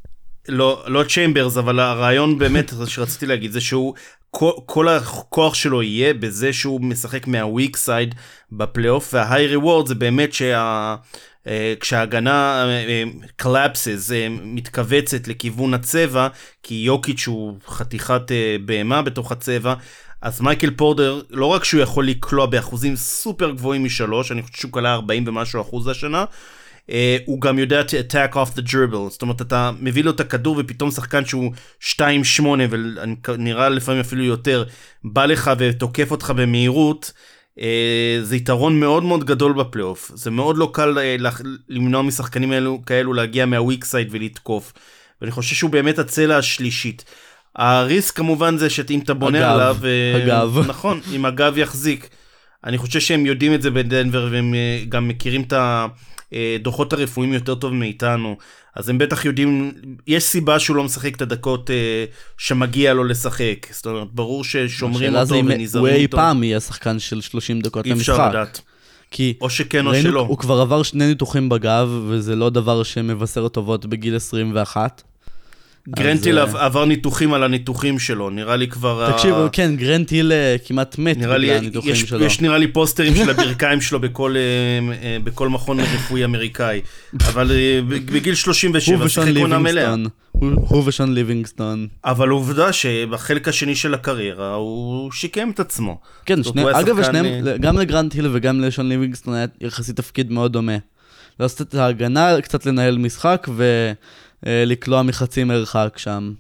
לא, 0.49 0.85
לא 0.87 1.05
צ'יימברס, 1.05 1.57
אבל 1.57 1.81
הרעיון 1.81 2.39
באמת 2.39 2.73
שרציתי 2.87 3.27
להגיד 3.27 3.53
זה 3.53 3.61
שהוא, 3.61 3.95
כל, 4.31 4.53
כל 4.67 4.89
הכוח 4.89 5.55
שלו 5.55 5.83
יהיה 5.83 6.15
בזה 6.15 6.53
שהוא 6.53 6.81
משחק 6.81 7.27
מה 7.27 7.43
weak 7.43 7.77
side 7.77 8.15
בפלייאוף, 8.53 9.15
וה 9.15 9.47
high 9.47 9.63
reward 9.63 9.87
זה 9.87 9.95
באמת 9.95 10.33
שה... 10.33 10.97
אה, 11.47 11.75
כשההגנה 11.81 12.67
collapses 13.37 14.11
מתכווצת 14.43 15.29
לכיוון 15.29 15.75
הצבע, 15.75 16.29
כי 16.63 16.75
יוקיץ' 16.75 17.27
הוא 17.27 17.57
חתיכת 17.67 18.33
אה, 18.33 18.57
בהמה 18.65 19.03
בתוך 19.03 19.33
הצבע, 19.33 19.75
אז 20.23 20.41
מייקל 20.41 20.71
פורדר, 20.71 21.21
לא 21.31 21.47
רק 21.47 21.65
שהוא 21.65 21.83
יכול 21.83 22.07
לקלוע 22.07 22.47
באחוזים 22.47 22.97
סופר 22.97 23.51
גבוהים 23.51 23.85
משלוש, 23.85 24.33
אני 24.33 24.43
חושב 24.43 24.57
שהוא 24.57 24.73
קלע 24.73 24.93
40 24.93 25.25
ומשהו 25.27 25.61
אחוז 25.61 25.89
השנה, 25.89 26.25
הוא 27.25 27.41
גם 27.41 27.59
יודע 27.59 27.83
to 27.83 28.13
attack 28.13 28.35
off 28.35 28.59
the 28.59 28.63
dribble, 28.71 29.11
זאת 29.11 29.23
אומרת 29.23 29.41
אתה 29.43 29.71
מביא 29.81 30.05
לו 30.05 30.11
את 30.11 30.21
הכדור 30.21 30.57
ופתאום 30.59 30.91
שחקן 30.91 31.25
שהוא 31.25 31.53
2-8 31.81 32.43
ונראה 33.29 33.69
לפעמים 33.69 34.01
אפילו 34.01 34.25
יותר, 34.25 34.65
בא 35.05 35.27
לך 35.27 35.51
ותוקף 35.59 36.11
אותך 36.11 36.33
במהירות, 36.37 37.13
uh, 37.59 37.63
זה 38.23 38.37
יתרון 38.37 38.81
מאוד 38.81 39.03
מאוד 39.03 39.25
גדול 39.25 39.53
בפלייאוף, 39.53 40.11
זה 40.15 40.31
מאוד 40.31 40.59
לא 40.59 40.71
קל 40.73 40.99
לח- 41.19 41.41
למנוע 41.69 42.03
משחקנים 42.03 42.53
האלו, 42.53 42.83
כאלו 42.87 43.13
להגיע 43.13 43.47
מהוויק 43.47 43.85
סייד 43.85 44.09
ולתקוף, 44.11 44.73
ואני 45.21 45.31
חושב 45.31 45.55
שהוא 45.57 45.71
באמת 45.71 45.99
הצלע 45.99 46.37
השלישית. 46.37 47.05
הריסק 47.57 48.17
כמובן 48.17 48.57
זה 48.59 48.71
שאם 48.71 48.99
אתה 48.99 49.15
בונה 49.15 49.39
הגב, 49.39 49.51
עליו, 49.55 49.77
הגב. 50.23 50.59
נכון, 50.69 51.01
אם 51.13 51.25
הגב 51.25 51.59
יחזיק. 51.59 52.09
אני 52.65 52.79
חושב 52.79 53.01
שהם 53.01 53.27
יודעים 53.27 53.55
את 53.55 53.63
זה 53.63 53.71
בדנבר 53.71 54.29
והם 54.33 54.55
אה, 54.55 54.85
גם 54.89 55.09
מכירים 55.09 55.43
את 55.43 55.53
הדוחות 56.33 56.93
הרפואיים 56.93 57.33
יותר 57.33 57.55
טוב 57.55 57.73
מאיתנו. 57.73 58.37
אז 58.75 58.89
הם 58.89 58.99
בטח 58.99 59.25
יודעים, 59.25 59.73
יש 60.07 60.25
סיבה 60.25 60.59
שהוא 60.59 60.77
לא 60.77 60.85
משחק 60.85 61.17
את 61.17 61.23
הדקות 61.23 61.71
אה, 61.71 62.05
שמגיע 62.39 62.95
לו 62.95 63.05
לשחק. 63.05 63.67
זאת 63.71 63.87
אומרת, 63.87 64.09
ברור 64.13 64.45
ששומרים 64.45 65.09
השאלה 65.09 65.25
זה 65.25 65.35
אותו 65.35 65.45
אם 65.45 65.51
הוא 65.51 65.59
ונזהרים 65.59 65.95
אי 65.95 66.05
אותו. 66.05 66.17
פעם 66.17 66.45
יהיה 66.45 66.61
שחקן 66.61 66.99
של 66.99 67.21
30 67.21 67.61
דקות 67.61 67.87
אי 67.87 67.93
אפשר 67.93 68.13
למשחק. 68.13 68.29
לדעת. 68.31 68.61
כי 69.11 69.35
או 69.41 69.51
שכן 69.51 69.87
או 69.87 69.95
שלא. 69.95 70.21
הוא 70.21 70.39
כבר 70.39 70.61
עבר 70.61 70.83
שני 70.83 71.07
ניתוחים 71.07 71.49
בגב, 71.49 71.89
וזה 72.09 72.37
לא 72.37 72.51
דבר 72.51 72.83
שמבשר 72.83 73.49
טובות 73.49 73.87
בגיל 73.87 74.17
21. 74.17 75.03
גרנטיל 75.89 76.39
אז, 76.39 76.55
אה, 76.57 76.65
עבר 76.65 76.85
ניתוחים 76.85 77.33
על 77.33 77.43
הניתוחים 77.43 77.99
שלו, 77.99 78.31
נראה 78.31 78.57
לי 78.57 78.69
כבר... 78.69 79.13
תקשיב, 79.13 79.35
ה- 79.35 79.49
כן, 79.53 79.77
גרנט 79.77 80.11
היל 80.11 80.33
אה, 80.33 80.57
כמעט 80.65 80.99
מת 80.99 81.17
נראה 81.17 81.39
לי, 81.39 81.47
בגלל 81.47 81.59
הניתוחים 81.59 81.93
יש, 81.93 82.01
שלו. 82.01 82.25
יש 82.25 82.41
נראה 82.41 82.59
לי 82.59 82.69
פוסטרים 82.69 83.15
של 83.15 83.31
הברכיים 83.31 83.81
שלו 83.81 84.01
בכל, 84.01 84.35
אה, 84.37 85.17
בכל 85.25 85.49
מכון 85.49 85.81
רפואי 85.81 86.25
אמריקאי. 86.25 86.81
אבל 87.21 87.51
בגיל 87.89 88.33
הוא 88.33 88.37
37 88.37 89.05
ושון 89.05 89.27
שיחק 89.27 89.41
עונה 89.41 89.59
מלאה. 89.59 89.95
הוא 90.33 90.83
ושון 90.87 91.15
ליבינגסטון. 91.15 91.87
אבל 92.05 92.29
עובדה 92.29 92.73
שבחלק 92.73 93.49
השני 93.49 93.75
של 93.75 93.95
הקריירה 93.95 94.55
הוא 94.55 95.13
שיקם 95.13 95.51
את 95.51 95.61
עצמו. 95.61 95.99
כן, 96.27 96.43
שני, 96.43 96.63
אגב, 96.73 96.99
אה, 97.01 97.59
גם 97.59 97.79
לגרנט 97.79 98.13
היל 98.15 98.29
וגם 98.33 98.61
לשון 98.61 98.89
ליבינגסטון 98.89 99.35
היה 99.35 99.47
יחסית 99.61 99.97
תפקיד 99.97 100.33
מאוד 100.33 100.53
דומה. 100.53 100.77
לעשות 101.41 101.69
את 101.69 101.75
ההגנה, 101.75 102.41
קצת 102.43 102.67
לנהל 102.67 102.99
משחק 102.99 103.49
ולקלוע 104.47 105.03
מחצי 105.03 105.45
מרחק 105.45 105.95
שם. 105.97 106.33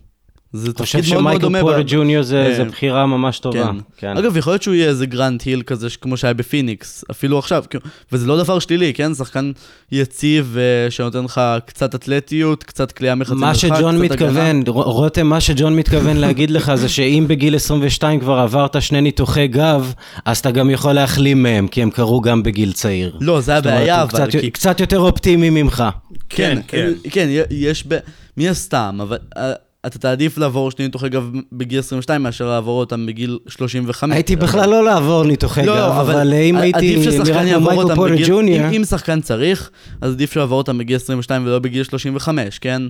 זה 0.52 0.66
אני 0.66 0.74
חושב 0.78 0.98
תפקיד 1.00 1.14
מאוד 1.14 1.22
מאוד 1.22 1.32
שמייקל 1.32 1.42
דומה. 1.42 1.60
פורטר 1.60 1.78
ב- 1.82 1.86
ג'וניור 1.88 2.22
זה 2.22 2.46
אה, 2.46 2.56
זה 2.56 2.64
בחירה 2.64 3.06
ממש 3.06 3.38
טובה. 3.38 3.64
כן. 3.66 3.76
כן. 3.96 4.16
אגב, 4.16 4.36
יכול 4.36 4.52
להיות 4.52 4.62
שהוא 4.62 4.74
יהיה 4.74 4.88
איזה 4.88 5.06
גרנט 5.06 5.42
היל 5.42 5.62
כזה, 5.62 5.90
ש- 5.90 5.96
כמו 5.96 6.16
שהיה 6.16 6.34
בפיניקס, 6.34 7.04
אפילו 7.10 7.38
עכשיו, 7.38 7.64
וזה 8.12 8.26
לא 8.26 8.42
דבר 8.42 8.58
שלילי, 8.58 8.94
כן? 8.94 9.14
שחקן 9.14 9.52
יציב 9.92 10.56
אה, 10.58 10.90
שנותן 10.90 11.24
לך 11.24 11.40
קצת 11.66 11.94
אתלטיות, 11.94 12.64
קצת 12.64 12.92
קליעה 12.92 13.14
מחצי 13.14 13.34
מרחק, 13.34 13.44
מה 13.44 13.72
קצת 13.72 13.78
שג'ון 13.78 13.94
הגנה. 13.94 14.04
מתכוון, 14.14 14.62
ר- 14.66 14.70
רותם, 14.70 15.26
מה 15.26 15.40
שג'ון 15.40 15.76
מתכוון 15.76 16.16
להגיד 16.16 16.50
לך 16.50 16.74
זה 16.74 16.88
שאם 16.88 17.24
בגיל 17.28 17.54
22 17.56 18.20
כבר 18.20 18.38
עברת 18.38 18.82
שני 18.82 19.00
ניתוחי 19.00 19.48
גב, 19.48 19.92
אז 20.24 20.38
אתה 20.38 20.50
גם 20.50 20.70
יכול 20.70 20.92
להחלים 20.92 21.42
מהם, 21.42 21.68
כי 21.68 21.82
הם 21.82 21.90
קרו 21.90 22.20
גם 22.20 22.42
בגיל 22.42 22.72
צעיר. 22.72 23.16
לא, 23.20 23.40
זה 23.40 23.54
זאת 23.56 23.66
אומרת, 23.66 23.78
הבעיה, 23.78 24.02
הוא 24.02 24.10
אבל... 24.10 24.26
קצת- 24.26 24.40
כי- 24.40 24.50
קצת 24.50 24.80
יותר 24.80 24.98
אופטימי 25.00 25.50
ממך. 25.50 25.84
כן, 26.28 26.58
כן. 26.68 26.92
כן, 27.10 27.26
י- 27.30 27.40
יש 27.50 27.84
ב... 27.88 27.98
מן 28.36 28.46
הסתם, 28.48 28.98
אבל 29.02 29.16
אה, 29.36 29.52
אתה 29.86 29.98
תעדיף 29.98 30.38
לעבור 30.38 30.70
שני 30.70 30.84
ניתוחי 30.84 31.08
גב 31.08 31.30
בגיל 31.52 31.78
22 31.78 32.22
מאשר 32.22 32.48
לעבור 32.48 32.80
אותם 32.80 33.06
בגיל 33.06 33.38
35. 33.48 34.14
הייתי 34.14 34.36
בכלל 34.36 34.70
לא 34.70 34.84
לעבור 34.84 35.24
ניתוחי 35.24 35.62
גב, 35.66 35.68
אבל 36.00 36.34
אם 36.34 36.56
הייתי 36.56 36.96
נראה 37.24 37.42
יעבור 37.44 37.84
מייקל 37.84 37.94
בגיל- 38.12 38.28
ג'וניור, 38.28 38.68
אם- 38.68 38.72
אם 38.74 38.84
שחקן 38.84 39.20
צריך, 39.20 39.70
אז 40.00 40.12
עדיף 40.12 40.32
שיעבור 40.32 40.58
אותם 40.58 40.78
בגיל 40.78 40.96
22 40.96 41.46
ולא 41.46 41.58
בגיל 41.58 41.84
35, 41.84 42.58
כן? 42.58 42.82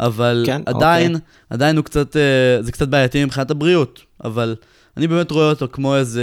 אבל 0.00 0.42
כן, 0.46 0.62
עדיין, 0.66 1.14
אוקיי. 1.14 1.26
עדיין 1.50 1.76
הוא 1.76 1.84
קצת, 1.84 2.16
אה, 2.16 2.22
זה 2.62 2.72
קצת 2.72 2.88
בעייתי 2.88 3.24
מבחינת 3.24 3.50
הבריאות, 3.50 4.00
אבל 4.24 4.54
אני 4.98 5.06
באמת 5.06 5.30
רואה 5.30 5.50
אותו 5.50 5.66
כמו 5.72 5.96
איזה 5.96 6.22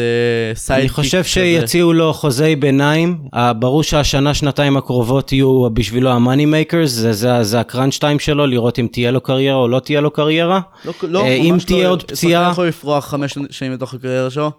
sidekick 0.56 0.84
אני 0.84 0.90
חושב 0.90 1.24
שיציעו 1.24 1.94
לו 1.94 2.14
חוזי 2.14 2.56
ביניים, 2.56 3.18
אה, 3.34 3.54
ברור 3.54 3.84
שהשנה, 3.84 4.34
שנתיים 4.34 4.78
הקרובות 4.78 5.32
יהיו 5.32 5.70
בשבילו 5.74 6.10
ה 6.10 6.16
money 6.16 6.46
makers, 6.46 6.92
זה- 6.92 7.14
זה 7.14 7.44
זה 7.44 7.60
ה 7.60 7.65
crunch 7.65 7.98
time 7.98 8.20
שלו, 8.20 8.46
לראות 8.48 8.80
אם 8.80 8.88
תהיה 8.92 9.12
לו 9.12 9.22
קריירה 9.22 9.56
או 9.58 9.68
לא 9.68 9.80
תהיה 9.80 10.02
לו 10.02 10.12
קריירה. 10.12 10.60
לא, 10.86 10.94
לא, 11.04 11.24
אה, 11.24 11.34
אם 11.34 11.54
ממש 11.54 11.64
תהיה 11.64 11.84
לא, 11.84 11.90
עוד 11.90 12.00
שחקן 12.02 12.16
פציעה- 12.16 12.52
יכול 12.52 12.68
לפרוח 12.68 13.06
חמש 13.06 13.38
שנים 13.50 13.72
לתוך 13.72 13.94
הקריירה 13.94 14.30
שלו. 14.30 14.52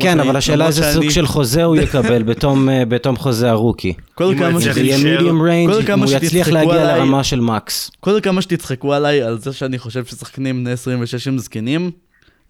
כן, 0.00 0.20
אבל 0.20 0.36
השאלה 0.36 0.66
איזה 0.66 0.92
סוג 0.92 1.10
של 1.10 1.26
חוזה 1.26 1.64
הוא 1.64 1.76
יקבל 1.82 2.22
בתום, 2.22 2.68
אה, 2.68 2.84
בתום 2.84 3.16
חוזה 3.16 3.50
ה 3.50 3.55
rookie. 3.55 3.92
כל 4.14 4.34
כמה 4.38 4.58
יהיה 4.76 4.96
medium 4.98 5.42
range, 5.42 5.90
אם 5.90 5.98
הוא 6.02 6.10
יצליח 6.12 6.48
להגיע 6.48 6.72
עליי- 6.82 6.98
לרמה 6.98 7.24
של 7.24 7.40
מקס. 7.40 7.90
כל 8.00 8.20
כמה 8.22 8.42
שתצחקו 8.42 8.94
עליי 8.94 9.22
על 9.22 9.38
זה 9.38 9.52
שאני 9.52 9.78
חושב 9.78 10.04
ששחקנים 10.04 10.64
בני 10.64 10.72
26 10.72 11.28
הם 11.28 11.38
זקנים, 11.38 11.90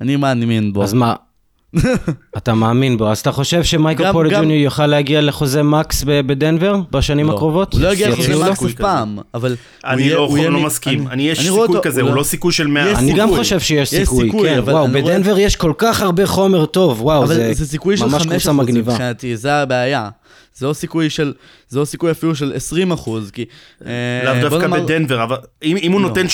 אני 0.00 0.16
מאמין 0.16 0.72
בו. 0.72 0.82
אז 0.82 0.92
מה? 0.94 1.14
אתה 2.36 2.54
מאמין 2.54 2.96
בו, 2.98 3.08
אז 3.10 3.18
אתה 3.18 3.32
חושב 3.32 3.62
שמייקל 3.64 4.04
גם- 4.04 4.14
ג'וניור 4.30 4.60
יוכל 4.62 4.86
להגיע 4.86 5.20
לחוזה 5.20 5.62
מקס 5.62 6.04
בדנבר 6.06 6.76
בשנים 6.90 7.26
לא. 7.28 7.34
הקרובות? 7.34 7.72
הוא 7.74 7.80
לא 7.82 7.92
יגיע 7.92 8.08
לחוזה? 8.08 8.36
מקס 8.36 8.50
סיכוי 8.50 8.70
אף. 8.70 8.76
פעם, 8.76 9.18
אבל... 9.34 9.56
אני 9.84 10.10
לא 10.10 10.28
לא 10.50 10.60
מסכים. 10.60 11.08
אני- 11.08 11.22
יש 11.28 11.40
סיכוי 11.40 11.78
כזה, 11.82 12.00
הוא 12.00 12.10
לא- 12.10 12.16
לא 12.16 12.22
סיכוי 12.22 12.52
של 12.52 12.66
100. 12.66 12.90
יש 12.90 12.98
אני 12.98 13.12
גם 13.12 13.26
סיכוי. 13.28 13.38
חושב 13.44 13.60
שיש 13.60 13.92
יש 13.92 14.00
סיכוי, 14.00 14.24
סיכוי, 14.24 14.48
כן, 14.50 14.58
אבל 14.58 14.72
וואו, 14.72 14.88
בדנבר 14.88 15.38
יש 15.38 15.56
כל 15.56 15.72
כך 15.78 16.02
הרבה 16.02 16.26
חומר 16.26 16.66
טוב, 16.66 17.02
וואו, 17.02 17.22
אבל 17.24 17.34
זה 17.34 17.54
זה 17.54 17.66
סיכוי 17.66 17.96
של 17.96 18.04
ממש 18.04 18.14
5 18.14 18.22
קבוצה 18.26 18.50
אחוז 18.50 18.60
מגניבה. 18.60 18.92
מבחינתי, 18.92 19.36
זה 19.36 19.54
הבעיה. 19.54 20.08
זה 20.58 20.66
לא 20.66 20.72
סיכוי 20.72 21.10
של, 21.10 21.32
זה 21.68 21.78
לא 21.80 21.84
סיכוי 21.84 22.10
אפילו 22.10 22.34
של 22.34 22.52
20 22.56 22.92
אחוז, 22.92 23.30
כי... 23.30 23.44
אה, 23.86 23.90
לאו 24.24 24.34
בוא 24.34 24.40
דווקא 24.42 24.66
נאמר- 24.66 24.84
בדנבר, 24.84 25.22
אבל 25.24 25.36
אם 25.62 25.76
אם 25.82 25.92
הוא 25.92 26.00
לא. 26.00 26.08
נותן 26.08 26.26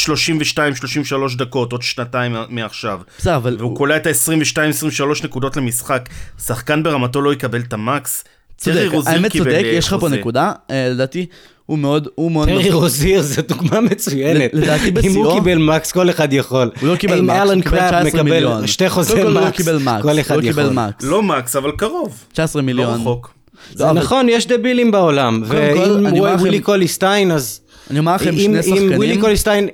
32-33 1.34 1.36
דקות, 1.38 1.72
עוד 1.72 1.82
שנתיים 1.82 2.36
מעכשיו, 2.48 3.00
בסדר, 3.18 3.36
אבל... 3.36 3.56
והוא 3.58 3.76
קולע 3.76 3.96
את 3.96 4.06
ה-22-23 4.06 5.24
נקודות 5.24 5.56
למשחק, 5.56 6.08
שחקן 6.46 6.82
ברמתו 6.82 7.20
לא 7.20 7.32
יקבל 7.32 7.60
את 7.60 7.72
המקס. 7.72 8.24
צודק, 8.56 8.88
האמת 9.06 9.32
צודק, 9.32 9.50
אה, 9.64 9.68
יש 9.68 9.86
לך 9.86 9.92
פה 9.94 10.00
חוזה. 10.00 10.16
נקודה, 10.16 10.52
אה, 10.70 10.88
לדעתי, 10.88 11.26
הוא 11.66 11.78
מאוד, 11.78 12.08
הוא 12.14 12.32
מאוד... 12.32 12.48
טרי 12.48 12.70
רוזיר 12.70 13.22
זה 13.22 13.42
דוגמה 13.42 13.80
מצוינת. 13.80 14.50
לדעתי 14.54 14.88
אם 14.88 14.94
בשיאו- 14.94 15.24
הוא 15.24 15.34
קיבל 15.34 15.58
מקס, 15.58 15.92
כל 15.92 16.10
אחד 16.10 16.32
יכול. 16.32 16.70
הוא 16.80 16.88
לא 16.88 16.96
קיבל 16.96 17.18
אם 17.18 17.26
מקס, 17.26 17.36
הוא 17.50 17.62
קיבל 17.62 17.62
קראפ 17.70 17.88
19 17.88 18.02
מקבל 18.04 18.22
מיליון. 18.22 18.66
שתי 18.66 18.84
הוא 18.86 19.30
לא 19.30 19.46
מקס, 19.46 19.56
קיבל 19.56 19.76
מקס, 19.78 20.02
כל 20.02 20.20
אחד 20.20 20.36
לא 20.36 20.40
קיבל 20.42 20.62
יכול. 20.62 20.74
מקס. 20.74 21.04
לא 21.04 21.22
מקס, 21.22 21.56
אבל 21.56 21.70
קרוב. 21.76 22.24
19 22.32 22.62
לא 22.62 22.66
מיליון. 22.66 23.00
רחוק. 23.00 23.34
זה 23.72 23.84
לא, 23.84 23.92
נכון, 23.92 24.28
יש 24.28 24.46
דבילים 24.46 24.90
בעולם. 24.90 25.42
ואם 25.46 26.06
ווילי 26.40 26.60
קוליסטיין, 26.60 27.30
אז... 27.30 27.60
אני 27.90 27.98
אומר 27.98 28.14
לכם 28.14 28.38
שני 28.38 28.44
אם 28.44 28.86
ווילי 28.96 29.12
שחקנים, 29.12 29.20
קוליסטיין, 29.20 29.68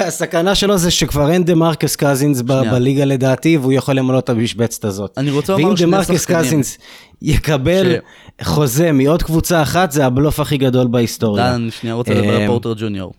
הסכנה 0.00 0.54
שלו 0.54 0.78
זה 0.78 0.90
שכבר 0.90 1.30
אין 1.30 1.44
דמרקוס 1.44 1.96
קאזינס. 1.96 2.40
בליגה 2.40 3.04
לדעתי, 3.04 3.56
והוא 3.56 3.72
יכול 3.72 3.94
למלא 3.94 4.18
את 4.18 4.28
המשבצת 4.28 4.84
הזאת. 4.84 5.14
אני 5.16 5.30
רוצה 5.30 5.52
לומר 5.52 5.64
ואם 5.64 5.74
דמרקוס 5.74 5.76
שני 5.76 6.22
שחקנים. 6.22 6.40
קאזינס 6.40 6.78
יקבל 7.22 7.96
חוזה 8.42 8.92
מעוד 8.92 9.22
קבוצה 9.22 9.62
אחת, 9.62 9.92
זה 9.92 10.06
הבלוף 10.06 10.40
הכי 10.40 10.56
גדול 10.56 10.86
בהיסטוריה. 10.86 11.52
דן, 11.52 11.68
שנייה 11.80 11.94
רוצה 11.94 12.14
לדבר 12.14 12.34
על 12.34 12.42
אמ, 12.42 12.46
פורטר 12.46 12.74
ג'וניור. 12.76 13.12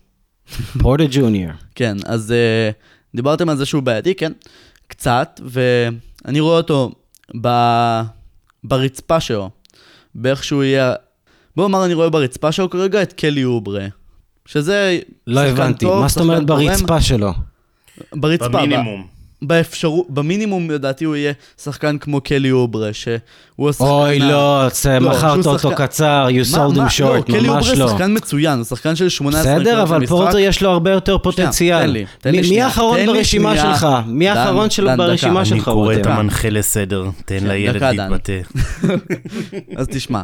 פורטר 0.81 1.05
ג'וניור. 1.11 1.51
כן, 1.75 1.97
אז 2.05 2.33
uh, 2.33 3.15
דיברתם 3.15 3.49
על 3.49 3.57
זה 3.57 3.65
שהוא 3.65 3.83
בעייתי, 3.83 4.15
כן? 4.15 4.31
קצת, 4.87 5.41
ואני 5.45 6.39
רואה 6.39 6.57
אותו 6.57 6.91
ב... 7.41 7.47
ברצפה 8.64 9.20
שלו, 9.20 9.49
באיך 10.16 10.43
שהוא 10.43 10.64
יהיה... 10.64 10.93
בוא 11.55 11.68
נאמר, 11.68 11.86
אני 11.86 11.93
רואה 11.93 12.09
ברצפה 12.09 12.51
שלו 12.51 12.70
כרגע 12.70 13.01
את 13.01 13.14
קלי 13.14 13.43
אוברה, 13.43 13.86
שזה 14.45 14.99
לא 15.28 15.39
הבנתי, 15.39 15.86
טוב, 15.86 16.01
מה 16.01 16.07
זאת 16.07 16.18
אומרת. 16.18 16.45
ברצפה 16.45 17.01
שלו? 17.01 17.34
ברצפה, 18.14 18.47
במינימום. 18.47 19.07
ב... 19.43 19.47
באפשרות, 19.47 20.05
במינימום 20.09 20.71
לדעתי 20.71 21.05
הוא 21.05 21.15
יהיה 21.15 21.33
שחקן 21.63 21.97
כמו 21.97 22.21
קלי 22.21 22.51
אוברה, 22.51 22.93
שהוא 22.93 23.69
השחקן... 23.69 23.85
אוי, 23.85 24.19
לא, 24.19 24.67
זה- 24.73 24.99
לא, 24.99 25.09
מכרת 25.11 25.45
אותו 25.45 25.71
קצר, 25.75 26.27
you 26.29 26.55
sold 26.55 26.75
him 26.75 26.99
short, 26.99 27.23
קלי 27.31 27.47
ממש 27.49 27.69
אוברה 27.69 27.85
לא. 27.85 27.89
שחקן 27.91 28.13
מצוין, 28.17 28.57
הוא 28.57 28.65
שחקן 28.65 28.95
של 28.95 29.09
18 29.09 29.55
בסדר, 29.59 29.83
אבל. 29.83 30.05
פורטר 30.05 30.37
יש 30.37 30.61
לו 30.63 30.69
הרבה 30.69 30.91
יותר 30.91 31.17
פוטנציאל. 31.17 31.81
תן 31.81 31.89
לי, 31.89 32.05
תן 32.21 32.31
לי 32.35 32.49
מי- 32.49 32.61
האחרון 32.61 33.05
ברשימה. 33.05 33.57
שלך? 33.57 33.87
מי 34.07 34.29
האחרון. 34.29 34.67
ברשימה 34.97 35.39
אני 35.39 35.45
שלך, 35.49 35.63
קורא 35.65 35.93
את? 35.93 36.05
המנחה 36.05 36.49
לסדר, 36.49 37.05
תן 37.25 37.47
לילד. 37.47 37.83
להתבטא. 37.83 38.39
אז 39.77 39.87
תשמע, 39.91 40.21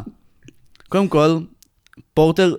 קודם 0.88 1.08
כל, 1.08 1.38
פורטר, 2.14 2.54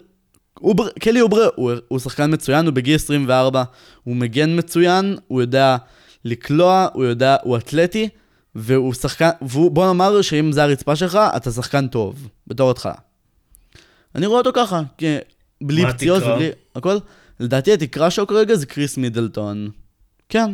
אוברה, 0.61 0.87
קלי 0.99 1.21
אוברה 1.21 1.45
הוא, 1.55 1.71
הוא 1.87 1.99
שחקן 1.99 2.33
מצוין, 2.33 2.65
הוא 2.65 2.73
בגיל 2.73 2.95
24, 2.95 3.63
הוא 4.03 4.15
מגן 4.15 4.57
מצוין, 4.59 5.15
הוא 5.27 5.41
יודע 5.41 5.77
לקלוע, 6.25 6.87
הוא 6.93 7.05
יודע, 7.05 7.35
הוא 7.43 7.57
אתלטי, 7.57 8.09
והוא 8.55 8.93
שחקן, 8.93 9.29
והוא, 9.41 9.71
בוא 9.71 9.85
נאמר 9.85 10.21
שאם 10.21 10.51
זה 10.51 10.63
הרצפה 10.63 10.95
שלך, 10.95 11.19
אתה 11.35 11.51
שחקן 11.51 11.87
טוב, 11.87 12.27
בתור 12.47 12.71
התחלה. 12.71 12.93
אני 14.15 14.25
רואה 14.25 14.37
אותו 14.39 14.49
ככה, 14.53 14.81
כי 14.97 15.17
בלי 15.61 15.83
פציעות? 15.93 16.23
ובלי 16.23 16.49
הכל. 16.75 16.97
לדעתי 17.39 17.73
התקרה 17.73 18.09
שלו 18.11 18.27
כרגע 18.27 18.55
זה 18.55 18.65
קריס 18.65 18.97
מידלטון. 18.97 19.69
כן. 20.29 20.53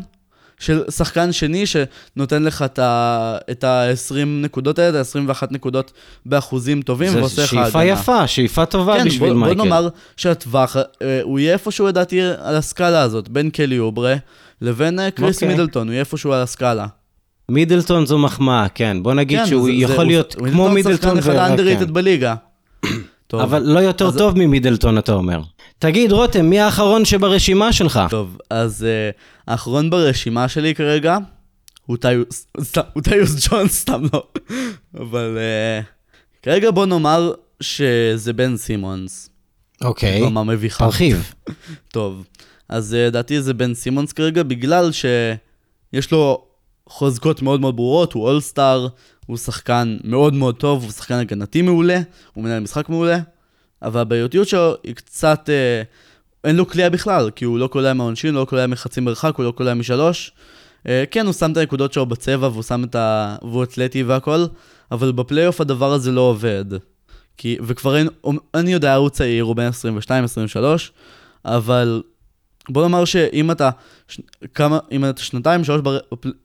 של 0.60 0.84
שחקן 0.90 1.32
שני 1.32 1.64
שנותן 1.66 2.44
לך 2.44 2.62
את 2.62 2.80
ה- 2.80 3.38
את 3.52 3.64
ה-20 3.64 4.14
נקודות 4.26 4.80
האלה, 4.80 5.02
את 5.02 5.06
ה-21 5.16 5.48
נקודות 5.52 5.92
באחוזים 6.26 6.82
טובים, 6.82 7.16
ועושה 7.16 7.44
לך 7.44 7.54
הגנה. 7.54 7.64
שאיפה 7.66 7.84
יפה, 7.86 8.28
שאיפה 8.28 8.66
טובה 8.66 8.98
כן, 8.98 9.06
בשביל 9.06 9.34
בוא, 9.34 9.40
מייקל. 9.42 9.56
בוא 9.58 9.66
נאמר 9.66 9.90
שהטווח, 10.18 10.76
אה, 10.78 11.20
הוא 11.24 11.40
יהיה 11.40 11.54
איפשהו 11.54 11.88
לדעתי 11.88 12.22
על 12.22 12.56
הסקאלה 12.56 13.02
הזאת, 13.02 13.30
בין 13.30 13.50
קלי 13.50 13.80
אוברה 13.80 14.16
לבין 14.62 15.00
אה, 15.00 15.12
קריס 15.12 15.36
אוקיי. 15.36 15.48
מידלטון, 15.50 15.88
הוא 15.88 15.94
יהיה 15.94 16.00
איפשהו 16.00 16.34
על 16.34 16.42
הסקאלה. 16.42 16.88
מידלטון 17.52 18.06
זו 18.06 18.18
מחמאה, 18.18 18.68
כן. 18.70 18.98
בוא 19.04 19.14
נגיד 19.14 19.40
כן, 19.40 19.46
שהוא 19.46 19.62
זה- 19.66 19.72
זה- 19.72 19.84
יכול 19.84 19.96
הוא- 19.96 20.04
להיות 20.04 20.36
הוא 20.40 20.48
כמו 20.50 20.70
מידלטון. 20.70 20.98
שחקן 21.16 21.18
אחד 21.18 21.36
האנדררייטד 21.36 21.88
כן. 21.88 21.94
בליגה. 21.94 22.36
טוב, 23.28 23.42
אבל 23.42 23.64
לא 23.64 23.80
יותר 23.80 24.08
אז- 24.08 24.18
טוב 24.18 24.38
ממידלטון, 24.38 24.98
אתה 24.98 25.14
אומר. 25.14 25.42
תגיד, 25.80 26.12
רותם, 26.12 26.46
מי 26.46 26.60
האחרון 26.60 27.06
שברשימה 27.06 27.74
שלך? 27.74 28.00
טוב, 28.10 28.38
אז 28.50 28.86
uh, 28.86 29.18
האחרון 29.52 29.90
ברשימה 29.90 30.48
שלי 30.48 30.76
כרגע 30.76 31.18
הוא 31.86 31.98
טיוס, 31.98 32.48
הוא 32.94 33.04
טיוס 33.04 33.48
ג'ון, 33.50 33.68
סתם 33.68 34.04
לא. 34.14 34.24
אבל 35.02 35.38
uh, 35.38 35.86
כרגע 36.44 36.72
בוא 36.72 36.86
נאמר 36.86 37.32
שזה 37.62 38.34
בן 38.34 38.58
סימונס. 38.58 39.30
אוקיי, 39.82 40.22
נאמר 40.22 40.44
מביכה. 40.44 40.86
תרחיב. 40.86 41.32
טוב, 41.94 42.24
אז 42.70 42.94
uh, 42.94 43.08
לדעתי 43.08 43.42
זה 43.42 43.54
בן 43.54 43.74
סימונס 43.74 44.14
כרגע, 44.14 44.44
בגלל 44.44 44.92
שיש 44.92 46.12
לו 46.12 46.46
חוזקות 46.90 47.42
מאוד 47.42 47.62
מאוד 47.62 47.76
ברורות, 47.76 48.14
הוא 48.14 48.24
אולסטאר, 48.24 48.88
הוא 49.26 49.38
שחקן 49.38 49.98
מאוד 50.04 50.34
מאוד 50.34 50.56
טוב, 50.56 50.84
הוא 50.84 50.92
שחקן 50.92 51.16
הגנתי 51.16 51.62
מעולה, 51.62 52.02
הוא 52.34 52.44
מנהל 52.44 52.60
משחק 52.60 52.90
מעולה, 52.90 53.20
אבל 53.82 54.02
הבעייתיות 54.02 54.48
שלו 54.48 54.74
היא 54.84 54.96
קצת... 54.96 55.50
אה, 55.50 55.82
אין 56.44 56.56
לו 56.56 56.66
קליעה 56.66 56.90
בכלל, 56.90 57.30
כי 57.36 57.46
הוא 57.46 57.60
לא 57.60 57.68
קולע 57.68 57.94
מהעונשין, 57.94 58.34
לא 58.34 58.46
קולע 58.50 58.68
מחצי 58.68 59.02
מרחק, 59.02 59.36
הוא 59.38 59.46
לא 59.46 59.52
קולע 59.52 59.74
משלוש. 59.74 60.32
אה, 60.88 61.04
כן, 61.12 61.26
הוא 61.26 61.34
שם 61.34 61.52
את 61.52 61.58
הנקודות 61.58 61.94
שלו 61.94 62.06
בצבע, 62.06 62.48
והוא 62.48 62.64
שם 62.64 62.84
את 62.84 62.96
ה... 62.96 63.36
והוא 63.42 63.64
אתלטי 63.64 64.04
והכל, 64.04 64.46
אבל 64.92 65.12
בפלייאוף 65.12 65.62
הדבר 65.62 65.94
הזה 65.94 66.12
לא 66.12 66.22
עובד. 66.22 66.66
כי... 67.38 67.58
וכבר 67.62 67.98
אין... 67.98 68.08
אני 68.54 68.74
יודע, 68.74 68.96
הוא 68.96 69.10
צעיר, 69.10 69.44
הוא 69.44 69.56
בן 69.56 69.70
22-23, 70.56 70.60
אבל 71.46 72.02
בוא 72.70 72.82
נאמר 72.82 73.06
שאם 73.06 73.52
אתה... 73.52 73.70
ש... 74.08 74.20
כמה... 74.54 74.80
אם 74.92 75.06
אתה 75.06 75.22
שנתיים, 75.22 75.64
שלוש... 75.64 75.82
בר... 75.82 75.98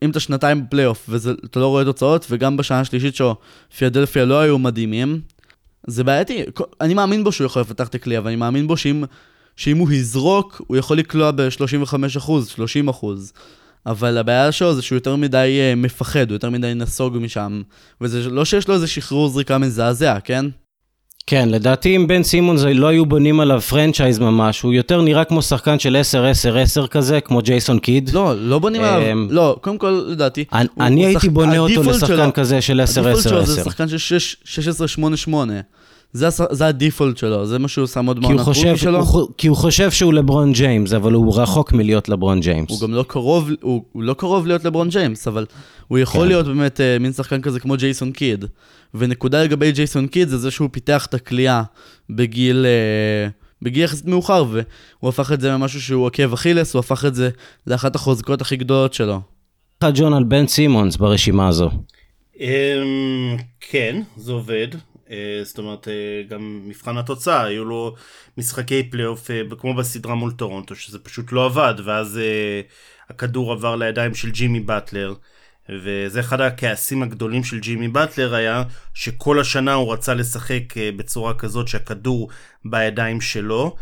אם 0.03 0.11
אתה 0.11 0.21
שנתיים 0.21 0.65
בפלייאוף, 0.65 1.07
ואתה 1.09 1.61
לא 1.61 1.67
רואה 1.67 1.85
תוצאות, 1.85 2.27
וגם 2.31 2.57
בשנה 2.57 2.81
השלישית 2.81 3.15
שלו, 3.15 3.37
פילדלפיה 3.77 4.25
לא 4.25 4.41
היו 4.41 4.59
מדהימים, 4.59 5.21
זה 5.87 6.05
בעייתי. 6.05 6.45
אני 6.81 6.95
מאמין 6.95 7.25
בו 7.25 7.33
שהוא 7.33 7.45
יכול 7.47 7.63
לפתח 7.63 7.89
את 7.89 7.95
הכלי, 7.95 8.19
אבל 8.19 8.27
אני 8.27 8.37
מאמין 8.37 8.67
בו 8.67 8.77
שאם, 8.77 9.05
שאם 9.57 9.79
הוא 9.79 9.93
יזרוק, 9.93 10.63
הוא 10.67 10.77
יכול 10.77 10.99
לקלוע 10.99 11.31
ב-35%, 11.31 12.31
30%. 12.91 13.07
אבל 13.87 14.19
הבעיה 14.19 14.53
שלו 14.53 14.75
זה 14.75 14.83
שהוא 14.83 14.97
יותר 14.97 15.17
מדי 15.17 15.59
אה, 15.61 15.75
מפחד, 15.75 16.31
הוא 16.31 16.35
יותר 16.35 16.51
מדי 16.51 16.75
נסוג 16.75 17.19
משם. 17.19 17.63
וזה 18.01 18.31
לא 18.31 18.45
שיש 18.45 18.69
לו 18.69 18.75
איזה 18.75 18.87
שחרור 18.87 19.29
זריקה 19.29 19.59
מזעזע, 19.59 20.21
כן? 20.25 20.47
כן, 21.27 21.49
לדעתי 21.49 21.97
אם 21.97 22.07
בן 22.07 22.23
סימונס 22.23 22.63
לא 22.75 22.87
היו 22.87 23.07
בונים 23.07 23.41
עליו 23.41 23.61
franchise 23.61 24.19
ממש, 24.19 24.61
הוא 24.61 24.73
יותר 24.73 25.01
נראה 25.03 25.25
כמו 25.25 25.43
שחקן 25.43 25.79
של 25.79 25.97
10-10-10 26.83 26.87
כזה, 26.87 27.21
כמו 27.21 27.41
ג'ייסון 27.43 27.79
קיד. 27.79 28.11
לא, 28.15 28.35
לא 28.37 28.59
בונים 28.59 28.83
עליו, 28.85 29.13
אמ, 29.13 29.27
לא, 29.31 29.57
קודם 29.61 29.79
כל, 29.79 30.05
לדעתי. 30.09 30.45
אני- 30.53 30.69
הוא- 30.75 30.85
אני 30.85 31.01
הוא 31.01 31.07
הייתי 31.09 31.29
בונה 31.29 31.59
אותו 31.59 31.83
לשחקן 31.83 32.07
שלו- 32.07 32.33
כזה 32.35 32.61
של 32.61 32.81
ה 32.81 32.84
default 32.84 33.05
שלו 33.23 33.45
זה 33.47 33.53
10-10-10. 33.53 33.65
שחקן 33.65 33.89
של 33.89 33.99
שש- 33.99 34.37
16-8-8. 34.45 35.61
זה 36.13 36.29
זה 36.51 36.67
ה 36.67 36.73
default 36.73 37.17
שלו, 37.17 37.47
זה 37.47 37.59
מה 37.59 37.69
שהוא 37.69 37.87
שם 37.87 38.07
עוד 38.07 38.19
מעונת 38.19 38.41
rookie 38.41 38.77
שלו. 38.77 39.01
הוא 39.01 39.29
כי 39.39 39.49
הוא 39.49 39.57
חושב 39.57 39.91
שהוא 39.91 40.13
לברון 40.13 40.53
ג'יימס, 40.53 40.93
אבל 40.93 41.13
הוא 41.13 41.41
רחוק 41.41 41.73
מלהיות 41.73 42.09
לברון 42.09 42.41
ג'יימס. 42.41 42.71
הוא 42.71 42.81
גם 42.81 42.95
לא 42.95 43.05
קרוב, 43.09 43.51
הוא, 43.61 43.85
הוא 43.93 44.03
לא 44.03 44.15
קרוב 44.15 44.47
להיות 44.47 44.65
לברון 44.65 44.89
ג'יימס, 44.89 45.29
אבל 45.29 45.47
הוא 45.89 45.99
יכול 45.99 46.21
כן. 46.21 46.29
להיות 46.29 46.47
באמת 46.47 46.81
אה, 46.81 47.03
מין 47.03 47.13
שחקן 47.13 47.41
כזה 47.41 47.61
כמו 47.61 47.77
ג'ייסון 47.77 48.13
קיד. 48.13 48.45
ונקודה 48.95 49.43
לגבי 49.43 49.73
ג'ייסון 49.73 50.07
קיד 50.07 50.29
זה 50.29 50.39
זה 50.39 50.51
שהוא 50.51 50.69
פיתח 50.73 51.07
את 51.07 51.15
הקליעה 51.15 51.63
בגיל, 52.11 52.67
אה, 52.67 53.33
בגיל 53.63 53.85
יחסית 53.85 54.07
מאוחר, 54.07 54.45
והוא 54.51 55.09
הפך 55.09 55.33
את 55.33 55.41
זה 55.41 55.57
ממשהו 55.57 55.83
שהוא 55.83 56.07
עקב 56.07 56.33
אכילס, 56.33 56.75
הוא 56.75 56.81
הפך 56.81 57.05
את 57.05 57.15
זה 57.15 57.31
לאחת 57.67 57.95
החוזקות 57.95 58.41
הכי 58.41 58.57
גדולות 58.57 58.95
שלו. 58.95 59.21
ג'ון 59.95 60.15
על 60.15 60.25
בן 60.25 60.47
סימונס 60.47 60.97
ברשימה 60.97 61.49
הזו. 61.49 61.71
אמ, 62.41 63.37
כן, 63.61 64.03
זה 64.17 64.33
עובד. 64.33 64.69
אה, 65.13 65.45
זאת 65.45 65.59
אומרת, 65.59 65.89
אה, 65.89 66.23
גם 66.29 66.63
מבחן 66.65 66.97
התוצאה, 66.97 67.45
היו 67.45 67.65
לו 67.65 67.95
משחקי 68.39 68.83
פלייאוף 68.91 69.31
אה, 69.31 69.43
כמו 69.59 69.75
בסדרה 69.75 70.15
מול 70.15 70.33
טורונטו, 70.33 70.75
שזה 70.75 70.99
פשוט 70.99 71.33
לא 71.33 71.47
עבד, 71.47 71.75
ואז 71.85 72.21
הכדור 73.09 73.53
עבר 73.53 73.77
לידיים 73.77 74.15
של 74.15 74.31
ג'ימי 74.31 74.61
באטלר. 74.61 75.15
וזה 75.69 76.21
אחד 76.21 76.41
הכעסים 76.41 77.03
הגדולים 77.03 77.45
של 77.45 77.61
ג'ימי 77.61 77.89
באטלר 77.89 78.35
היה 78.35 78.63
שכל 78.95 79.41
השנה 79.41 79.75
הוא 79.75 79.93
רצה 79.93 80.15
לשחק 80.15 80.63
בצורה 80.97 81.35
כזאת 81.35 81.69
שהכדור 81.69 82.31
בידיים 82.65 83.21
שלו 83.21 83.77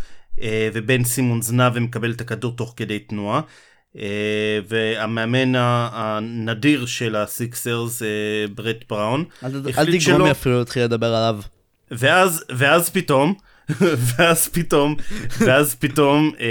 ובן 0.73 1.05
סימונס 1.05 1.51
נע 1.51 1.71
ומקבל 1.75 2.13
את 2.13 2.21
הכדור 2.21 2.57
תוך 2.57 2.75
כדי 2.77 2.99
תנועה 2.99 3.41
והמאמן 4.69 5.55
ה- 5.55 5.89
הנדיר 5.93 6.87
של 6.87 7.17
הסיקסרס 7.17 8.03
אה, 8.03 8.09
ברט 8.55 8.77
בראון 8.91 9.25
אל, 9.45 9.51
תגרום. 10.13 10.27
לי 10.27 10.31
אפילו 10.31 10.59
להתחיל 10.59 10.83
לדבר 10.85 11.15
עליו. 11.15 11.41
ואז, 11.91 12.45
ואז 12.57 12.91
פתאום, 12.91 13.35
ואז 14.17 14.49
פתאום, 14.49 14.97
ואז 15.39 15.75
פתאום, 15.75 16.33
אה, 16.41 16.47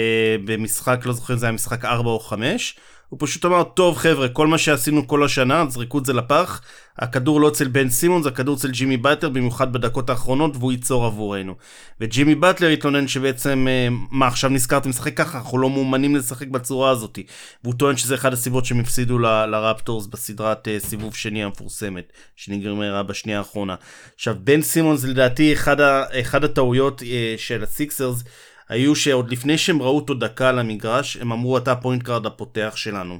במשחק, 0.45 1.01
לא 1.05 1.13
זוכר 1.13 1.33
אם 1.33 1.39
זה 1.39 1.45
היה 1.45 1.53
משחק 1.53 1.85
4 1.85 2.09
או 2.09 2.19
5, 2.19 2.75
הוא 3.10 3.20
פשוט 3.22 3.45
אמר, 3.45 3.64
טוב 3.64 3.97
חבר'ה, 3.97 4.30
כל 4.30 4.47
מה 4.47 4.57
שעשינו 4.57 5.07
כל 5.07 5.24
השנה, 5.24 5.66
זרקו 5.70 5.99
את 5.99 6.05
זה 6.05 6.14
לפח, 6.14 6.62
הכדור 6.97 7.41
לא 7.41 7.47
אצל 7.47 7.68
בן 7.68 7.89
סימונס, 7.89 8.26
הכדור 8.26 8.55
אצל 8.55 8.72
ג'ימי 8.72 8.97
באטלר, 8.97 9.30
במיוחד 9.30 9.74
בדקות 9.74 10.10
האחרונות, 10.10 10.55
והוא 10.55 10.72
ייצור 10.72 11.05
עבורנו. 11.05 11.55
וג'ימי 12.01 12.36
באטלר 12.36 12.68
התלונן 12.68 13.07
שבעצם, 13.07 13.68
אה, 13.70 13.88
מה 14.12 14.28
עכשיו 14.28 14.49
נזכרתם 14.49 14.89
לשחק 14.89 15.18
ככה, 15.18 15.38
אנחנו 15.38 15.57
לא 15.57 15.70
מאומנים 15.70 16.16
לשחק 16.16 16.47
בצורה 16.47 16.89
הזאת. 16.89 17.20
והוא 17.64 17.74
טוען 17.74 17.97
שזה 17.97 18.16
אחד 18.16 18.34
הסיבות 18.34 18.66
שהם 18.66 18.80
הפסידו 18.80 19.20
לרפטורס 19.20 20.07
בסדרת 20.07 20.68
אה, 20.68 20.80
סיבוב 20.80 21.16
שני 21.16 21.43
המפורסמת, 21.43 22.14
שנגמרה 22.36 23.03
בשנייה 23.03 23.38
האחרונה. 23.38 23.76
עכשיו, 24.16 24.36
בן 24.43 24.62
סימונס 24.62 25.03
לדעתי 25.03 25.53
אחד, 25.53 25.78
אחד 26.20 26.43
הטעויות 26.43 27.03
אה, 27.03 27.36
של 27.38 27.64
הסיקסרס 27.64 28.24
היו 28.70 28.95
שעוד 28.95 29.32
לפני 29.32 29.57
שהם 29.57 29.82
ראו 29.82 29.95
אותו 29.95 30.13
דקה 30.13 30.49
על 30.49 30.59
המגרש, 30.59 31.17
הם 31.17 31.32
אמרו 31.32 31.57
אתה 31.57 31.72
ה 31.72 31.77
point 31.77 32.03
guard 32.03 32.26
הפותח 32.26 32.74
שלנו. 32.76 33.20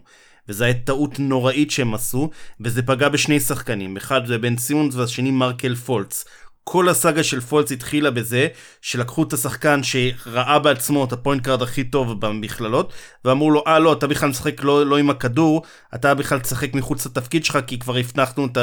וזו 0.50 0.64
הייתה 0.64 0.80
טעות 0.86 1.20
נוראית 1.20 1.72
שהם 1.72 1.94
עשו, 1.94 2.30
וזה 2.62 2.82
פגע 2.82 3.10
בשני 3.10 3.40
שחקנים, 3.40 3.98
אחד 3.98 4.26
זה 4.26 4.38
בן 4.38 4.58
סימונס 4.58 4.96
והשני 4.96 5.32
מרקל 5.32 5.76
פולץ. 5.76 6.26
כל 6.64 6.90
הסאגה 6.90 7.24
של 7.24 7.42
פולץ 7.42 7.72
התחילה 7.72 8.12
בזה 8.12 8.48
שלקחו 8.82 9.24
את 9.24 9.34
השחקן 9.34 9.84
שראה 9.84 10.60
בעצמו 10.60 11.04
את 11.04 11.14
ה 11.14 11.19
point 11.19 11.44
guard 11.44 11.62
הכי 11.62 11.84
טוב 11.84 12.26
במכללות 12.26 12.94
ואמרו 13.26 13.52
לו 13.52 13.64
אה 13.68 13.80
לא 13.80 13.94
אתה 13.94 14.08
בכלל 14.08 14.30
משחק 14.30 14.64
לא, 14.64 14.86
לא 14.86 14.98
עם 14.98 15.10
הכדור 15.10 15.64
אתה 15.96 16.14
בכלל 16.14 16.40
תשחק 16.40 16.74
מחוץ 16.74 17.06
לתפקיד 17.06 17.46
שלך 17.46 17.60
כי 17.68 17.80
כבר 17.80 17.98
הבטחנו 17.98 18.46
את 18.46 18.58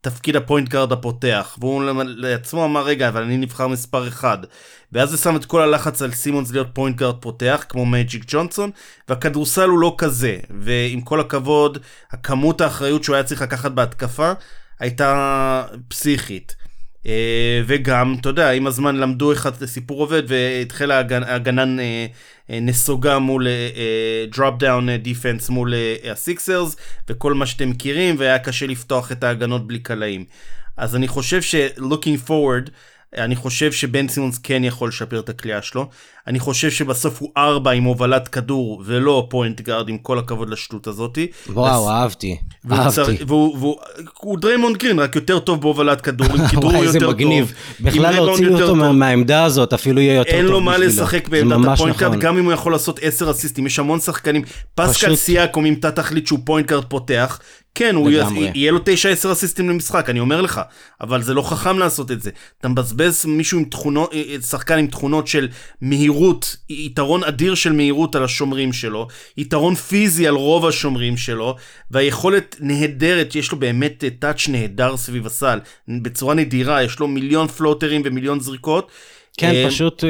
תפקיד 0.00 0.36
ה 0.36 0.41
point 0.41 0.68
guard 0.68 0.92
הפותח 0.92 1.56
והוא 1.60 1.82
לעצמו 2.04 2.64
אמר 2.64 2.84
רגע 2.84 3.08
אבל 3.08 3.22
אני 3.22 3.36
נבחר 3.36 3.68
מספר 3.68 4.08
אחד 4.08 4.38
ואז 4.92 5.10
זה 5.10 5.16
שם 5.16 5.36
את 5.36 5.44
כל 5.44 5.62
הלחץ 5.62 6.02
על 6.02 6.12
סימונס 6.12 6.52
להיות 6.52 6.68
point 6.72 6.98
guard 6.98 7.16
פותח 7.20 7.64
כמו 7.68 7.86
מג'יק 7.86 8.24
ג'ונסון 8.26 8.70
והכדורסל 9.08 9.68
הוא 9.68 9.78
לא 9.78 9.94
כזה 9.98 10.38
ועם 10.60 11.00
כל 11.00 11.20
הכבוד 11.20 11.78
הכמות 12.10 12.60
האחריות 12.60 13.04
שהוא 13.04 13.14
היה 13.14 13.24
צריך 13.24 13.42
לקחת 13.42 13.72
בהתקפה 13.72 14.32
הייתה 14.80 15.64
פסיכית. 15.88 16.62
אה, 17.06 17.62
וגם, 17.66 18.16
אתה 18.20 18.28
יודע, 18.28 18.50
עם 18.50 18.66
הזמן 18.66 18.96
למדו 18.96 19.32
איך 19.32 19.46
הסיפור 19.46 20.00
עובד 20.00 20.22
והתחילה 20.26 20.98
הגנה 21.26 21.64
אה, 21.80 22.06
אה, 22.50 22.60
נסוגה 22.60 23.18
מול 23.18 23.46
drop 24.32 24.58
down 24.58 24.96
defense 24.96 25.48
מול 25.48 25.74
הסיקסרס 26.12 26.76
וכל 27.08 27.34
מה 27.34 27.46
שאתם 27.46 27.70
מכירים 27.70 28.14
והיה 28.18 28.38
קשה 28.38 28.66
לפתוח 28.66 29.12
את 29.12 29.24
ההגנות 29.24 29.66
בלי 29.66 29.78
קלעים. 29.78 30.24
אז 30.76 30.96
אני 30.96 31.08
חושב 31.08 31.42
ש-looking 31.42 32.28
forward 32.28 32.70
אני 33.16 33.36
חושב 33.36 33.72
שבן 33.72 34.08
סימונס 34.08 34.38
כן 34.38 34.64
יכול 34.64 34.88
לשפר 34.88 35.20
את 35.20 35.28
הקליעה 35.28 35.62
שלו. 35.62 35.88
אני 36.26 36.38
חושב 36.38 36.70
שבסוף 36.70 37.20
הוא 37.20 37.30
ארבע 37.36 37.70
עם 37.70 37.84
הובלת 37.84 38.28
כדור 38.28 38.82
ולא 38.86 39.26
point 39.30 39.60
guard 39.60 39.88
עם 39.88 39.98
כל 39.98 40.18
הכבוד 40.18 40.50
לשטות 40.50 40.86
הזאתי. 40.86 41.26
וואו, 41.48 41.84
אז... 41.84 41.90
אהבתי. 41.90 42.38
אהבתי. 42.72 43.24
והוא 43.26 44.38
דריימונד 44.38 44.76
גרין, 44.76 44.98
רק 44.98 45.16
יותר 45.16 45.38
טוב 45.38 45.60
בהובלת 45.60 46.00
כדור, 46.00 46.26
עם 46.26 46.48
כדור 46.52 46.72
יותר 46.72 46.78
טוב. 46.78 46.84
איזה 46.84 47.08
מגניב. 47.08 47.52
בכלל 47.80 48.14
להוציא 48.14 48.48
אותו 48.48 48.74
מהעמדה 48.74 49.44
הזאת, 49.44 49.72
אפילו 49.72 50.00
יהיה 50.00 50.14
יותר 50.14 50.30
טוב. 50.30 50.38
אין 50.38 50.46
לו 50.46 50.60
מה 50.60 50.78
לשחק 50.78 51.28
בעמדת 51.28 51.72
ה 51.72 51.76
point 51.76 51.96
guard, 51.96 52.10
נכון. 52.10 52.20
גם 52.20 52.38
אם 52.38 52.44
הוא 52.44 52.52
יכול 52.52 52.72
לעשות 52.72 52.98
עשר 53.02 53.30
אסיסטים, 53.30 53.66
יש 53.66 53.78
המון 53.78 54.00
שחקנים. 54.00 54.42
פסקל 54.74 55.16
סיאקום, 55.16 55.66
אם 55.66 55.74
אתה 55.74 55.90
תחליט 55.90 56.26
שהוא 56.26 56.38
point 56.44 56.66
guard 56.68 56.84
פותח, 56.84 57.40
כן, 57.74 57.94
הוא 57.94 58.10
יהיה 58.54 58.72
לו 58.72 58.78
9-10 58.78 59.32
אסיסטים 59.32 59.70
למשחק, 59.70 60.10
אני 60.10 60.20
אומר 60.20 60.40
לך, 60.40 60.60
אבל 61.00 61.22
זה 61.22 61.34
לא 61.34 61.42
חכם 61.42 61.78
לעשות 61.78 62.10
את 62.10 62.22
זה. 62.22 62.30
אתה 62.60 62.68
מבזבז 62.68 63.26
מישהו 63.26 63.58
עם 63.58 63.64
תכונות, 63.64 64.14
אה, 64.14 64.22
אה, 64.28 64.40
שחקן 64.40 64.78
עם 64.78 64.86
תכונות 64.86 65.28
של 65.28 65.48
מהירות, 65.80 66.56
יתרון 66.68 67.24
אדיר 67.24 67.54
של 67.54 67.72
מהירות 67.72 68.14
על 68.14 68.24
השומרים 68.24 68.72
שלו, 68.72 69.08
יתרון 69.36 69.74
פיזי 69.74 70.28
על 70.28 70.34
רוב 70.34 70.66
השומרים 70.66 71.16
שלו, 71.16 71.56
והיכולת 71.90 72.56
נהדרת, 72.60 73.36
יש 73.36 73.52
לו 73.52 73.58
באמת 73.58 74.04
טאץ' 74.18 74.48
אה, 74.48 74.52
נהדר 74.52 74.96
סביב 74.96 75.26
הסל, 75.26 75.60
בצורה 75.88 76.34
נדירה, 76.34 76.82
יש 76.82 76.98
לו 76.98 77.08
מיליון 77.08 77.48
פלוטרים 77.48 78.02
ומיליון 78.04 78.40
זריקות. 78.40 78.90
כן, 79.36 79.68
פשוט 79.68 80.04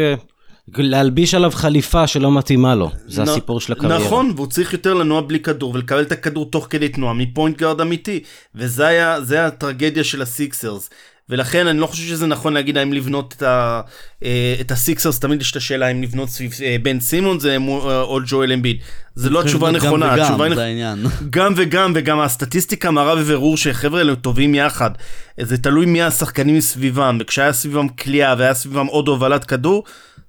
להלביש 0.78 1.34
עליו 1.34 1.50
חליפה 1.50 2.06
שלא 2.06 2.32
מתאימה 2.32 2.74
לו, 2.74 2.90
זה 3.06 3.22
נ... 3.22 3.28
הסיפור 3.28 3.60
של 3.60 3.72
הקריירה. 3.72 3.98
נכון, 3.98 4.32
והוא 4.36 4.46
צריך 4.46 4.72
יותר 4.72 4.94
לנוע 4.94 5.20
בלי 5.20 5.40
כדור 5.40 5.74
ולקבל 5.74 6.02
את 6.02 6.12
הכדור 6.12 6.50
תוך 6.50 6.66
כדי 6.70 6.88
תנועה 6.88 7.14
מפוינט 7.14 7.58
גארד 7.58 7.80
אמיתי, 7.80 8.20
וזה 8.54 8.86
היה, 8.86 9.20
זה 9.20 9.46
הטרגדיה 9.46 10.04
של 10.04 10.22
הסיקסרס. 10.22 10.90
ולכן 11.28 11.66
אני 11.66 11.78
לא 11.78 11.86
חושב 11.86 12.02
שזה 12.02 12.26
נכון 12.26 12.52
להגיד 12.52 12.78
האם 12.78 12.92
לבנות 12.92 13.34
את, 13.36 13.42
ה, 13.42 13.80
אה, 14.24 14.54
את 14.60 14.70
הסיקסרס, 14.70 15.18
תמיד 15.18 15.40
יש 15.40 15.50
את 15.50 15.56
השאלה 15.56 15.86
האם 15.86 16.02
לבנות 16.02 16.28
סביב 16.28 16.52
אה, 16.62 16.76
בן 16.82 17.00
סימון 17.00 17.40
זה 17.40 17.56
אה, 17.56 18.02
או 18.02 18.18
ג'ואל 18.26 18.52
אמביד. 18.52 18.76
זה 19.14 19.30
לא 19.30 19.40
התשובה 19.40 19.68
הנכונה. 19.68 20.16
גם 20.16 20.40
וגם, 20.40 20.54
זה 20.54 20.64
העניין. 20.64 21.06
גם 21.30 21.52
וגם, 21.56 21.92
וגם 21.94 22.20
הסטטיסטיקה 22.20 22.90
מראה 22.90 23.16
בבירור 23.16 23.56
שחבר'ה 23.56 23.98
האלה 23.98 24.16
טובים 24.16 24.54
יחד. 24.54 24.90
זה 25.40 25.58
תלוי 25.58 25.86
מי 25.86 26.02
השחקנים 26.02 26.56
מסביבם, 26.56 27.18
וכשהיה 27.20 27.52
סביבם 27.52 27.88
קליעה 27.88 28.34
והיה 28.38 28.54
סביבם 28.54 28.86
עוד 28.86 29.08
הובלת 29.08 29.44
כדור, 29.44 29.84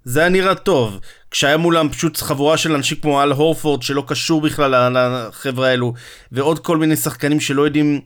זה 0.06 0.20
היה 0.20 0.30
נראה 0.30 0.56
טוב. 0.56 1.00
כשהיה 1.32 1.58
מולם 1.58 1.90
פשוט 1.90 2.22
חבורה 2.22 2.58
של 2.58 2.72
אנשים 2.74 2.98
כמו 3.02 3.24
אל 3.24 3.32
הורפורד 3.32 3.82
שלא 3.82 4.04
קשור 4.08 4.42
בכלל 4.42 4.98
לחבר'ה 4.98 5.68
האלו, 5.68 5.94
ועוד 6.32 6.60
כל 6.60 6.78
מיני 6.78 6.96
שחקנים 6.96 7.40
שלא 7.40 7.62
יודעים, 7.62 8.02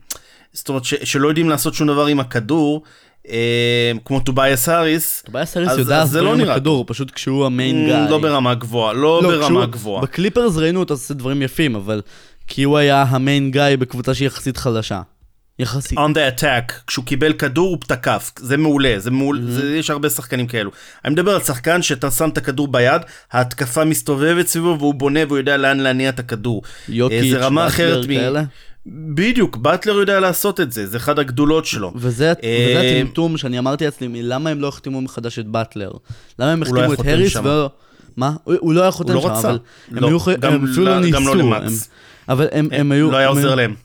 זאת 0.53 0.69
אומרת 0.69 0.83
ש, 0.83 0.93
שלא 1.03 1.27
יודעים 1.27 1.49
לעשות 1.49 1.73
שום 1.73 1.87
דבר 1.87 2.05
עם 2.05 2.19
הכדור, 2.19 2.83
אה, 3.29 3.91
כמו 4.05 4.19
טובייס 4.19 4.69
האריס. 4.69 5.23
טובייס 5.25 5.57
האריס 5.57 5.77
יודע 5.77 6.01
אז 6.01 6.09
זה 6.09 6.21
לא 6.21 6.35
נראה 6.35 6.55
הכדור, 6.55 6.83
פשוט 6.87 7.11
כשהוא 7.11 7.45
ה 7.45 7.54
main 7.54 7.88
guy. 7.88 8.09
לא 8.09 8.17
ברמה 8.17 8.55
גבוהה, 8.55 8.93
לא, 8.93 9.23
לא 9.23 9.29
ברמה 9.29 9.65
גבוהה. 9.65 10.01
בקליפרס 10.01 10.57
ראינו 10.57 10.79
אותו 10.79 10.93
עושה 10.93 11.13
דברים 11.13 11.41
יפים, 11.41 11.75
אבל 11.75 12.01
כי 12.47 12.63
הוא 12.63 12.77
היה 12.77 13.03
ה 13.03 13.13
main 13.13 13.51
guy 13.51 13.78
בקבוצה 13.77 14.13
שהיא 14.13 14.27
יחסית 14.27 14.57
חלשה. 14.57 15.01
יחסית. 15.60 15.97
on 15.97 16.12
the 16.14 16.39
attack, 16.39 16.74
כשהוא 16.88 17.05
קיבל 17.05 17.34
כדור 17.34 17.70
הוא 17.70 17.78
תקף, 17.88 18.32
זה 18.39 18.58
מעולה, 18.58 18.95
זה 18.97 19.12
מעולה, 19.12 19.41
mm-hmm. 19.41 19.51
זה, 19.51 19.78
יש 19.78 19.89
הרבה 19.89 20.10
שחקנים 20.10 20.47
כאלו. 20.47 20.72
אני 21.05 21.14
מדבר 21.14 21.32
על 21.36 21.41
שחקן 21.41 21.82
שאתה 21.82 22.12
שם 22.12 22.30
את 22.30 22.38
הכדור 22.38 22.68
ביד, 22.68 23.01
ההתקפה 23.32 23.86
מסתובבת 23.86 24.47
סביבו 24.47 24.76
והוא 24.80 24.93
בונה 24.93 25.20
והוא 25.28 25.38
יודע 25.38 25.58
לאן 25.58 25.80
להניע 25.80 26.10
את 26.10 26.20
הכדור. 26.20 26.62
יוקיץ', 26.89 27.32
זה 27.32 27.38
רמה 27.38 27.68
אחרת 27.68 28.05
מ... 28.05 28.08
כאלה? 28.08 28.43
בדיוק, 28.86 29.58
באטלר 29.58 29.93
יודע 29.93 30.20
לעשות 30.20 30.60
את 30.60 30.72
זה, 30.72 30.88
זה 30.88 30.97
אחד 30.97 31.20
הגדולות 31.20 31.66
שלו. 31.66 31.93
וזה, 31.95 32.34
אה... 32.43 32.68
וזה 32.70 32.82
הטמטום 32.82 33.38
שאני 33.38 33.60
אמרתי 33.60 33.86
לעצמי, 33.86 34.24
למה 34.24 34.49
הם 34.49 34.62
לא 34.62 34.68
החתימו 34.68 35.01
מחדש 35.01 35.39
את 35.39 35.45
באטלר? 35.45 35.91
למה 36.39 36.51
הם 36.51 36.62
החתימו 36.62 36.82
לא 36.82 36.93
את 36.93 36.99
האריס 36.99 37.36
ו... 37.36 37.66
מה? 38.18 38.32
הוא, 38.43 38.55
הוא 38.60 38.74
לא 38.74 38.82
היה 38.82 38.91
חותם 38.91 39.14
לא 39.14 39.22
שם, 39.22 39.28
רצה. 39.28 39.49
אבל 39.49 39.60
לא, 39.91 40.08
הם, 40.08 40.14
היו, 40.14 40.39
גם, 40.39 40.53
הם 40.53 40.64
אפילו 40.64 40.86
לא 40.86 40.99
ניסו. 40.99 41.18
גם 41.18 41.28
לא 41.28 41.36
למאקס. 41.36 41.89
אבל 42.30 42.47
הם, 42.51 42.66
הם, 42.72 42.80
הם 42.80 42.91
היו... 42.91 43.12
לא 43.12 43.18
היה 43.18 43.28
עוזר 43.28 43.55
להם. 43.55 43.76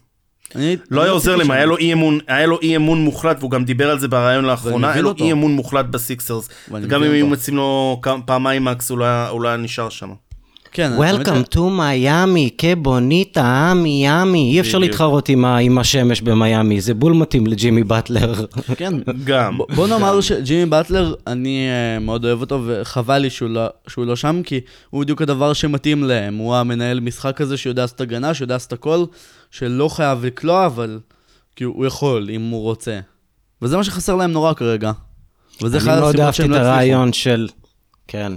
לא 0.91 1.03
היה 1.03 1.11
עוזר 1.11 1.37
להם, 1.37 1.51
היה 1.51 1.67
לו 1.67 1.79
אי 1.79 1.93
אמון, 1.93 2.19
היה 2.29 2.47
לו 2.47 2.59
אי 2.63 2.77
אמון 2.77 3.05
מוחלט, 3.05 3.37
והוא 3.41 3.51
גם 3.51 3.65
דיבר 3.65 3.91
על 3.91 3.99
זה 3.99 4.09
בריאיון 4.09 4.45
לאחרונה, 4.45 4.93
היה 4.93 5.03
לו 5.03 5.15
אי 5.19 5.33
אמון 5.33 5.53
מוחלט 5.53 5.87
בסיקסרס. 5.87 6.49
גם 6.89 7.05
אם 7.05 7.11
היו 7.11 7.27
מציעים 7.27 7.57
לו 7.57 8.01
פעמיים 8.25 8.65
מקס, 8.65 8.91
הוא 8.91 8.99
לא 9.41 9.49
היה 9.49 9.57
נשאר 9.57 9.89
שם. 9.89 10.09
כן, 10.75 10.93
Welcome 10.99 11.55
to 11.55 11.61
מיאמי, 11.61 12.51
כבוניטה, 12.59 13.73
מיאמי. 13.77 14.53
אי 14.55 14.61
אפשר 14.61 14.79
להתחרות 14.79 15.29
עם 15.29 15.79
השמש 15.79 16.21
במיאמי, 16.21 16.81
זה 16.81 16.95
בול 16.95 17.13
מתאים 17.13 17.47
לג'ימי 17.47 17.85
באטלר. 17.85 18.35
כן, 18.79 18.93
גם. 19.25 19.59
בוא 19.75 19.89
נאמר 19.89 20.21
שג'ימי 20.21 20.67
באטלר, 20.67 21.15
אני 21.27 21.67
אה, 21.69 21.99
מאוד 21.99 22.25
אוהב 22.25 22.41
אותו, 22.41 22.63
וחבל 22.67 23.19
לי 23.19 23.29
לא- 23.43 23.67
שהוא 23.89 24.07
לא 24.07 24.17
שם, 24.17 24.41
כי 24.45 24.61
הוא 24.91 25.03
בדיוק 25.03 25.23
הדבר 25.23 25.53
שמתאים 25.53 26.05
להם. 26.05 26.37
הוא 26.37 26.55
המנהל 26.57 27.01
משחק 27.01 27.41
הזה 27.41 27.57
שיודע 27.57 27.83
לעשות 27.83 28.01
הגנה, 28.01 28.35
שיודע 28.35 28.55
לעשות 28.55 28.73
הכל, 28.73 29.05
שלא 29.53 29.89
חייב 29.89 30.25
לקלוע, 30.25 30.67
אבל 30.67 31.01
כי 31.57 31.65
הוא 31.65 31.87
יכול, 31.87 32.31
אם 32.31 32.51
הוא 32.51 32.63
רוצה. 32.63 33.01
וזה 33.63 33.77
מה 33.77 33.85
שחסר 33.85 34.17
להם 34.17 34.33
נורא 34.33 34.55
כרגע. 34.55 34.93
וזה 35.63 35.79
אחד 35.79 35.89
הסיבות 35.89 36.15
שהם 36.15 36.21
לא 36.21 36.29
הצליחו. 36.29 36.43
אני 36.43 36.51
מאוד 36.51 36.51
אהבתי 36.51 36.61
את 36.61 36.67
הרעיון 36.67 37.13
של... 37.13 37.49
כן. 38.09 38.33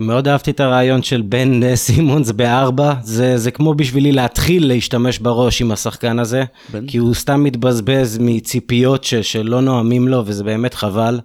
מאוד 0.00 0.28
אהבתי 0.28 0.50
את 0.50 0.60
הרעיון 0.60 1.02
של 1.02 1.22
בן 1.22 1.62
אה, 1.62 1.76
סימונס 1.86 2.30
בארבע, 2.30 2.94
זה, 3.02 3.36
זה 3.36 3.50
כמו 3.50 3.74
בשבילי 3.74 4.12
להתחיל 4.12 4.68
להשתמש 4.68 5.18
בראש 5.18 5.60
עם 5.60 5.72
השחקן 5.72 6.18
הזה, 6.18 6.44
בן? 6.72 6.86
כי 6.86 6.98
הוא 6.98 7.14
סתם 7.14 7.44
מתבזבז 7.44 8.18
מציפיות 8.20 9.04
ש, 9.04 9.14
שלא 9.14 9.60
נואמים 9.60 10.08
לו, 10.08 10.22
וזה 10.26 10.44
באמת 10.44 10.74
חבל. 10.74 11.20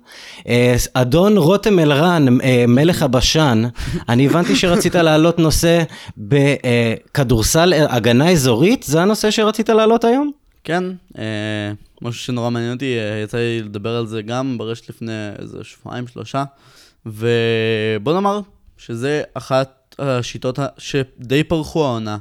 אה, 0.47 0.75
אדון 0.93 1.37
רותם 1.37 1.79
אלרן, 1.79 2.41
אה, 2.43 2.65
מלך 2.67 3.03
הבשן, 3.03 3.63
אני 4.09 4.25
הבנתי 4.25 4.55
שרצית 4.55 4.95
להעלות 4.95 5.39
נושא 5.39 5.83
בכדורסל, 6.17 7.73
הגנה 7.89 8.31
אזורית, 8.31 8.83
זה 8.83 9.01
הנושא 9.01 9.31
שרצית 9.31 9.69
להעלות 9.69 10.03
היום? 10.03 10.31
כן, 10.63 10.83
משהו 12.01 12.21
שנורא 12.23 12.49
מעניין 12.49 12.73
אותי, 12.73 12.95
יצא 13.23 13.37
לי 13.37 13.61
לדבר 13.61 13.95
על 13.95 14.07
זה 14.07 14.21
גם 14.21 14.57
ברשת 14.57 14.89
לפני 14.89 15.11
איזה 15.39 15.57
שבועיים, 15.63 16.07
שלושה. 16.07 16.43
ובוא 17.05 18.13
נאמר, 18.13 18.39
שזה 18.77 19.21
אחת 19.33 19.95
השיטות 19.99 20.59
שדי 20.77 21.43
פרחו 21.43 21.85
העונה 21.85 22.17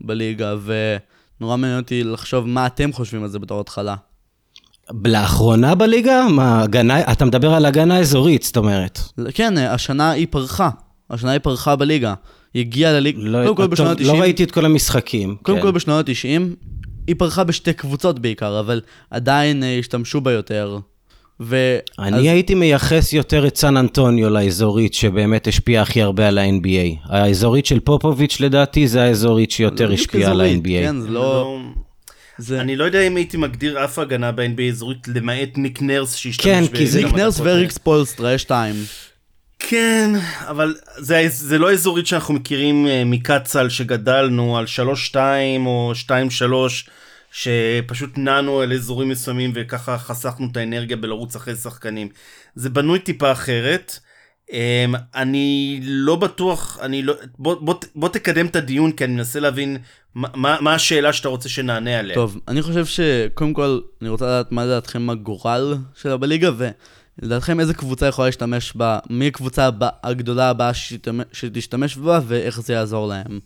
בליגה, 0.00 0.54
ונורא 0.64 1.56
מעניין 1.56 1.80
אותי 1.80 2.04
לחשוב 2.04 2.46
מה 2.46 2.66
אתם 2.66 2.92
חושבים 2.92 3.22
על 3.22 3.28
זה 3.28 3.38
בתור 3.38 3.60
התחלה. 3.60 3.94
לאחרונה 5.04 5.74
בליגה? 5.74 6.26
מה, 6.28 6.62
הגנה, 6.62 7.12
אתה 7.12 7.24
מדבר 7.24 7.54
על 7.54 7.66
הגנה 7.66 7.98
אזורית, 7.98 8.42
זאת 8.42 8.56
אומרת. 8.56 9.00
כן, 9.34 9.58
השנה 9.58 10.10
היא 10.10 10.26
פרחה. 10.30 10.70
השנה 11.10 11.30
היא 11.30 11.40
פרחה 11.40 11.76
בליגה. 11.76 12.14
היא 12.54 12.60
הגיעה 12.60 12.92
לליגה, 12.92 13.18
לא, 13.20 13.42
קודם 13.42 13.56
כל 13.56 13.66
בשנות 13.66 14.00
ה-90. 14.00 14.06
לא 14.06 14.20
ראיתי 14.20 14.44
את 14.44 14.50
כל 14.50 14.64
המשחקים. 14.64 15.36
קודם 15.42 15.58
כן. 15.58 15.62
כל 15.62 15.70
בשנות 15.70 16.08
ה-90, 16.08 16.42
היא 17.06 17.16
פרחה 17.18 17.44
בשתי 17.44 17.72
קבוצות 17.72 18.18
בעיקר, 18.18 18.60
אבל 18.60 18.80
עדיין 19.10 19.62
אה, 19.62 19.78
השתמשו 19.78 20.20
בה 20.20 20.32
יותר. 20.32 20.78
ו... 21.40 21.78
אני 21.98 22.16
אז... 22.16 22.24
הייתי 22.24 22.54
מייחס 22.54 23.12
יותר 23.12 23.46
את 23.46 23.56
סן 23.56 23.76
אנטוניו 23.76 24.30
לאזורית 24.30 24.94
שבאמת 24.94 25.46
השפיעה 25.46 25.82
הכי 25.82 26.02
הרבה 26.02 26.28
על 26.28 26.38
ה-NBA. 26.38 27.12
האזורית 27.12 27.66
של 27.66 27.80
פופוביץ' 27.80 28.40
לדעתי 28.40 28.88
זה 28.88 29.02
האזורית 29.02 29.50
שיותר 29.50 29.92
השפיעה 29.92 30.30
על 30.30 30.40
ה-NBA. 30.40 30.82
כן, 30.82 31.00
זה 31.00 31.08
לא... 31.08 31.20
לא- 31.20 31.58
זה... 32.38 32.60
אני 32.60 32.76
לא 32.76 32.84
יודע 32.84 33.06
אם 33.06 33.16
הייתי 33.16 33.36
מגדיר 33.36 33.84
אף 33.84 33.98
הגנה 33.98 34.32
ב-NBA 34.32 34.62
אזורית 34.68 35.08
למעט 35.08 35.48
ניק 35.56 35.82
נרס 35.82 36.14
שהשתמש 36.14 36.46
כן, 36.46 36.64
כי 36.76 36.86
זה 36.86 37.04
ניק 37.04 37.14
נרס 37.14 37.40
וריקס 37.44 37.78
פולסטרה, 37.78 38.32
יש 38.32 38.42
שתיים. 38.42 38.74
כן, 39.58 40.10
אבל 40.48 40.74
זה, 40.98 41.24
זה 41.28 41.58
לא 41.58 41.72
אזורית 41.72 42.06
שאנחנו 42.06 42.34
מכירים 42.34 42.86
uh, 42.86 42.90
מקצ"ל 43.06 43.68
שגדלנו 43.68 44.58
על 44.58 44.64
3-2 45.12 45.16
או 45.66 45.92
2-3. 46.06 46.10
שפשוט 47.32 48.18
נענו 48.18 48.60
על 48.60 48.72
אזורים 48.72 49.08
מסוימים 49.08 49.52
וככה 49.54 49.98
חסכנו 49.98 50.48
את 50.52 50.56
האנרגיה 50.56 50.96
בלרוץ 50.96 51.36
אחרי 51.36 51.56
שחקנים. 51.56 52.08
זה 52.54 52.70
בנוי 52.70 52.98
טיפה 52.98 53.32
אחרת. 53.32 53.98
Um, 54.50 54.96
אני 55.14 55.80
לא 55.82 56.16
בטוח, 56.16 56.78
אני 56.82 57.02
לא, 57.02 57.14
בוא, 57.38 57.56
בוא, 57.60 57.74
בוא 57.94 58.08
תקדם 58.08 58.46
את 58.46 58.56
הדיון 58.56 58.92
כי 58.92 59.04
אני 59.04 59.12
מנסה 59.12 59.40
להבין 59.40 59.76
מה, 60.14 60.56
מה 60.60 60.74
השאלה 60.74 61.12
שאתה 61.12 61.28
רוצה 61.28 61.48
שנענה 61.48 61.98
עליה. 61.98 62.14
טוב, 62.14 62.40
אני 62.48 62.62
חושב 62.62 62.86
שקודם 62.86 63.52
כל, 63.52 63.80
אני 64.00 64.08
רוצה 64.08 64.24
לדעת 64.24 64.52
מה 64.52 64.64
לדעתכם 64.64 65.10
הגורל 65.10 65.76
שלה 65.94 66.16
בליגה, 66.16 66.50
ולדעתכם 67.18 67.60
איזה 67.60 67.74
קבוצה 67.74 68.06
יכולה 68.06 68.28
להשתמש 68.28 68.72
בה, 68.76 68.98
מי 69.10 69.26
הקבוצה 69.26 69.66
הבא, 69.66 69.88
הגדולה 70.02 70.50
הבאה 70.50 70.74
שתשתמש, 70.74 71.24
שתשתמש 71.32 71.96
בה, 71.96 72.20
ואיך 72.26 72.60
זה 72.60 72.72
יעזור 72.72 73.08
להם. 73.08 73.40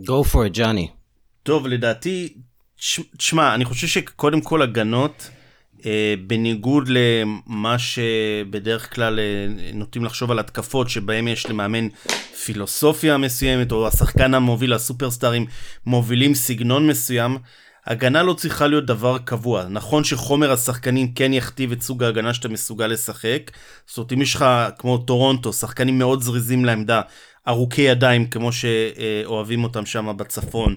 Go 0.00 0.24
for 0.32 0.46
it, 0.46 0.52
ג'אני. 0.52 0.88
טוב, 1.42 1.66
לדעתי, 1.66 2.34
תשמע, 3.16 3.54
אני 3.54 3.64
חושב 3.64 3.86
שקודם 3.86 4.40
כל 4.40 4.62
הגנות, 4.62 5.30
אה, 5.86 6.14
בניגוד 6.26 6.88
למה 6.88 7.78
שבדרך 7.78 8.94
כלל 8.94 9.20
אה, 9.20 9.46
נוטים 9.74 10.04
לחשוב 10.04 10.30
על 10.30 10.38
התקפות 10.38 10.90
שבהם 10.90 11.28
יש 11.28 11.46
למאמן 11.46 11.88
פילוסופיה 12.44 13.16
מסוימת, 13.16 13.72
או 13.72 13.86
השחקן 13.86 14.34
המוביל, 14.34 14.72
הסופרסטארים, 14.72 15.46
מובילים 15.86 16.34
סגנון 16.34 16.86
מסוים, 16.86 17.38
הגנה 17.86 18.22
לא 18.22 18.34
צריכה 18.34 18.66
להיות 18.66 18.86
דבר 18.86 19.18
קבוע. 19.18 19.64
נכון 19.68 20.04
שחומר 20.04 20.52
השחקנים 20.52 21.12
כן 21.12 21.32
יכתיב 21.32 21.72
את 21.72 21.82
סוג 21.82 22.02
ההגנה 22.02 22.34
שאתה 22.34 22.48
מסוגל 22.48 22.86
לשחק. 22.86 23.50
זאת 23.86 23.98
אומרת, 23.98 24.12
אם 24.12 24.22
יש 24.22 24.34
לך, 24.34 24.44
כמו 24.78 24.98
טורונטו, 24.98 25.52
שחקנים 25.52 25.98
מאוד 25.98 26.22
זריזים 26.22 26.64
לעמדה, 26.64 27.00
ארוכי 27.48 27.82
ידיים, 27.82 28.26
כמו 28.26 28.50
שאוהבים 28.52 29.64
אותם 29.64 29.86
שם 29.86 30.16
בצפון, 30.16 30.76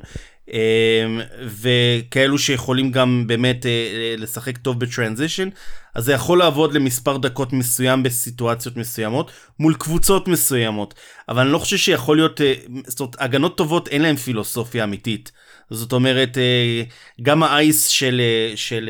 וכאלו 1.46 2.38
שיכולים 2.38 2.92
גם 2.92 3.24
באמת 3.28 3.66
אה, 3.66 4.16
לשחק 4.18 4.58
טוב 4.58 4.80
בטרנזישן, 4.80 5.50
אז 5.96 6.06
זה 6.06 6.14
יכול 6.14 6.40
לעבוד 6.40 6.74
למספר 6.74 7.18
דקות 7.18 7.54
מסוים 7.54 8.04
בסיטואציות 8.04 8.78
מסוימות, 8.78 9.32
מול 9.60 9.74
קבוצות 9.74 10.28
מסוימות, 10.28 10.94
אבל 11.30 11.42
אני 11.42 11.52
לא 11.52 11.60
חושב 11.60 11.78
שיכול 11.78 12.18
להיות, 12.18 12.42
אה, 12.42 12.54
זאת 12.88 13.00
אומרת, 13.00 13.16
הגנות 13.20 13.58
טובות 13.58 13.88
אין 13.88 14.02
להן 14.02 14.16
פילוסופיה 14.16 14.84
אמיתית. 14.84 15.32
זאת 15.70 15.94
אומרת, 15.94 16.38
אה, 16.38 16.84
גם 17.22 17.44
האייס 17.44 17.88
של, 17.88 18.22
של 18.56 18.90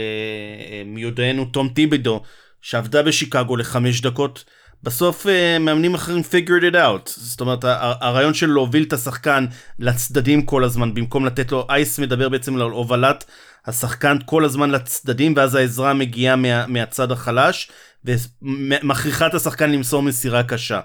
מיודענו 0.86 1.46
תום 1.46 1.70
טיבידו, 1.70 2.22
שעבדה 2.62 3.04
בשיקגו 3.04 3.58
לחמש 3.58 4.02
דקות, 4.02 4.46
בסוף 4.86 5.26
uh, 5.26 5.60
מאמנים 5.60 5.94
אחרים 5.94 6.22
figured 6.32 6.74
it 6.74 6.76
out. 6.76 7.10
זאת 7.16 7.42
אומרת, 7.42 7.60
הרעיון 8.02 8.34
של 8.34 8.50
להוביל 8.50 8.84
את 8.84 8.94
השחקן 8.94 9.46
לצדדים 9.80 10.42
כל 10.42 10.64
הזמן, 10.64 10.94
במקום 10.94 11.26
לתת 11.26 11.52
לו, 11.52 11.68
אייס 11.70 12.00
מדבר 12.00 12.30
בעצם 12.30 12.56
על 12.56 12.62
הובלת 12.62 13.24
השחקן 13.66 14.18
כל 14.26 14.46
הזמן 14.46 14.72
לצדדים, 14.72 15.34
ואז 15.36 15.56
העזרה 15.56 15.94
מגיעה 15.94 16.36
מה, 16.36 16.68
מהצד 16.68 17.12
החלש, 17.12 17.72
ומכריחה 18.06 19.28
את 19.28 19.34
השחקן 19.34 19.72
למסור 19.72 20.04
מסירה 20.04 20.44
קשה. 20.44 20.80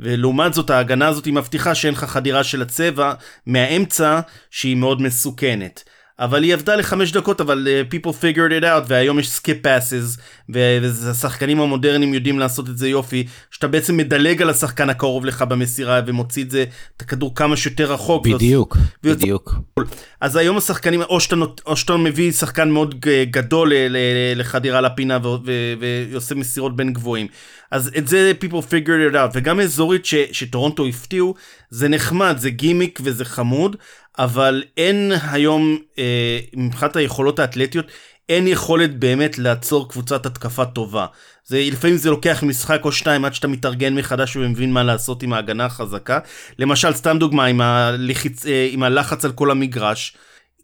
ולעומת 0.00 0.54
זאת, 0.54 0.70
ההגנה 0.70 1.08
הזאת 1.08 1.24
היא 1.24 1.34
מבטיחה 1.34 1.74
שאין 1.74 1.94
לך 1.94 2.04
חדירה 2.04 2.44
של 2.44 2.62
הצבע 2.62 3.12
מהאמצע, 3.46 4.20
שהיא 4.50 4.76
מאוד 4.76 5.02
מסוכנת. 5.02 5.84
אבל 6.20 6.42
היא 6.42 6.54
עבדה 6.54 6.76
לחמש 6.76 7.12
דקות, 7.12 7.40
אבל 7.40 7.68
uh, 7.68 7.94
people 7.94 8.10
figured 8.10 8.62
it 8.62 8.64
out, 8.64 8.84
והיום 8.86 9.18
יש 9.18 9.38
skip 9.38 9.66
passes, 9.66 10.20
והשחקנים 10.48 11.60
המודרניים 11.60 12.14
יודעים 12.14 12.38
לעשות 12.38 12.68
את 12.68 12.78
זה 12.78 12.88
יופי, 12.88 13.26
שאתה 13.50 13.68
בעצם 13.68 13.96
מדלג 13.96 14.42
על 14.42 14.50
השחקן 14.50 14.90
הקרוב 14.90 15.24
לך 15.24 15.42
במסירה, 15.42 16.00
ומוציא 16.06 16.44
את 16.44 16.50
זה, 16.50 16.64
את 16.96 17.02
הכדור 17.02 17.34
כמה 17.34 17.56
שיותר 17.56 17.92
רחוק. 17.92 18.26
בדיוק, 18.26 18.76
ויוצ... 19.04 19.18
בדיוק. 19.18 19.54
אז 20.20 20.36
היום 20.36 20.56
השחקנים, 20.56 21.02
או 21.02 21.20
שאתה, 21.20 21.36
או 21.66 21.76
שאתה 21.76 21.96
מביא 21.96 22.32
שחקן 22.32 22.70
מאוד 22.70 22.94
גדול 23.30 23.72
לחדירה 24.36 24.80
לפינה, 24.80 25.18
ועושה 26.12 26.34
מסירות 26.34 26.76
בין 26.76 26.92
גבוהים. 26.92 27.26
אז 27.70 27.90
את 27.98 28.08
זה 28.08 28.32
people 28.40 28.62
figured 28.70 29.12
it 29.12 29.14
out, 29.14 29.30
וגם 29.34 29.60
אזורית 29.60 30.04
ש, 30.06 30.14
שטורונטו 30.32 30.86
הפתיעו, 30.86 31.34
זה 31.70 31.88
נחמד, 31.88 32.34
זה 32.38 32.50
גימיק 32.50 33.00
וזה 33.02 33.24
חמוד, 33.24 33.76
אבל 34.18 34.62
אין 34.76 35.12
היום, 35.30 35.78
אה, 35.98 36.38
מבחינת 36.56 36.96
היכולות 36.96 37.38
האתלטיות, 37.38 37.86
אין 38.28 38.46
יכולת 38.46 38.98
באמת 38.98 39.38
לעצור 39.38 39.88
קבוצת 39.88 40.26
התקפה 40.26 40.64
טובה. 40.64 41.06
זה, 41.44 41.62
לפעמים 41.72 41.96
זה 41.96 42.10
לוקח 42.10 42.42
משחק 42.46 42.80
או 42.84 42.92
שתיים 42.92 43.24
עד 43.24 43.34
שאתה 43.34 43.48
מתארגן 43.48 43.94
מחדש 43.94 44.36
ומבין 44.36 44.72
מה 44.72 44.82
לעשות 44.82 45.22
עם 45.22 45.32
ההגנה 45.32 45.64
החזקה. 45.64 46.18
למשל, 46.58 46.92
סתם 46.92 47.16
דוגמה, 47.18 47.44
עם, 47.44 47.60
הלחיצ... 47.60 48.46
אה, 48.46 48.68
עם 48.70 48.82
הלחץ 48.82 49.24
על 49.24 49.32
כל 49.32 49.50
המגרש. 49.50 50.16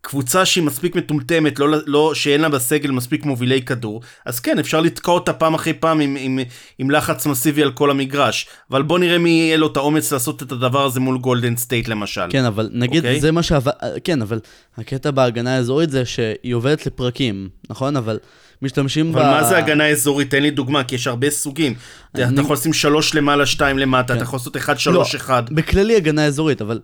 קבוצה 0.06 0.44
שהיא 0.44 0.64
מספיק 0.64 0.96
מטומטמת, 0.96 1.58
לא, 1.58 1.66
לא, 1.86 2.14
שאין 2.14 2.40
לה 2.40 2.48
בסגל 2.48 2.90
מספיק 2.90 3.24
מובילי 3.24 3.62
כדור, 3.62 4.02
אז 4.26 4.40
כן, 4.40 4.58
אפשר 4.58 4.80
לתקוע 4.80 5.14
אותה 5.14 5.32
פעם 5.32 5.54
אחרי 5.54 5.72
פעם 5.72 6.00
עם, 6.00 6.16
עם, 6.20 6.38
עם 6.78 6.90
לחץ 6.90 7.26
מסיבי 7.26 7.62
על 7.62 7.72
כל 7.72 7.90
המגרש. 7.90 8.46
אבל 8.70 8.82
בוא 8.82 8.98
נראה 8.98 9.18
מי 9.18 9.30
יהיה 9.30 9.56
לו 9.56 9.66
את 9.66 9.76
האומץ 9.76 10.12
לעשות 10.12 10.42
את 10.42 10.52
הדבר 10.52 10.84
הזה 10.84 11.00
מול 11.00 11.18
גולדן 11.18 11.56
סטייט 11.56 11.88
למשל. 11.88 12.20
כן, 12.30 12.44
אבל 12.44 12.68
נגיד, 12.72 13.02
okay? 13.02 13.06
אוקיי? 13.06 13.20
זה 13.20 13.32
מה 13.32 13.42
שעבד, 13.42 13.72
כן, 14.04 14.22
אבל 14.22 14.40
הקטע 14.78 15.10
בהגנה 15.10 15.56
האזורית 15.56 15.90
זה 15.90 16.04
שהיא 16.04 16.54
עובדת 16.54 16.86
לפרקים, 16.86 17.48
נכון? 17.70 17.96
אבל... 17.96 18.18
משתמשים 18.62 19.10
אבל 19.10 19.22
ב... 19.22 19.24
אבל 19.24 19.40
מה 19.40 19.44
זה 19.44 19.58
הגנה 19.58 19.86
אזורית? 19.86 20.30
תן 20.30 20.42
לי 20.42 20.50
דוגמה, 20.50 20.84
כי 20.84 20.94
יש 20.94 21.06
הרבה 21.06 21.30
סוגים. 21.30 21.74
אני... 22.14 22.24
אתה 22.24 22.40
יכול 22.40 22.56
לשים 22.56 22.72
שלוש 22.72 23.14
למעלה, 23.14 23.46
שתיים 23.46 23.78
למטה, 23.78 24.08
כן. 24.08 24.16
אתה 24.16 24.22
יכול 24.22 24.36
לעשות 24.36 24.56
אחד, 24.56 24.78
שלוש, 24.78 25.14
לא, 25.14 25.20
אחד. 25.20 25.42
בכללי 25.50 25.96
הגנה 25.96 26.26
אזורית, 26.26 26.62
אבל 26.62 26.80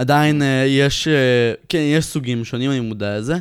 עדיין 0.00 0.42
אה, 0.42 0.44
יש, 0.68 1.08
אה, 1.08 1.66
כן, 1.68 1.78
יש 1.78 2.04
סוגים 2.04 2.44
שונים, 2.44 2.70
אני 2.70 2.80
מודע 2.80 3.18
לזה, 3.18 3.36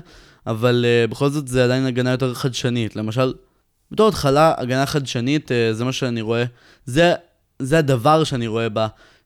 אבל 0.47 0.86
אה, 0.86 1.12
בכל 1.12 1.30
זאת 1.30 1.47
זה 1.47 1.64
עדיין 1.64 1.86
הגנה 1.86 2.12
יותר 2.12 2.34
חדשנית. 2.34 2.95
למשל, 2.95 3.34
בתור 3.91 4.07
התחלה, 4.07 4.53
הגנה 4.57 4.86
חדשנית, 4.86 5.51
זה 5.72 5.86
מה 5.86 5.91
שאני 5.91 6.22
רואה, 6.22 6.43
זה, 6.86 7.14
זה 7.60 7.78
הדבר 7.78 8.24
שאני 8.24 8.47
רואה 8.47 8.68
ב, 8.74 8.86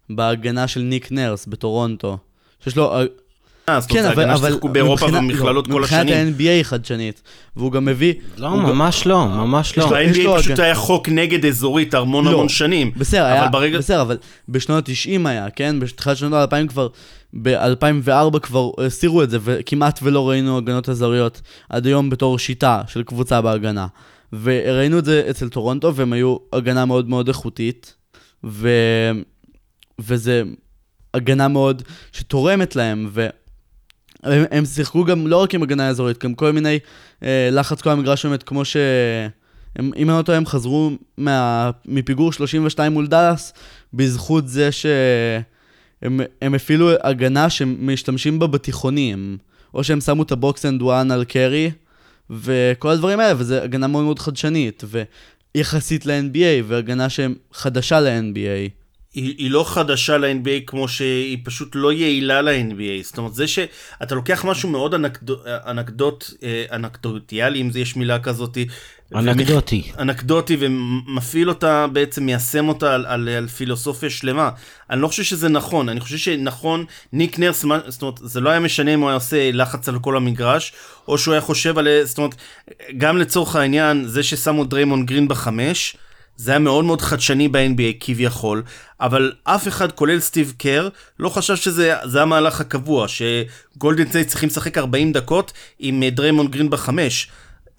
בהגנה 0.09 0.67
של 0.67 0.81
ניק 0.81 1.11
נרס 1.11 1.45
בטורונטו. 1.45 2.17
שיש 2.63 2.77
לו 2.77 2.95
אה, 2.95 3.05
כן, 3.87 4.05
אבל 4.05 4.57
באירופה 4.71 5.05
ובמכללות 5.05 5.67
כל 5.67 5.83
השנים. 5.83 6.27
מבחינת 6.27 6.61
ה-NBA 6.61 6.63
חדשנית, 6.63 7.21
והוא 7.55 7.71
גם 7.71 7.85
מביא... 7.85 8.13
לא, 8.37 8.57
ממש 8.57 9.07
לא, 9.07 9.27
ממש 9.27 9.77
לא. 9.77 9.89
ב-NBA 9.89 10.39
פשוט 10.39 10.59
היה 10.59 10.75
חוק 10.75 11.09
נגד 11.09 11.45
אזורית 11.45 11.93
המון 11.93 12.27
המון 12.27 12.49
שנים. 12.49 12.91
בסדר, 12.97 14.01
אבל 14.01 14.17
בשנות 14.49 14.89
ה-90 14.89 15.27
היה, 15.27 15.49
כן? 15.49 15.79
בתחילת 15.79 16.17
שנות 16.17 16.53
ה-2000 16.53 16.67
כבר, 16.67 16.87
ב-2004 17.41 18.39
כבר 18.39 18.69
הסירו 18.85 19.23
את 19.23 19.29
זה, 19.29 19.37
וכמעט 19.43 19.99
ולא 20.03 20.29
ראינו 20.29 20.57
הגנות 20.57 20.89
אזוריות 20.89 21.41
עד 21.69 21.85
היום 21.85 22.09
בתור 22.09 22.39
שיטה 22.39 22.81
של 22.87 23.03
קבוצה 23.03 23.41
בהגנה. 23.41 23.87
וראינו 24.43 24.99
את 24.99 25.05
זה 25.05 25.27
אצל 25.29 25.49
טורונטו, 25.49 25.95
והם 25.95 26.13
היו 26.13 26.37
הגנה 26.53 26.85
מאוד 26.85 27.09
מאוד 27.09 27.27
איכותית, 27.27 27.95
ו... 28.43 28.69
וזה 29.99 30.43
הגנה 31.13 31.47
מאוד 31.47 31.83
שתורמת 32.11 32.75
להם, 32.75 33.09
ו... 33.13 33.27
הם, 34.23 34.43
הם 34.51 34.65
שיחקו 34.65 35.03
גם 35.03 35.27
לא 35.27 35.37
רק 35.37 35.55
עם 35.55 35.63
הגנה 35.63 35.89
אזורית, 35.89 36.23
גם 36.23 36.33
כל 36.33 36.51
מיני 36.51 36.79
אה, 37.23 37.49
לחץ 37.51 37.81
כל 37.81 37.89
המגרש 37.89 38.25
באמת, 38.25 38.43
כמו 38.43 38.65
ש... 38.65 38.77
הם, 39.75 39.91
אם 39.95 40.09
אני 40.09 40.17
לא 40.17 40.21
טועה, 40.21 40.37
הם 40.37 40.45
חזרו 40.45 40.91
מה, 41.17 41.71
מפיגור 41.85 42.33
32 42.33 42.91
מול 42.91 43.07
דאלאס, 43.07 43.53
בזכות 43.93 44.47
זה 44.47 44.71
שהם 44.71 46.19
הם 46.41 46.55
הפעילו 46.55 46.89
הגנה 47.03 47.49
שמשתמשים 47.49 48.39
בה 48.39 48.47
בתיכונים. 48.47 49.37
או 49.73 49.83
שהם 49.83 50.01
שמו 50.01 50.23
את 50.23 50.31
ה 50.31 50.40
box 50.40 50.65
and 50.65 50.81
one 50.81 51.11
על 51.11 51.23
קרי, 51.23 51.71
וכל 52.29 52.89
הדברים 52.89 53.19
האלה, 53.19 53.33
וזו 53.37 53.55
הגנה 53.55 53.87
מאוד 53.87 54.03
מאוד 54.03 54.19
חדשנית, 54.19 54.83
ויחסית 55.55 56.05
ל-NBA, 56.05 56.63
והגנה 56.67 57.09
שהם 57.09 57.35
חדשה 57.53 57.99
ל-NBA. 57.99 58.82
היא, 59.13 59.35
היא 59.37 59.51
לא 59.51 59.63
חדשה 59.67 60.17
ל-NBA 60.17 60.65
כמו 60.67 60.87
שהיא 60.87 61.37
פשוט 61.43 61.71
לא 61.75 61.93
יעילה 61.93 62.41
ל-NBA. 62.41 63.03
זאת 63.03 63.17
אומרת, 63.17 63.33
זה 63.33 63.47
שאתה 63.47 64.15
לוקח 64.15 64.45
משהו 64.45 64.69
מאוד 64.69 64.93
אנקדוט, 64.93 65.39
אנקדוט, 65.45 66.29
אה, 66.43 66.65
אנקדוטיאלי, 66.71 67.61
אם 67.61 67.69
יש 67.75 67.95
מילה 67.95 68.19
כזאת. 68.19 68.57
אנקדוטי. 69.15 69.83
ומח... 69.85 69.99
אנקדוטי, 69.99 70.57
ומפעיל 70.59 71.49
אותה, 71.49 71.87
בעצם 71.87 72.25
מיישם 72.25 72.67
אותה 72.67 72.95
על, 72.95 73.05
על, 73.05 73.29
על 73.29 73.47
פילוסופיה 73.47 74.09
שלמה. 74.09 74.49
אני 74.89 75.01
לא 75.01 75.07
חושב 75.07 75.23
שזה 75.23 75.49
נכון, 75.49 75.89
אני 75.89 75.99
חושב 75.99 76.17
שנכון, 76.17 76.85
ניק 77.13 77.39
נרס, 77.39 77.65
זאת 77.87 78.01
אומרת, 78.01 78.19
זה 78.21 78.41
לא 78.41 78.49
היה 78.49 78.59
משנה 78.59 78.93
אם 78.93 78.99
הוא 78.99 79.09
היה 79.09 79.15
עושה 79.15 79.51
לחץ 79.51 79.89
על 79.89 79.99
כל 79.99 80.17
המגרש, 80.17 80.73
או 81.07 81.17
שהוא 81.17 81.33
היה 81.33 81.41
חושב 81.41 81.77
על, 81.77 81.87
זאת 82.03 82.17
אומרת, 82.17 82.35
גם 82.97 83.17
לצורך 83.17 83.55
העניין, 83.55 84.05
זה 84.05 84.23
ששמו 84.23 84.63
דריימון 84.63 85.05
גרין 85.05 85.27
בחמש, 85.27 85.97
זה 86.37 86.51
היה 86.51 86.59
מאוד 86.59 86.85
מאוד 86.85 87.01
חדשני 87.01 87.47
ב-NBA 87.47 87.93
כביכול, 87.99 88.63
אבל 89.01 89.31
אף 89.43 89.67
אחד, 89.67 89.91
כולל 89.91 90.19
סטיב 90.19 90.53
קר, 90.57 90.89
לא 91.19 91.29
חשב 91.29 91.55
שזה 91.55 92.21
המהלך 92.21 92.61
הקבוע, 92.61 93.07
שגולדן 93.07 94.09
סטייט 94.09 94.27
צריכים 94.27 94.49
לשחק 94.49 94.77
40 94.77 95.11
דקות 95.11 95.53
עם 95.79 96.03
אה, 96.03 96.09
דריימון 96.09 96.47
גרין 96.47 96.69
בחמש. 96.69 97.27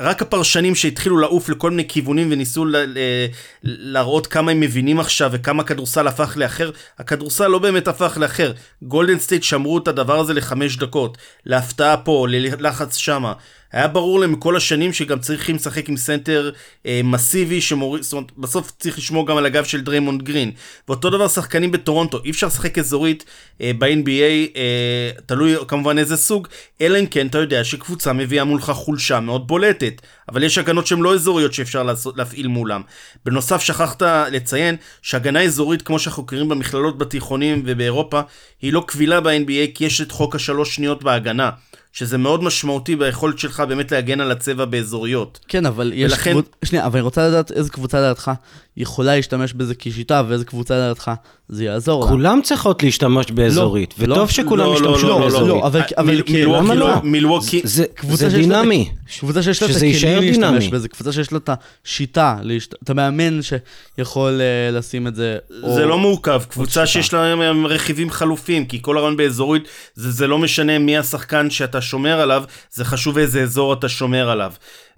רק 0.01 0.23
הפרשנים 0.23 0.75
שהתחילו 0.75 1.19
לעוף 1.19 1.49
לכל 1.49 1.71
מיני 1.71 1.89
כיוונים 1.89 2.29
וניסו 2.33 2.65
ל- 2.65 2.77
ל- 2.77 3.27
להראות 3.63 4.27
כמה 4.27 4.51
הם 4.51 4.61
מבינים 4.61 5.01
עכשיו 5.01 5.31
וכמה 5.33 5.65
כדורסל 5.65 6.07
הפך 6.09 6.33
לאחר, 6.37 6.71
הכדורסל 6.99 7.47
לא 7.47 7.59
באמת 7.59 7.89
הפך 7.89 8.19
לאחר. 8.21 8.53
גולדן 8.83 9.19
סטייט 9.19 9.43
שמרו 9.43 9.79
את 9.79 9.89
הדבר 9.89 10.21
הזה 10.21 10.35
לחמש 10.35 10.77
דקות, 10.77 11.19
להפתעה 11.47 11.97
פה, 11.97 12.27
ללחץ 12.31 12.97
שמה. 12.97 13.33
היה 13.75 13.89
ברור 13.89 14.21
להם 14.21 14.35
כל 14.35 14.57
השנים 14.57 14.93
שגם 14.93 15.19
צריכים 15.19 15.57
לשחק 15.57 15.89
עם 15.89 15.97
סנטר 15.97 16.51
אה, 16.87 17.01
מסיבי 17.05 17.61
שמוריד, 17.61 18.03
זאת 18.03 18.13
אומרת, 18.13 18.33
בסוף 18.39 18.73
צריך 18.79 18.99
לשמור 18.99 19.27
גם 19.27 19.37
על 19.37 19.47
הגב 19.47 19.65
של 19.65 19.81
דריימונד 19.81 20.23
גרין. 20.23 20.51
ואותו 20.89 21.11
דבר 21.11 21.29
שחקנים 21.29 21.71
בטורונטו, 21.71 22.21
אי 22.25 22.31
אפשר 22.31 22.47
לשחק 22.47 22.79
אזורית 22.79 23.25
אה, 23.61 23.71
ב-NBA, 23.79 24.57
אה, 24.57 25.11
תלוי 25.27 25.55
כמובן 25.69 25.99
איזה 25.99 26.17
סוג, 26.17 26.49
אלא 26.81 26.99
אם 26.99 27.07
כן 27.07 27.27
אתה 27.27 27.39
יודע 27.39 27.65
שקבוצה 27.65 28.13
מביאה 28.13 28.45
מולך 28.45 28.71
חולשה 28.71 29.21
מאוד 29.21 29.47
בולטת, 29.47 30.03
אבל 30.29 30.43
יש 30.43 30.59
הגנות 30.59 30.87
שהן 30.87 31.01
לא 31.01 31.15
אזוריות 31.15 31.55
שאפשר 31.55 31.83
לעשות, 31.83 32.17
להפעיל 32.17 32.47
מולם. 32.47 32.83
בנוסף, 33.25 33.61
שכחת 33.61 34.03
לציין 34.31 34.77
שהגנה 35.03 35.43
אזורית, 35.43 35.83
כמו 35.83 35.99
שאנחנו 35.99 36.23
מכירים 36.23 36.49
במכללות 36.49 36.99
בתיכונים 36.99 37.63
ובאירופה, 37.67 38.21
היא 38.63 38.73
לא 38.73 38.85
קבילה 38.87 39.21
ב-NBA 39.21 39.75
כי 39.75 39.85
יש 39.85 40.01
את 40.01 40.13
חוק 40.13 40.35
השלוש 40.35 40.75
שניות 40.75 41.03
בהגנה. 41.03 41.51
שזה 41.95 42.19
מאוד 42.19 42.43
משמעותי 42.43 42.97
ביכולת 42.97 43.39
שלך 43.39 43.61
באמת 43.61 43.93
להגן 43.93 44.21
על 44.21 44.31
הצבע 44.31 44.65
באזוריות. 44.65 45.41
כן, 45.49 45.67
אבל 45.67 45.93
יש 45.95 46.13
ולכן- 46.13 46.31
קבוצה... 46.33 46.49
שנייה, 46.65 46.87
אבל 46.87 46.99
אני 46.99 47.05
רוצה 47.05 47.29
לדעת 47.29 47.51
איזה 47.53 47.71
קבוצה 47.71 47.99
לדעתך 48.01 48.31
יכולה 48.77 49.17
להשתמש 49.17 49.53
בזה 49.53 49.75
כשיטה, 49.79 50.23
ואיזה 50.29 50.45
קבוצה 50.45 50.75
לדעתך 50.77 51.11
זה 51.49 51.65
יעזור 51.65 52.05
לה. 52.05 52.11
כולם 52.11 52.41
צריכות 52.43 52.83
להשתמש 52.83 53.31
באזורית, 53.31 53.95
לא, 53.99 54.15
וטוב 54.15 54.31
שכולם 54.31 54.59
לא, 54.67 54.73
לא, 54.73 54.75
ישתמשו 54.75 55.07
לא, 55.09 55.19
לא, 55.19 55.25
באזורית. 55.25 55.49
לא, 55.49 55.67
אבל- 55.67 55.81
אבל 55.99 56.07
מיל- 56.07 56.23
כאילו, 56.27 56.51
מילווקי 56.51 56.65
למה 56.67 56.75
לא- 56.75 56.89
לא? 56.89 57.01
מילווקי, 57.03 57.61
זה, 57.65 57.85
דינמי. 58.29 58.91
קבוצה 59.21 59.43
שיש 59.43 59.63
לה 59.63 59.69
את 59.71 59.75
הכלים 59.77 60.23
להשתמש. 60.23 60.69
בזה, 60.69 60.89
קבוצה 60.89 61.13
שיש 61.13 61.33
לה 61.33 61.39
את 61.39 61.51
השיטה. 61.85 62.37
את 62.85 62.91
המאמן 62.91 63.41
שיכול 63.43 64.41
אה, 64.41 64.71
לשים 64.79 65.07
את 65.07 65.15
זה. 65.15 65.37
זה 65.75 65.87
לא 65.87 65.99
מורכב, 65.99 66.43
קבוצה. 66.49 66.87
שיש 66.87 67.15
לה 67.15 67.35
רכיבים 67.65 68.11
חלופים, 68.11 68.65
כי 68.67 68.79
כל 68.83 68.99
הרעיון 68.99 69.17
באזורית, 69.17 69.63
זה, 69.95 70.11
זה 70.11 70.27
לא 70.27 70.39
משנה 70.39 70.79
מי 70.79 70.99
השחקן 70.99 71.51
שאתה 71.51 71.81
שומר 71.81 72.21
עליו, 72.21 72.45
זה 72.73 72.85
חשוב 72.85 73.19
איזה 73.19 73.43
אזור 73.43 73.73
אתה 73.73 73.89
שומר 73.89 74.31
עליו. 74.31 74.53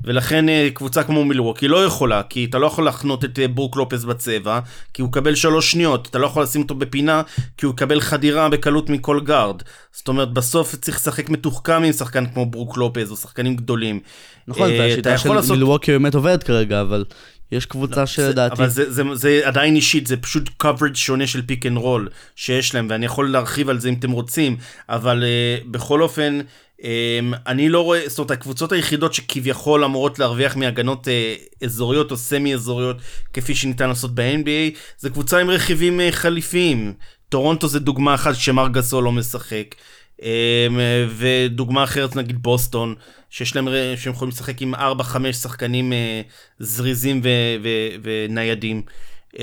ולכן 0.04 0.48
אה, 0.48 0.68
קבוצה 0.74 1.02
כמו 1.02 1.24
מילווקי 1.24 1.68
לא 1.68 1.84
יכולה, 1.84 2.22
כי 2.22 2.44
אתה 2.44 2.58
לא 2.58 2.66
יכול 2.66 2.84
להחנות 2.84 3.24
את 3.24 3.38
אה, 3.38 3.48
ברוק 3.66 3.76
לופס 3.76 4.04
בצבע, 4.04 4.60
כי 4.94 5.02
הוא 5.02 5.08
יקבל 5.08 5.34
שלוש 5.34 5.70
שניות, 5.70 6.08
אתה 6.10 6.18
לא 6.18 6.26
יכול 6.26 6.42
לשים 6.42 6.62
אותו 6.62 6.74
בפינה, 6.74 7.22
כי 7.56 7.66
הוא 7.66 7.74
יקבל 7.74 8.00
חדירה 8.00 8.48
בקלות 8.48 8.90
מכל 8.90 9.20
גארד. 9.24 9.62
זאת 9.92 10.08
אומרת, 10.08 10.32
בסוף 10.32 10.74
צריך 10.74 10.96
לשחק 10.96 11.30
מתוחכם 11.30 11.82
עם 11.82 11.92
שחקן 11.92 12.26
כמו 12.26 12.46
ברוק 12.46 12.76
לופס, 12.76 13.10
או 13.10 13.16
שחקנים 13.16 13.56
גדולים. 13.56 14.00
נכון, 14.48 14.70
אה, 14.70 14.78
והשיטה 14.78 15.18
של 15.18 15.34
לעשות- 15.34 15.50
מילווקי 15.50 15.92
באמת 15.92 16.14
עובדת 16.14 16.42
כרגע, 16.42 16.80
אבל 16.80 17.04
יש 17.52 17.66
קבוצה 17.66 18.06
שלדעתי... 18.06 18.54
אבל 18.54 18.68
זה, 18.68 18.92
זה, 18.92 19.02
זה 19.12 19.40
עדיין 19.44 19.76
אישית, 19.76 20.06
זה 20.06 20.16
פשוט 20.16 20.48
coverage 20.62 20.94
שונה 20.94 21.26
של 21.26 21.42
pick 21.46 21.66
and 21.66 21.76
roll 21.76 22.08
שיש 22.36 22.74
להם, 22.74 22.86
ואני 22.90 23.06
יכול 23.06 23.30
להרחיב 23.30 23.68
על 23.68 23.78
זה 23.78 23.88
אם 23.88 23.94
אתם 23.94 24.10
רוצים, 24.10 24.56
אבל 24.88 25.24
אה, 25.24 25.66
בכל 25.70 26.02
אופן, 26.02 26.38
אני 27.46 27.68
לא 27.68 27.80
רואה, 27.80 28.02
זאת 28.06 28.18
אומרת, 28.18 28.30
הקבוצות 28.30 28.72
היחידות 28.72 29.14
שכביכול 29.14 29.84
אמורות 29.84 30.18
להרוויח 30.18 30.56
מהגנות 30.56 31.08
אה, 31.08 31.64
אזוריות 31.64 32.10
או 32.10 32.16
סמי 32.16 32.54
אזוריות, 32.54 32.96
כפי 33.32 33.54
שניתן 33.54 33.88
לעשות 33.88 34.14
ב-NBA, 34.14 34.78
זה 34.98 35.10
קבוצה 35.10 35.38
עם 35.38 35.50
רכיבים 35.50 36.00
אה, 36.00 36.12
חליפיים. 36.12 36.94
טורונטו 37.28 37.68
זה 37.68 37.80
דוגמה 37.80 38.14
אחת 38.14 38.34
שמארק 38.34 38.68
גסול 38.68 39.04
לא 39.04 39.12
משחק. 39.12 39.74
Um, 40.20 40.22
ודוגמה 41.16 41.84
אחרת 41.84 42.16
נגיד 42.16 42.42
בוסטון, 42.42 42.94
שיש 43.30 43.56
להם, 43.56 43.68
ר- 43.68 43.96
שהם 43.96 44.12
יכולים 44.12 44.32
לשחק 44.32 44.62
עם 44.62 44.74
4-5 44.74 44.78
שחקנים 45.32 45.92
זריזים 46.58 47.20
ו- 47.24 47.28
ו- 47.62 47.96
וניידים. 48.02 48.82
Um, 49.34 49.38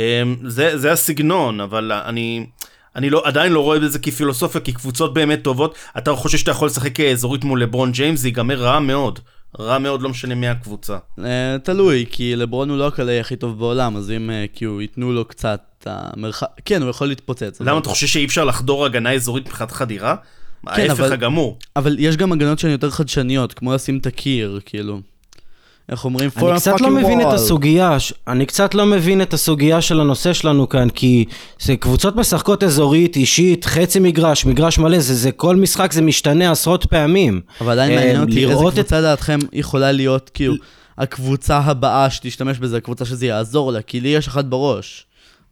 זה, 0.48 0.78
זה 0.78 0.92
הסגנון, 0.92 1.62
אבל 1.62 1.92
אני, 1.92 2.46
אני 2.96 3.10
לא, 3.10 3.22
עדיין 3.26 3.52
לא 3.52 3.60
רואה 3.60 3.80
בזה 3.80 4.00
כפילוסופיה, 4.00 4.62
כי 4.62 4.72
קבוצות 4.74 5.14
באמת 5.14 5.44
טובות, 5.44 5.76
אתה 5.98 6.16
חושב 6.16 6.38
שאתה 6.38 6.52
יכול 6.52 6.68
לשחק 6.68 7.00
אזורית 7.00 7.44
מול 7.44 7.62
לברון 7.62 7.91
ג'יימס, 7.91 8.20
זה 8.20 8.28
ייגמר 8.28 8.62
רע 8.62 8.80
מאוד. 8.80 9.20
רע 9.60 9.78
מאוד, 9.78 10.02
לא 10.02 10.10
משנה 10.10 10.36
מי 10.36 10.48
הקבוצה. 10.48 10.98
אה, 11.26 11.58
תלוי, 11.64 12.06
כי 12.12 12.36
לברון 12.36 12.70
הוא 12.70 12.78
לא 12.78 12.88
הקלעי 12.88 13.20
הכי 13.20 13.36
טוב 13.36 13.60
בעולם, 13.60 13.98
אז 13.98 14.12
אם 14.12 14.30
אה, 14.30 14.46
כאילו 14.54 14.82
ייתנו 14.82 15.12
לו 15.12 15.26
קצת 15.26 15.60
המרחק... 15.86 16.48
כן, 16.66 16.82
הוא 16.82 16.89
יכול 16.89 17.08
להתפוצץ. 17.08 17.62
למה 17.62 17.78
אתה 17.80 17.89
חושב 17.89 18.08
שאי 18.08 18.26
אפשר 18.26 18.46
לחדור 18.46 18.86
הגנה 18.86 19.12
אזורית 19.14 19.46
מבחינת 19.48 19.72
חדירה? 19.72 20.16
כן, 20.76 20.89
ההפך 20.89 21.00
אבל- 21.00 21.14
הגמור. 21.14 21.58
אבל 21.76 21.96
יש 22.00 22.18
גם 22.18 22.32
הגנות 22.32 22.60
שהן 22.60 22.72
יותר 22.72 22.89
חדשניות, 22.89 23.54
כמו 23.54 23.74
לשים 23.74 23.98
את 23.98 24.06
הקיר, 24.06 24.60
כאילו. 24.66 25.02
איך 25.90 26.06
אומרים? 26.06 26.30
אני 26.38 26.56
קצת 26.60 26.82
לא 26.82 26.90
מבין 26.90 27.22
את. 27.22 27.34
הסוגיה, 27.34 27.98
אני 28.28 28.46
קצת 28.46 28.76
לא 28.76 28.86
מבין 28.86 29.22
את 29.22 29.34
הסוגיה 29.34 29.82
של 29.82 30.00
הנושא 30.00 30.34
שלנו 30.34 30.70
כאן, 30.70 30.90
כי 30.90 31.26
זה 31.60 31.76
קבוצות 31.76 32.16
משחקות 32.16 32.64
אזורית, 32.64 33.16
אישית, 33.16 33.66
חצי 33.66 34.00
מגרש, 34.00 34.46
מגרש 34.46 34.78
מלא, 34.78 35.00
זה, 35.00 35.16
זה 35.16 35.32
כל 35.32 35.56
משחק 35.56 35.92
זה 35.92 36.02
משתנה 36.02 36.52
עשרות 36.52 36.86
פעמים. 36.86 37.42
אבל 37.62 37.72
עדיין 37.72 37.92
אה, 37.92 37.96
מעניין 37.96 38.22
אותי 38.22 38.44
איזה. 38.44 38.54
קבוצה 38.54 39.00
לדעתכם 39.00 39.40
יכולה 39.54 39.92
להיות, 39.92 40.32
כאילו, 40.34 40.54
הקבוצה 40.98 41.58
הבאה 41.58 42.10
שתשתמש 42.10 42.60
בזה, 42.60 42.78
הקבוצה 42.78 43.06
שזה 43.06 43.26
יעזור 43.26 43.72
לה, 43.72 43.82
כי 43.82 44.00
לי 44.00 44.10
יש 44.10 44.28
אחת 44.28 44.46
בראש. 44.46 45.06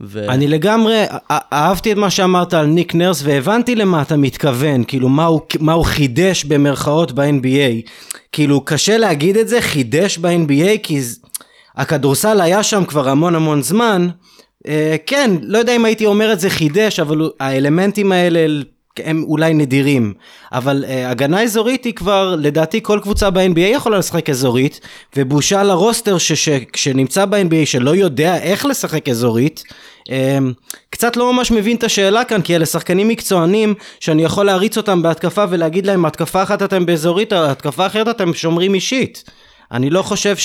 ו... 0.04 0.30
אני 0.30 0.48
לגמרי 0.48 1.04
אהבתי 1.32 1.92
את 1.92 1.98
מה 1.98 2.10
שאמרת 2.10 2.54
על 2.54 2.66
ניק 2.66 2.96
נרס 2.96 3.22
והבנתי 3.26 3.76
למה 3.76 4.02
אתה 4.02 4.18
מתכוון, 4.18 4.84
כאילו 4.84 5.10
מה 5.10 5.26
הוא, 5.26 5.42
מה 5.60 5.74
הוא 5.74 5.86
חידש 5.86 6.44
במרכאות 6.44 7.12
ב-NBA. 7.12 7.90
כאילו 8.32 8.66
קשה 8.66 8.98
להגיד 8.98 9.38
את 9.38 9.48
זה, 9.48 9.62
חידש 9.62 10.18
ב-NBA 10.18 10.78
כי 10.84 11.00
הכדורסל 11.76 12.42
היה 12.42 12.64
שם 12.64 12.86
כבר 12.86 13.10
המון 13.10 13.36
המון 13.36 13.62
זמן. 13.62 14.10
אה, 14.68 14.96
כן, 15.06 15.32
לא 15.42 15.58
יודע 15.58 15.76
אם 15.76 15.86
הייתי 15.86 16.06
אומר 16.06 16.34
את 16.34 16.40
זה 16.40 16.50
חידש, 16.50 17.00
אבל 17.00 17.30
האלמנטים 17.40 18.12
האלה 18.12 18.62
הם 18.98 19.24
אולי 19.24 19.54
נדירים. 19.54 20.14
אבל 20.52 20.86
אה, 20.88 21.10
הגנה 21.10 21.44
אזורית 21.44 21.86
היא 21.86 21.94
כבר, 21.94 22.36
לדעתי 22.40 22.80
כל 22.84 23.00
קבוצה 23.04 23.30
ב-NBA 23.30 23.60
יכולה 23.60 23.98
לשחק 23.98 24.30
אזורית, 24.30 24.80
ובושה 25.18 25.64
לרוסטר 25.64 26.18
שנמצא 26.76 27.26
ב-NBA 27.26 27.66
שלא 27.66 27.96
יודע 27.96 28.38
איך 28.38 28.66
לשחק 28.66 29.10
אזורית. 29.10 29.64
אמ, 30.12 30.54
קצת 30.90 31.18
לא 31.18 31.34
ממש 31.34 31.52
מבין 31.52 31.78
את 31.78 31.84
השאלה 31.84 32.24
כאן, 32.24 32.42
כי 32.42 32.56
אלה 32.56 32.66
שחקנים 32.66 33.08
מקצוענים 33.08 33.74
שאני 34.00 34.24
יכול 34.24 34.46
להריץ 34.46 34.78
אותם 34.78 35.02
בהתקפה 35.02 35.44
ולהגיד 35.50 35.86
להם, 35.86 36.06
התקפה 36.06 36.44
אחת 36.44 36.64
אתם 36.64 36.86
באזורית, 36.86 37.34
התקפה 37.34 37.86
אחרת 37.86 38.08
אתם 38.08 38.34
שומרים 38.34 38.74
אישית. 38.74 39.24
אני 39.72 39.90
לא 39.90 40.02
חושב 40.02 40.36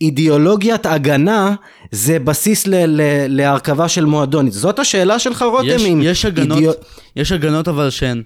שאידיאולוגיית 0.00 0.86
הגנה 0.86 1.54
זה 1.90 2.18
בסיס 2.18 2.66
ל- 2.66 2.86
ל- 2.86 3.00
להרכבה 3.28 3.88
של 3.88 4.04
מועדון. 4.04 4.50
זאת 4.50 4.78
השאלה 4.78 5.18
שלך 5.18 5.42
רותם? 5.42 5.66
יש, 5.68 5.82
יש, 6.02 6.24
הגנות, 6.24 6.58
אידיאו- 6.58 6.72
יש 7.16 7.32
הגנות 7.32 7.68
אבל 7.68 7.90
שהן 7.90 8.22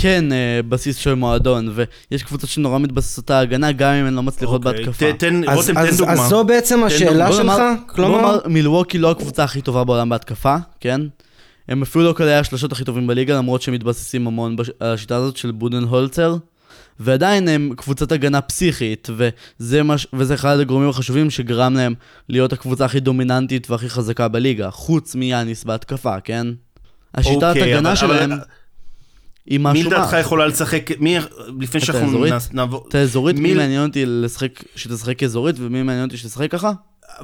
כן 0.00 0.32
אה, 0.32 0.60
בסיס 0.68 0.96
של 0.96 1.14
מועדון, 1.14 1.72
ויש 2.10 2.22
קבוצות 2.22 2.50
שנורא 2.50 2.78
מתבססות 2.78 3.30
על 3.30 3.36
ההגנה, 3.36 3.72
גם 3.72 3.92
אם 3.92 4.04
הן 4.06 4.14
לא 4.14 4.22
מצליחות 4.22 4.66
אוקיי, 4.66 4.84
בהתקפה. 4.84 5.12
ת- 5.12 5.18
תן, 5.18 5.48
אז, 5.48 5.56
רותם, 5.56 5.74
תן 5.74 5.78
אז, 5.88 5.98
דוגמה. 5.98 6.12
אז 6.12 6.28
זו 6.28 6.44
בעצם 6.44 6.84
השאלה 6.84 7.32
שלך? 7.32 7.62
כלומר... 7.86 8.38
מילווקי 8.46 8.98
לא 8.98 9.10
הקבוצה 9.10 9.44
הכי 9.44 9.60
טובה 9.62 9.84
בעולם 9.84 10.08
בהתקפה, 10.08 10.56
כן? 10.80 11.00
הם 11.68 11.82
אפילו 11.82 12.04
לא 12.04 12.12
כללי 12.12 12.34
השלשות 12.34 12.72
הכי 12.72 12.84
טובים 12.84 13.06
בליגה, 13.06 13.36
למרות 13.36 13.62
שהם 13.62 13.74
מתבססים 13.74 14.26
המון 14.26 14.56
בש- 14.56 14.70
על 14.80 14.92
השיטה 14.94 15.16
הזאת 15.16 15.36
של 15.36 15.50
בודן 15.50 15.82
הולצר. 15.82 16.36
ועדיין 17.00 17.48
הם 17.48 17.70
קבוצת 17.76 18.12
הגנה 18.12 18.40
פסיכית, 18.40 19.08
וזה, 19.16 19.82
מש... 19.82 20.06
וזה 20.12 20.34
אחד 20.34 20.58
הגורמים 20.60 20.88
החשובים 20.88 21.30
שגרם 21.30 21.74
להם 21.74 21.94
להיות 22.28 22.52
הקבוצה 22.52 22.84
הכי 22.84 23.00
דומיננטית 23.00 23.70
והכי 23.70 23.88
חזקה 23.88 24.28
בליגה, 24.28 24.70
חוץ 24.70 25.14
מיאניס 25.14 25.64
בהתקפה, 25.64 26.20
כן? 26.20 26.46
השיטת 27.14 27.42
אוקיי, 27.42 27.74
הגנה 27.74 27.88
אבל- 27.88 27.96
שלהם 27.96 28.32
אבל- 28.32 28.40
מי 29.50 29.58
משהו 29.60 29.90
לדעתך 29.90 30.14
מה. 30.14 30.20
יכולה 30.20 30.46
לשחק, 30.46 30.90
מי, 31.00 31.18
לפני 31.60 31.80
שאנחנו 31.80 32.24
נעבור, 32.52 32.84
את 32.88 32.94
האזורית, 32.94 33.36
מי- 33.36 33.42
מי 33.48 33.54
מעניין 33.54 33.86
אותי 33.86 34.04
לשחק, 34.06 34.62
שתשחק 34.76 35.22
אזורית, 35.22 35.56
ומי 35.58 35.82
מעניין 35.82 36.04
אותי 36.04 36.16
שתשחק 36.16 36.50
ככה? 36.50 36.72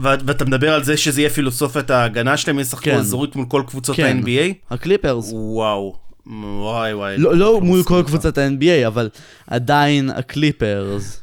ואתה 0.00 0.44
מדבר 0.44 0.74
על 0.74 0.84
זה 0.84 0.96
שזה 0.96 1.20
יהיה 1.20 1.30
פילוסופיית 1.30 1.90
ההגנה 1.90 2.36
שלהם, 2.36 2.58
ישחקו 2.58 2.84
כן. 2.84 2.96
אזורית 2.96 3.36
מול 3.36 3.46
כל 3.48 3.62
קבוצות 3.66 3.96
כן. 3.96 4.20
ה-NBA? 4.20 4.54
הקליפרס. 4.74 5.30
וואו, 5.32 5.96
וואי 6.26 6.94
וואי. 6.94 7.18
לא, 7.18 7.36
לא 7.36 7.60
מול 7.60 7.82
כל 7.82 8.02
קבוצת 8.06 8.38
ה-NBA, 8.38 8.86
אבל 8.86 9.08
עדיין 9.46 10.10
הקליפרס. 10.10 11.20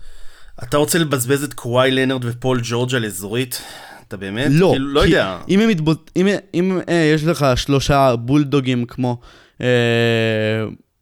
אתה 0.64 0.78
רוצה 0.78 1.00
לבזבז 1.00 1.44
את 1.44 1.54
קוואי 1.54 1.92
לנרד 1.92 2.26
ופול 2.26 2.60
ג'ורג' 2.64 2.96
על 2.96 3.06
אזורית? 3.06 3.62
אתה 4.08 4.18
באמת? 4.18 4.48
לא, 4.52 4.70
כאילו, 4.72 4.88
לא 4.88 5.06
יודע. 5.06 5.38
אם, 5.50 5.60
הם 5.60 5.70
מתבוט... 5.70 6.12
אם, 6.16 6.28
אם 6.54 6.80
אה, 6.90 7.12
יש 7.16 7.24
לך 7.24 7.46
שלושה 7.56 8.16
בולדוגים 8.16 8.86
כמו 8.86 9.20
אה, 9.62 9.68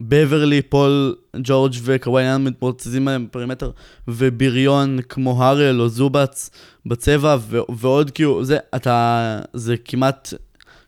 בברלי, 0.02 0.62
פול, 0.62 1.16
ג'ורג' 1.44 1.74
וקוואי 1.84 2.24
לנארד 2.24 2.48
מתפוצצים 2.48 3.08
עליהם 3.08 3.26
ב 3.26 3.30
perimeter, 3.30 3.72
ובריון 4.08 5.00
כמו 5.10 5.44
הארל 5.44 5.82
או 5.82 5.90
זובץ 5.90 6.50
בצבע, 6.86 7.38
ו- 7.50 7.58
ועוד 7.76 8.12
כאילו, 8.12 8.44
זה, 8.44 8.58
אתה, 8.76 9.20
זה 9.54 9.76
כמעט 9.86 10.34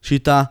שיטה 0.02 0.44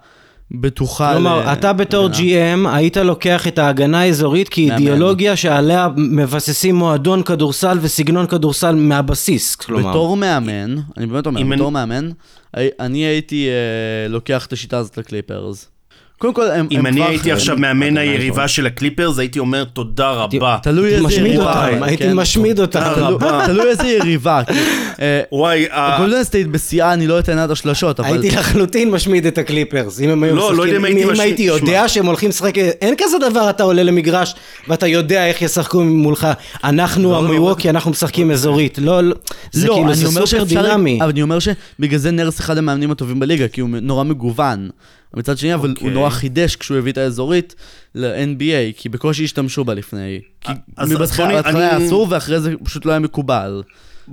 בטוחה. 0.50 1.12
כלומר, 1.14 1.40
ל- 1.40 1.52
אתה 1.52 1.72
בתור. 1.72 2.08
GM 2.10 2.68
היית 2.68 2.96
לוקח 2.96 3.46
את 3.48 3.58
ההגנה 3.58 4.00
האזורית 4.00 4.48
כאידיאולוגיה 4.48 5.36
שעליה 5.36 5.88
מבססים 5.96 6.74
מועדון 6.76 7.22
כדורסל 7.22 7.78
וסגנון 7.82 8.26
כדורסל 8.26 8.74
מהבסיס, 8.74 9.56
כלומר. 9.56 9.90
בתור 9.90 10.16
מאמן, 10.16 10.76
אני 10.96 11.06
באמת 11.06 11.26
אומר, 11.26 11.40
בתור 11.54 11.68
אני- 11.68 11.74
מאמן, 11.74 12.10
אני 12.56 12.98
הייתי 12.98 13.48
אה, 13.48 14.08
לוקח 14.08 14.46
את 14.46 14.52
השיטה 14.52 14.78
הזאת 14.78 14.98
לקליפרס. 14.98 15.68
קודם 16.20 16.34
כל, 16.34 16.50
הם... 16.50 16.66
אם 16.70 16.78
הם 16.78 16.86
אני 16.86 17.04
הייתי 17.04 17.30
הם- 17.30 17.36
עכשיו 17.36 17.56
מאמן 17.56 17.86
הגנה 17.86 18.00
היריבה 18.00 18.48
של 18.48 18.66
הקליפרס, 18.66 19.18
הייתי 19.18 19.38
אומר 19.38 19.64
תודה 19.64 20.10
רבה. 20.10 20.58
תלוי 20.62 20.94
איזה 20.94 21.14
יריבה. 21.14 21.64
הייתי. 21.82 22.04
משמיד 22.14 22.60
אותם. 22.60 22.80
תודה 22.98 23.46
תלוי- 23.46 23.68
איזה 23.70 23.86
יריבה. 23.88 24.42
אה, 25.00 25.20
וואי, 25.32 25.66
ה- 25.70 25.96
גולדן 25.98 26.24
סטייט 26.24 26.46
בשיאה, 26.46 26.92
אני 26.92 27.06
לא 27.06 27.18
אתן 27.18 27.38
עד 27.38 27.50
השלשות, 27.50 28.00
אבל... 28.00 28.08
הייתי 28.08 28.30
לחלוטין 28.36 28.90
משמיד 28.90 29.26
את 29.26 29.38
הקליפרס, 29.38 30.00
אם 30.00 30.08
הם 30.10 30.22
היו 30.22 30.34
לא, 30.36 30.42
לא 30.42 30.64
משחקים, 30.64 30.84
יודע 30.96 31.12
אם 31.14 31.20
הייתי 31.20 31.42
יודע. 31.42 31.88
שהם 31.88 32.06
הולכים 32.06 32.28
לשחק, 32.28 32.58
אין 32.58 32.94
כזה 32.98 33.16
דבר, 33.30 33.50
אתה 33.50 33.62
עולה 33.62 33.82
למגרש 33.82 34.34
ואתה 34.68 34.86
יודע 34.86 35.26
איך 35.26 35.42
ישחקו 35.42 35.84
מולך, 35.84 36.28
אנחנו 36.64 37.16
המיווקי, 37.16 37.70
אנחנו 37.70 37.90
משחקים 37.90 38.30
אזורית, 38.30 38.78
לא, 38.78 39.00
לא, 39.04 39.14
זה 39.52 39.66
לא, 39.68 39.72
כאילו, 39.74 39.86
אני 39.86 39.94
זה 39.96 40.06
אומר 40.06 40.26
סופר 40.26 40.44
דינמי. 40.44 40.98
אבל 41.02 41.10
אני 41.10 41.22
אומר 41.22 41.38
שבגלל 41.38 41.98
זה 41.98 42.10
נרס 42.10 42.40
אחד 42.40 42.58
המאמנים 42.58 42.90
הטובים 42.90 43.20
בליגה, 43.20 43.48
כי 43.48 43.60
הוא 43.60 43.68
נורא 43.82 44.04
מגוון. 44.04 44.68
מצד 45.16 45.38
שני, 45.38 45.54
אבל 45.54 45.68
הוא 45.68 45.76
אוקיי. 45.76 45.90
נורא 45.90 46.10
חידש 46.10 46.56
כשהוא 46.56 46.78
הביא 46.78 46.92
את 46.92 46.98
האזורית 46.98 47.54
ל-NBA, 47.94 48.76
כי 48.76 48.88
בקושי 48.88 49.24
השתמשו 49.24 49.64
בה 49.64 49.74
לפני. 49.74 50.20
כי 50.40 50.52
אז- 50.52 50.56
אז 50.76 50.92
נ- 50.92 50.98
בהתחלה 50.98 51.28
היה 51.28 51.76
אני- 51.76 51.86
אסור, 51.86 52.06
ואחרי 52.10 52.40
זה 52.40 52.52
פשוט 52.64 52.84
לא 52.86 52.90
היה 52.90 52.98
מקובל. 53.00 53.62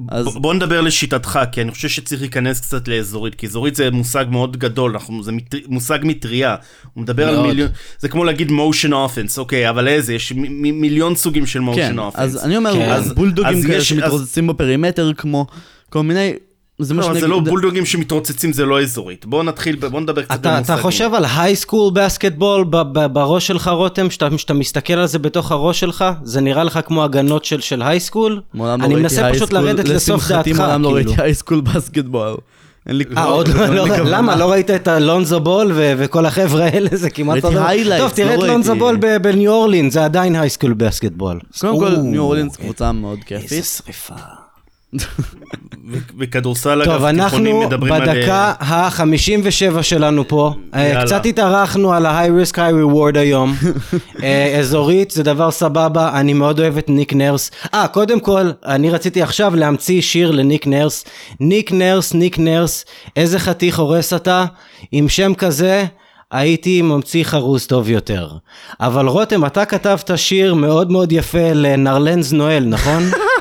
אז 0.09 0.25
בוא 0.35 0.53
נדבר 0.53 0.81
לשיטתך, 0.81 1.39
כי 1.51 1.61
אני 1.61 1.71
חושב 1.71 1.87
שצריך 1.87 2.21
להיכנס 2.21 2.59
קצת 2.59 2.87
לאזורית, 2.87 3.35
כי 3.35 3.45
אזורית 3.47 3.75
זה 3.75 3.91
מושג 3.91 4.25
מאוד 4.31 4.57
גדול, 4.57 4.91
אנחנו, 4.91 5.23
זה 5.23 5.31
מט, 5.31 5.55
מושג 5.67 5.99
מטריה. 6.03 6.55
הוא 6.93 7.01
מדבר 7.01 7.27
על 7.29 7.35
מאוד. 7.35 7.47
מיליון, 7.47 7.69
זה 7.99 8.09
כמו 8.09 8.23
להגיד 8.23 8.49
motion 8.49 8.89
offense, 8.91 9.37
אוקיי, 9.37 9.69
אבל 9.69 9.87
איזה, 9.87 10.13
יש 10.13 10.31
מ, 10.31 10.41
מ, 10.41 10.81
מיליון 10.81 11.15
סוגים 11.15 11.45
של 11.45 11.59
motion 11.59 11.75
כן, 11.75 11.99
offense. 11.99 12.11
אז 12.13 12.45
אני 12.45 12.57
אומר, 12.57 12.73
כן. 12.73 12.89
אז 12.89 13.13
בולדוגים 13.13 13.57
אז 13.57 13.65
כאלה 13.65 13.77
יש- 13.77 13.89
שמתרוצצים 13.89 14.47
ב 14.47 14.53
perimeter, 14.53 15.11
כמו 15.13 15.47
כל 15.89 16.03
מיני... 16.03 16.33
זה 16.79 16.93
מה 16.93 17.01
לא, 17.01 17.07
שאני 17.07 17.19
זה 17.19 17.27
לא 17.27 17.39
בולדוגים 17.39 17.85
שמתרוצצים, 17.85 18.53
זה 18.53 18.65
לא 18.65 18.81
אזורית. 18.81 19.25
בוא 19.25 19.43
נתחיל, 19.43 19.75
ב- 19.75 19.85
בוא 19.85 20.01
נדבר 20.01 20.21
קצת 20.23 20.33
אתה, 20.33 20.49
במושגים. 20.55 20.75
אתה 20.75 20.81
חושב 20.81 21.09
על 21.13 21.25
high 21.37 21.59
school 21.59 21.91
basketball 21.93 22.63
בראש 23.13 23.47
שלך 23.47 23.67
רותם, 23.67 24.09
שאתה, 24.09 24.27
שאתה 24.37 24.53
מסתכל 24.53 24.93
על 24.93 25.07
זה 25.07 25.19
בתוך 25.19 25.51
הראש 25.51 25.79
שלך? 25.79 26.05
זה 26.23 26.41
נראה 26.41 26.63
לך 26.63 26.79
כמו 26.85 27.03
הגנות 27.03 27.45
של, 27.45 27.61
של 27.61 27.81
high 27.81 28.03
school? 28.03 28.41
מעולם 28.53 28.79
לא 28.81 28.85
אני 28.85 28.93
ראיתי 28.93 29.03
מנסה 29.03 29.29
פשוט 29.31 29.41
high 29.53 29.55
school- 29.55 29.59
לרדת 29.59 29.87
לסוף 29.95 30.21
לשמחתי 30.23 30.49
דעתך, 30.53 30.59
מעולם 30.61 30.81
לא 30.83 30.87
כאילו. 30.95 31.09
ראיתי 31.11 31.21
high 31.21 31.37
school 31.37 31.61
basketball. 31.61 32.35
אין 32.87 32.95
לי 32.97 33.03
אה, 33.17 33.23
עוד 33.23 33.47
לא, 33.47 33.65
לא, 33.75 33.81
כוונה. 33.87 34.09
למה? 34.09 34.35
לא 34.35 34.51
ראית 34.51 34.71
את 34.71 34.87
הלונזו 34.87 35.39
בול 35.39 35.71
ו- 35.75 35.93
וכל 35.97 36.25
החבר'ה 36.25 36.65
האלה? 36.65 36.89
זה 36.93 37.09
כמעט 37.09 37.33
ראיתי 37.35 37.47
אותו 37.47 37.57
דבר. 37.59 37.67
highlights, 37.69 37.97
טוב, 38.01 38.11
תראה 38.11 38.35
לא 38.37 38.43
את 38.43 38.49
לונזו. 38.49 38.75
בול 38.75 38.97
ב- 39.01 39.17
בניו 39.21 39.51
אורלין, 39.51 39.89
זה 39.89 40.05
עדיין 40.05 40.35
high 40.35 40.50
school 40.50 40.73
basketball. 40.73 41.39
קודם 41.59 41.79
כל, 41.79 41.89
ניו 41.97 42.21
אורלינס 42.21 42.55
קבוצה 42.55 42.91
מאוד 42.91 43.19
איזה 43.31 43.47
כיפית. 43.47 43.65
שריפה. 43.65 44.13
טוב, 46.85 47.05
אגב, 47.05 47.23
תיכונים 47.23 47.55
אנחנו 47.55 47.67
מדברים 47.67 47.93
על... 47.93 48.09
אה, 48.09 48.15
בדקה 48.15 48.53
ה-57 48.59 49.83
שלנו 49.83 50.27
פה. 50.27 50.53
אה, 50.73 50.87
יאללה. 50.87 51.05
קצת 51.05 51.25
התארחנו 51.25 51.93
על 51.93 52.05
ה-high 52.05 52.29
risk 52.29 52.53
high 52.53 52.93
reward 52.93 53.17
היום. 53.17 53.55
אה, 54.23 54.57
אזורית 54.59 55.11
זה 55.11 55.23
דבר 55.23 55.51
סבבה, 55.51 56.19
אני 56.19 56.33
מאוד 56.33 56.59
אוהב 56.59 56.77
את 56.77 56.89
ניק 56.89 57.13
נרס. 57.13 57.51
אה, 57.73 57.87
קודם 57.87 58.19
כל, 58.19 58.51
אני 58.65 58.89
רציתי 58.89 59.21
עכשיו 59.21 59.55
להמציא 59.55 60.01
שיר 60.01 60.31
לניק 60.31 60.67
נרס. 60.67 61.05
ניק 61.39 61.71
נרס, 61.71 62.13
ניק 62.13 62.39
נרס, 62.39 62.85
איזה 63.15 63.39
חתיך 63.39 63.79
הורס 63.79 64.13
אתה. 64.13 64.45
עם 64.91 65.09
שם 65.09 65.33
כזה... 65.33 65.85
הייתי 66.31 66.81
ממציא 66.81 67.23
חרוז 67.23 67.67
טוב 67.67 67.89
יותר. 67.89 68.29
אבל 68.79 69.07
רותם, 69.07 69.45
אתה 69.45 69.65
כתבת 69.65 70.11
שיר 70.15 70.53
מאוד 70.53 70.91
מאוד 70.91 71.11
יפה 71.11 71.53
לנרלנז 71.53 72.33
נואל, 72.33 72.63
נכון? 72.67 73.03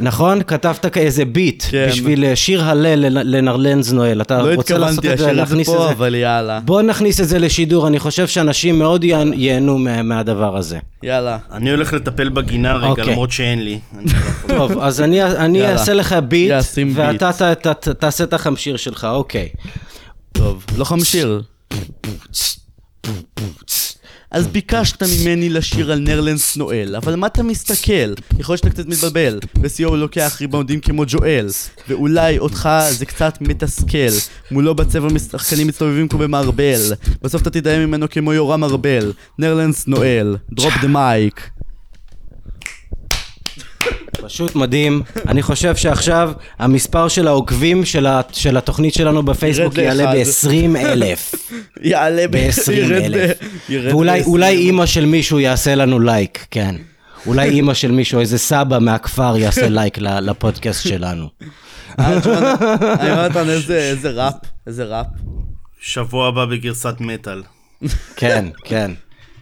נכון? 0.00 0.42
כתבת 0.42 0.86
כאיזה 0.86 1.24
ביט 1.24 1.64
כן. 1.70 1.86
בשביל 1.88 2.24
אה, 2.24 2.36
שיר 2.36 2.64
הלל 2.64 3.04
לנ- 3.06 3.22
לנרלנז 3.24 3.92
נואל. 3.92 4.20
אתה 4.22 4.42
לא 4.42 4.54
רוצה 4.54 4.78
לעשות 4.78 4.98
התכוונתי 4.98 5.12
את 5.12 5.18
זה, 5.18 5.24
לשיר 5.24 5.30
את 5.30 5.34
זה 5.36 5.40
להכניס 5.42 5.68
את 5.68 5.74
פה, 5.74 5.86
זה? 5.86 5.92
אבל 5.92 6.14
יאללה. 6.14 6.60
בוא 6.60 6.82
נכניס 6.82 7.20
את 7.20 7.28
זה 7.28 7.38
לשידור, 7.38 7.86
אני 7.88 7.98
חושב 7.98 8.26
שאנשים 8.26 8.78
מאוד 8.78 9.04
ייהנו- 9.04 9.78
מה- 9.78 10.02
מהדבר 10.02 10.56
הזה. 10.56 10.78
יאללה. 11.02 11.38
אני 11.52 11.70
הולך 11.70 11.92
לטפל 11.92 12.28
בגינה 12.28 12.74
רגע, 12.74 12.86
אוקיי. 12.86 13.04
למרות 13.04 13.30
שאין 13.32 13.64
לי. 13.64 13.78
לא. 14.02 14.12
טוב, 14.48 14.78
אז 14.78 15.00
אני, 15.00 15.22
אני. 15.24 15.66
אעשה 15.66 15.94
לך 15.94 16.12
ביט, 16.28 16.52
ואתה. 16.94 17.32
ת, 17.32 17.42
ת, 17.42 17.66
ת, 17.66 17.88
תעשה 17.88 18.24
את 18.24 18.32
החמשיר 18.32 18.76
שלך, 18.76 19.04
אוקיי. 19.10 19.48
טוב, 20.32 20.64
לא 20.78 20.84
חמשיר. 20.84 21.42
אז 24.32 24.46
ביקשת 24.46 25.02
ממני 25.02 25.48
לשיר 25.48 25.92
על 25.92 25.98
נרלנס 25.98 26.56
נואל, 26.56 26.96
אבל 26.96 27.16
מה 27.16 27.26
אתה 27.26 27.42
מסתכל? 27.42 28.12
יכול 28.38 28.52
להיות 28.52 28.58
שאתה 28.58 28.70
קצת 28.70 28.86
מתבלבל, 28.86 29.38
הוא 29.84 29.96
לוקח 29.96 30.36
ריבאונדים 30.40 30.80
כמו 30.80 31.04
ג'ואל, 31.06 31.46
ואולי 31.88 32.38
אותך 32.38 32.68
זה 32.90 33.06
קצת 33.06 33.38
מתסכל, 33.40 34.12
מולו 34.50 34.74
בצבע 34.74 35.08
משחקנים 35.08 35.66
מסתובבים 35.66 36.08
כמו 36.08 36.18
במערבל, 36.18 36.80
בסוף 37.22 37.42
אתה 37.42 37.50
תדהם 37.50 37.82
ממנו 37.82 38.06
כמו 38.10 38.32
יורם 38.32 38.64
ארבל, 38.64 39.12
נרלנס 39.38 39.86
נואל, 39.86 40.36
drop 40.52 40.74
the 40.82 40.88
mic. 40.88 41.50
פשוט 44.32 44.54
מדהים. 44.56 45.02
אני 45.28 45.42
חושב 45.42 45.76
שעכשיו 45.76 46.32
המספר 46.58 47.08
של 47.08 47.28
העוקבים 47.28 47.84
של, 47.84 48.06
ה, 48.06 48.20
של 48.32 48.56
התוכנית 48.56 48.94
שלנו 48.94 49.22
בפייסבוק 49.22 49.74
ירד 49.78 49.84
יעלה 49.84 50.14
לאחד. 50.14 50.16
ב-20 50.46 50.76
אלף. 50.78 51.34
יעלה 51.82 52.28
ב- 52.28 52.36
ב-20 52.36 52.72
ירד 52.72 52.92
אלף. 53.02 53.36
ב- 53.42 53.72
ירד 53.72 53.92
ואולי 53.92 54.22
ב- 54.22 54.26
אולי 54.26 54.56
אימא 54.56 54.86
של 54.86 55.04
מישהו 55.06 55.40
יעשה 55.40 55.74
לנו 55.74 56.00
לייק, 56.00 56.46
כן. 56.50 56.74
אולי 57.26 57.48
אימא 57.56 57.74
של 57.74 57.90
מישהו, 57.92 58.20
איזה 58.20 58.38
סבא 58.38 58.78
מהכפר 58.78 59.36
יעשה 59.36 59.68
לייק 59.68 59.98
ל- 59.98 60.30
לפודקאסט 60.30 60.88
שלנו. 60.88 61.28
אה, 62.00 62.16
לך 63.28 63.36
איזה 63.36 63.78
איזה 63.78 64.10
ראפ, 64.10 64.34
איזה 64.66 64.84
ראפ. 64.84 65.06
שבוע 65.80 66.28
הבא 66.28 66.44
בגרסת 66.44 66.94
מטאל. 67.00 67.42
כן, 68.16 68.46
כן. 68.64 68.90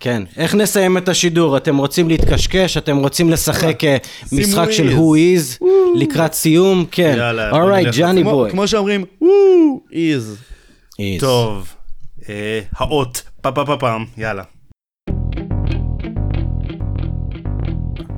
כן, 0.00 0.22
איך 0.36 0.54
נסיים 0.54 0.98
את 0.98 1.08
השידור? 1.08 1.56
אתם 1.56 1.76
רוצים 1.76 2.08
להתקשקש? 2.08 2.76
אתם 2.76 2.96
רוצים 2.96 3.30
לשחק 3.30 3.84
אה, 3.84 3.96
משחק 4.32 4.68
who 4.68 4.72
של 4.72 4.88
is. 4.88 4.92
who 4.92 5.16
is? 5.60 5.64
לקראת 5.96 6.32
סיום? 6.34 6.84
כן. 6.90 7.14
יאללה, 7.18 7.50
אורייט, 7.50 7.88
ג'אני 7.96 8.22
כמו- 8.22 8.30
בוי. 8.30 8.50
כמו 8.50 8.68
שאומרים, 8.68 9.04
וואו, 9.20 9.80
איז. 9.92 10.36
טוב, 11.20 11.68
אה, 12.28 12.60
האות, 12.76 13.22
פה 13.42 13.52
פה 13.52 13.64
פה 13.66 13.76
פעם, 13.80 14.04
יאללה. 14.18 14.42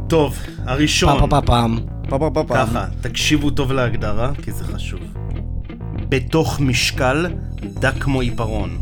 טוב, 0.08 0.34
הראשון, 0.66 1.14
פה 1.14 1.20
פה 1.20 1.40
פה 1.40 1.46
פעם. 1.46 1.78
פה 2.08 2.18
פה 2.18 2.30
פה 2.34 2.44
פעם. 2.48 2.66
ככה, 2.66 2.86
תקשיבו 3.00 3.50
טוב 3.50 3.72
להגדרה, 3.72 4.30
כי 4.42 4.52
זה 4.52 4.64
חשוב. 4.64 5.00
בתוך 6.08 6.60
משקל 6.60 7.26
דק 7.62 7.94
כמו 8.00 8.20
עיפרון. 8.20 8.78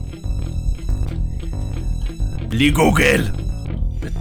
בלי 2.51 2.70
גוגל! 2.70 3.24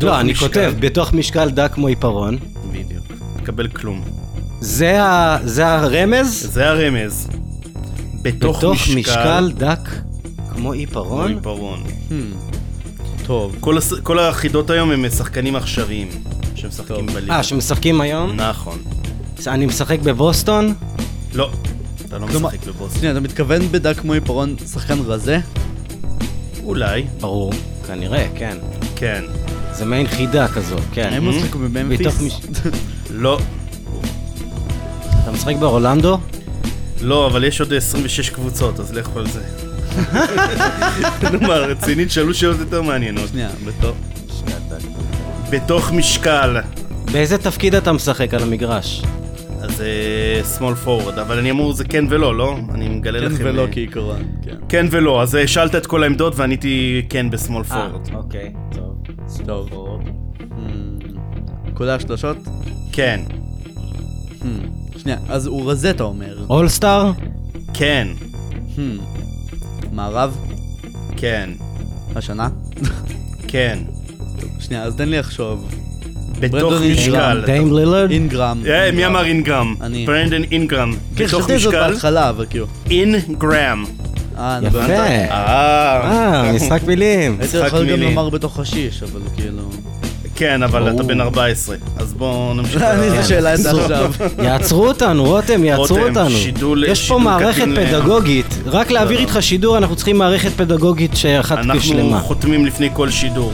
לא, 0.02 0.20
אני 0.20 0.32
משקל- 0.32 0.48
כותב, 0.48 0.74
בתוך 0.80 1.14
משקל 1.14 1.50
דק 1.50 1.72
כמו 1.74 1.88
עיפרון. 1.88 2.38
בדיוק, 2.72 3.06
תקבל 3.44 3.68
כלום. 3.68 4.04
זה 4.62 5.04
ה- 5.04 5.38
זה 5.46 5.68
הרמז? 5.68 6.48
זה 6.54 6.70
הרמז. 6.70 7.28
בתוך 8.22 8.58
בתוך 8.58 8.74
משקל 8.74 8.96
משקל 9.00 9.52
דק 9.58 9.80
כמו 9.90 10.00
כמו 10.56 10.72
עיפרון? 10.74 11.34
עיפרון. 11.34 11.84
Hmm. 12.10 12.14
טוב. 13.26 13.56
כל 13.60 13.78
הס- 13.78 13.94
כל 14.04 14.20
החידות 14.20 14.70
היום 14.70 14.92
הם 14.92 15.10
שחקנים 15.10 15.56
עכשוויים 15.56 16.08
שמשחקים 16.56 17.06
בליגה. 17.06 17.34
אה, 17.36 17.44
שמשחקים 17.44 18.02
היום? 18.02 18.32
נכון. 18.36 18.80
אני 19.48 19.66
משחק 19.66 20.00
בבוסטון? 20.00 20.74
לא, 21.34 21.52
אתה 22.08 22.18
לא 22.18 22.28
כלומר- 22.28 22.50
משחק 22.50 22.68
בבוסטון. 22.68 23.00
שנייה, 23.00 23.12
אתה 23.12 23.20
מתכוון 23.20 23.62
בדק 23.72 24.00
כמו 24.00 24.14
עיפרון 24.14 24.56
שחקן 24.74 25.00
רזה? 25.06 25.40
אולי, 26.64 27.04
ברור. 27.22 27.54
כנראה, 27.90 28.28
כן. 28.36 28.58
כן. 28.96 29.24
זה 29.72 29.86
מעין 29.86 30.08
חידה 30.08 30.48
כזו, 30.48 30.76
כן. 30.94 31.10
הם 31.14 31.34
שיחקו 31.34 31.60
בממפיס? 31.60 32.00
בתוך 32.00 32.22
לא, 33.10 33.40
אתה 35.24 35.32
משחק 35.32 35.56
באורלנדו? 35.56 36.18
לא, 37.02 37.28
אבל 37.28 37.44
יש 37.44 37.62
עוד 37.62 37.74
26 37.74 38.30
קבוצות, 38.30 38.80
אז 38.80 38.94
לכו 38.94 39.20
על 39.20 39.26
זה. 39.28 39.42
נו 41.32 41.42
מה, 41.42 41.54
רציני, 41.54 42.06
תשאלו 42.06 42.34
שאלות 42.34 42.60
יותר 42.60 42.82
מעניינות. 42.82 43.30
שנייה, 43.30 43.50
בתור. 43.66 43.96
בתוך 45.50 45.92
משקל, 45.92 46.58
באיזה 47.12 47.38
תפקיד 47.38 47.76
אתה 47.76 47.92
משחק 47.92 48.34
על 48.34 48.44
המגרש? 48.44 49.04
אז 49.62 49.78
זה 49.78 49.88
small 50.58 50.86
forward, 50.88 51.22
אבל 51.22 51.38
אני 51.40 51.52
אמור 51.52 51.74
זה 51.74 51.84
כן 51.84 52.06
ולא, 52.10 52.38
לא? 52.38 52.58
אני 52.74 52.90
מגלה 52.90 53.20
כן 53.20 53.26
לכם... 53.26 53.44
ולא 53.46 53.62
אה, 53.62 53.72
כעיקרון, 53.72 54.22
כן. 54.44 54.56
כן 54.70 54.86
ולא, 54.92 55.22
אז 55.22 55.36
אה, 55.36 55.48
שאלת 55.48 55.76
את 55.76 55.86
כל 55.88 56.04
העמדות 56.04 56.34
ועניתי 56.36 57.06
כן 57.10 57.30
בסמול 57.30 57.64
אה, 57.72 57.88
forward. 57.88 58.16
אוקיי, 58.16 58.54
טוב. 58.76 58.96
טוב. 59.46 60.02
Hmm. 60.40 61.20
כולה 61.74 62.00
שלושות? 62.00 62.38
כן, 62.92 63.22
Hmm. 64.42 65.00
שנייה, 65.00 65.18
אז 65.30 65.46
הוא 65.46 65.72
רזה 65.72 65.90
אתה 65.90 66.04
אומר. 66.04 66.46
אולסטאר? 66.50 67.12
כן, 67.74 68.08
Hmm. 68.76 68.80
מערב? 69.92 70.38
כן, 71.18 71.50
השנה? 72.16 72.50
כן. 73.48 73.80
שנייה, 74.60 74.84
אז 74.84 74.96
תן 74.96 75.10
לי 75.10 75.18
לחשוב. 75.20 75.68
בתוך 76.40 76.74
משקל. 76.92 77.42
דיים 77.46 77.76
לילרד? 77.78 78.12
אינגרם. 78.12 78.62
אה, 78.68 78.92
מי 78.92 79.06
אמר 79.06 79.26
אינגרם? 79.26 79.76
אני. 79.82 80.06
ברנדון 80.06 80.44
אינגרם. 80.52 80.92
כן, 81.16 81.28
חשבתי 81.28 81.58
זאת. 81.58 81.74
בהתחלה, 81.74 82.30
אבל 82.30 82.46
כאילו. 82.50 82.66
אינגרם. 82.90 83.86
אה, 84.38 84.60
יפה. 84.64 84.80
אה, 84.80 85.32
אה, 85.32 86.52
משחק 86.54 86.80
מילים. 86.88 87.38
הייתי 87.40 87.58
יכול 87.58 87.86
גם. 87.92 88.00
לומר 88.00 88.30
בתוך 88.30 88.60
השיש, 88.60 89.04
אבל 89.04 89.22
כאילו... 89.36 89.64
כן, 90.36 90.64
אבל 90.64 90.90
אתה. 90.96 91.04
בן 91.04 91.22
14, 91.22 91.76
אז 91.98 92.14
בואו 92.14 92.54
נמשיך. 92.54 92.82
אני 92.82 93.10
זו 93.10 93.28
שאלה 93.28 93.56
את 93.56 93.60
עכשיו. 93.66 94.12
יעצרו 94.44 94.88
אותנו, 94.88 95.24
רותם, 95.24 95.64
יעצרו 95.64 96.00
אותנו. 96.00 96.36
יש 96.88 97.08
פה 97.10 97.18
מערכת 97.18 97.66
פדגוגית. 97.76 98.46
רק 98.66 98.92
להעביר 98.92 99.18
לא. 99.18 99.22
איתך 99.22 99.38
שידור, 99.42 99.78
אנחנו 99.78 99.96
צריכים 99.96 100.18
מערכת 100.18 100.52
פדגוגית 100.52 101.12
שאחת 101.16 101.58
אנחנו 101.58 101.82
שלמה. 101.82 102.20
חותמים 102.20 102.66
לפני 102.66 102.90
כל 102.94 103.10
שידור. 103.10 103.54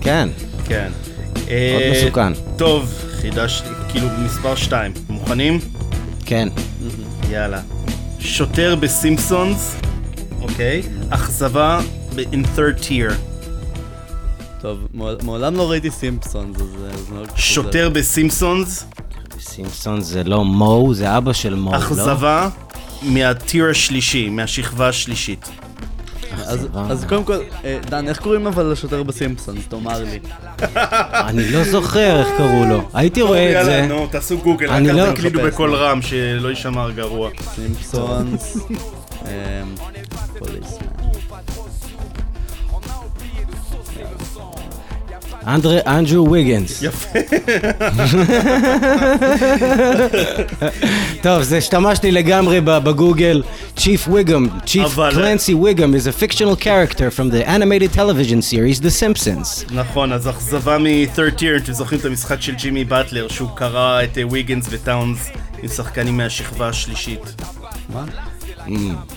כן, 0.00 0.28
כן. 0.68 0.88
מאוד 1.50 1.82
אה, 1.82 1.92
מסוכן. 2.04 2.32
טוב, 2.56 2.92
חידש, 3.20 3.62
כאילו 3.88 4.06
מספר 4.24 4.54
2. 4.54 4.92
מוכנים? 5.08 5.58
כן. 6.26 6.48
יאללה. 7.30 7.60
שוטר 8.18 8.74
בסימפסונס, 8.80 9.76
אוקיי? 10.40 10.82
אכזבה 11.10 11.80
ב-in 12.16 12.58
third 12.58 12.82
tier. 12.82 13.12
טוב, 14.60 14.78
מעול- 14.94 15.18
מעולם 15.22 15.54
לא 15.56 15.70
ראיתי 15.70 15.90
סימפסונס, 15.90 16.56
אז 16.60 16.62
אה. 17.16 17.24
שוטר 17.36 17.90
בסימפסונס, 17.90 18.84
סימפסון 19.40 20.00
זה 20.00 20.24
לא 20.24 20.44
מו, 20.44 20.90
זה 20.94 21.16
אבא 21.16 21.32
של 21.32 21.54
מו, 21.54 21.72
לא? 21.72 21.76
אכזבה 21.78 22.48
מהטיר 23.02 23.70
השלישי, 23.70 24.28
מהשכבה 24.28 24.88
השלישית. 24.88 25.48
אז, 26.90 27.04
קודם 27.08 27.24
כל, 27.24 27.38
אה, 27.64 27.78
דן, 27.90 28.08
איך 28.08 28.18
קוראים 28.20 28.46
אבל 28.46 28.64
לשוטר 28.72 29.02
בסימפסונס? 29.02 29.66
תאמר 29.68 30.02
לי. 30.04 30.18
אני 31.28 31.50
לא 31.50 31.64
זוכר 31.64 32.18
איך 32.20 32.28
קראו 32.38 32.64
לו. 32.68 32.88
הייתי 32.94 33.22
רואה 33.22 33.48
את 33.50 33.54
יאללה, 33.54 33.64
זה. 33.64 33.86
נו, 33.88 34.06
תעשו 34.10 34.38
גוגל, 34.38 34.70
אני 34.70 34.90
רק 34.90 34.96
לא- 34.96 35.06
אל 35.06 35.12
תקלידו 35.12 35.38
מחפש, 35.38 35.54
בקול. 35.54 35.74
רם, 35.74 36.02
שלא 36.02 36.48
יישמע 36.48 36.90
גרוע. 36.90 37.30
סימפסונס, 37.54 38.56
אמ, 39.22 39.28
פוליסמן. 40.38 40.86
אנדרו 45.86 46.30
ויגנס. 46.30 46.82
יפה. 46.82 47.18
טוב, 51.22 51.42
זה 51.42 51.56
השתמשתי 51.56 52.12
לגמרי 52.12 52.60
בגוגל. 52.60 53.42
Chief 53.76 54.08
Wiggum, 54.08 54.66
Chief 54.66 54.84
אבל- 54.84 55.10
Clancy 55.12 55.52
Wiggum 55.52 55.94
is 55.94 56.06
a 56.06 56.22
fictional 56.22 56.56
character 56.64 57.10
from 57.10 57.30
the 57.30 57.46
animated 57.48 57.92
television 57.96 58.40
series 58.42 58.80
The 58.80 58.90
Simpsons. 59.00 59.74
נכון, 59.74 60.12
אז 60.12 60.28
אכזבה 60.28 60.78
מ-third 60.78 61.38
tier, 61.40 61.56
אתם 61.64 61.72
זוכרים 61.72 62.00
את 62.00 62.04
המשחק 62.04 62.40
של 62.42 62.54
ג'ימי 62.54 62.84
באטלר, 62.84 63.28
שהוא 63.28 63.48
קרא 63.54 64.02
את 64.04 64.18
אה, 64.18 64.22
ויגנס 64.30 64.66
וטאונס 64.70 65.30
עם 65.62 65.68
שחקנים 65.68 66.16
מהשכבה 66.16 66.68
השלישית. 66.68 67.34
מה? 67.94 68.04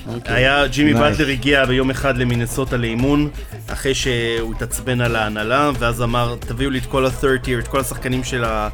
אוקיי. 0.07 0.35
היה, 0.35 0.67
ג'ימי. 0.67 0.93
באטלר 0.93 1.27
הגיע 1.27 1.65
ביום 1.65 1.89
אחד 1.89 2.17
למינסוטה 2.17 2.77
לאימון, 2.77 3.29
אחרי 3.67 3.95
שהוא 3.95 4.53
התעצבן 4.55 5.01
על 5.01 5.15
ההנהלה, 5.15 5.71
ואז 5.79 6.01
אמר, 6.01 6.35
תביאו 6.39 6.69
לי 6.69 6.79
את 6.79 6.85
כל 6.85 7.05
ה-third 7.05 7.45
tier, 7.45 7.59
את 7.59 7.67
כל 7.67 7.79
השחקנים 7.79 8.23
של 8.23 8.43
ה... 8.43 8.69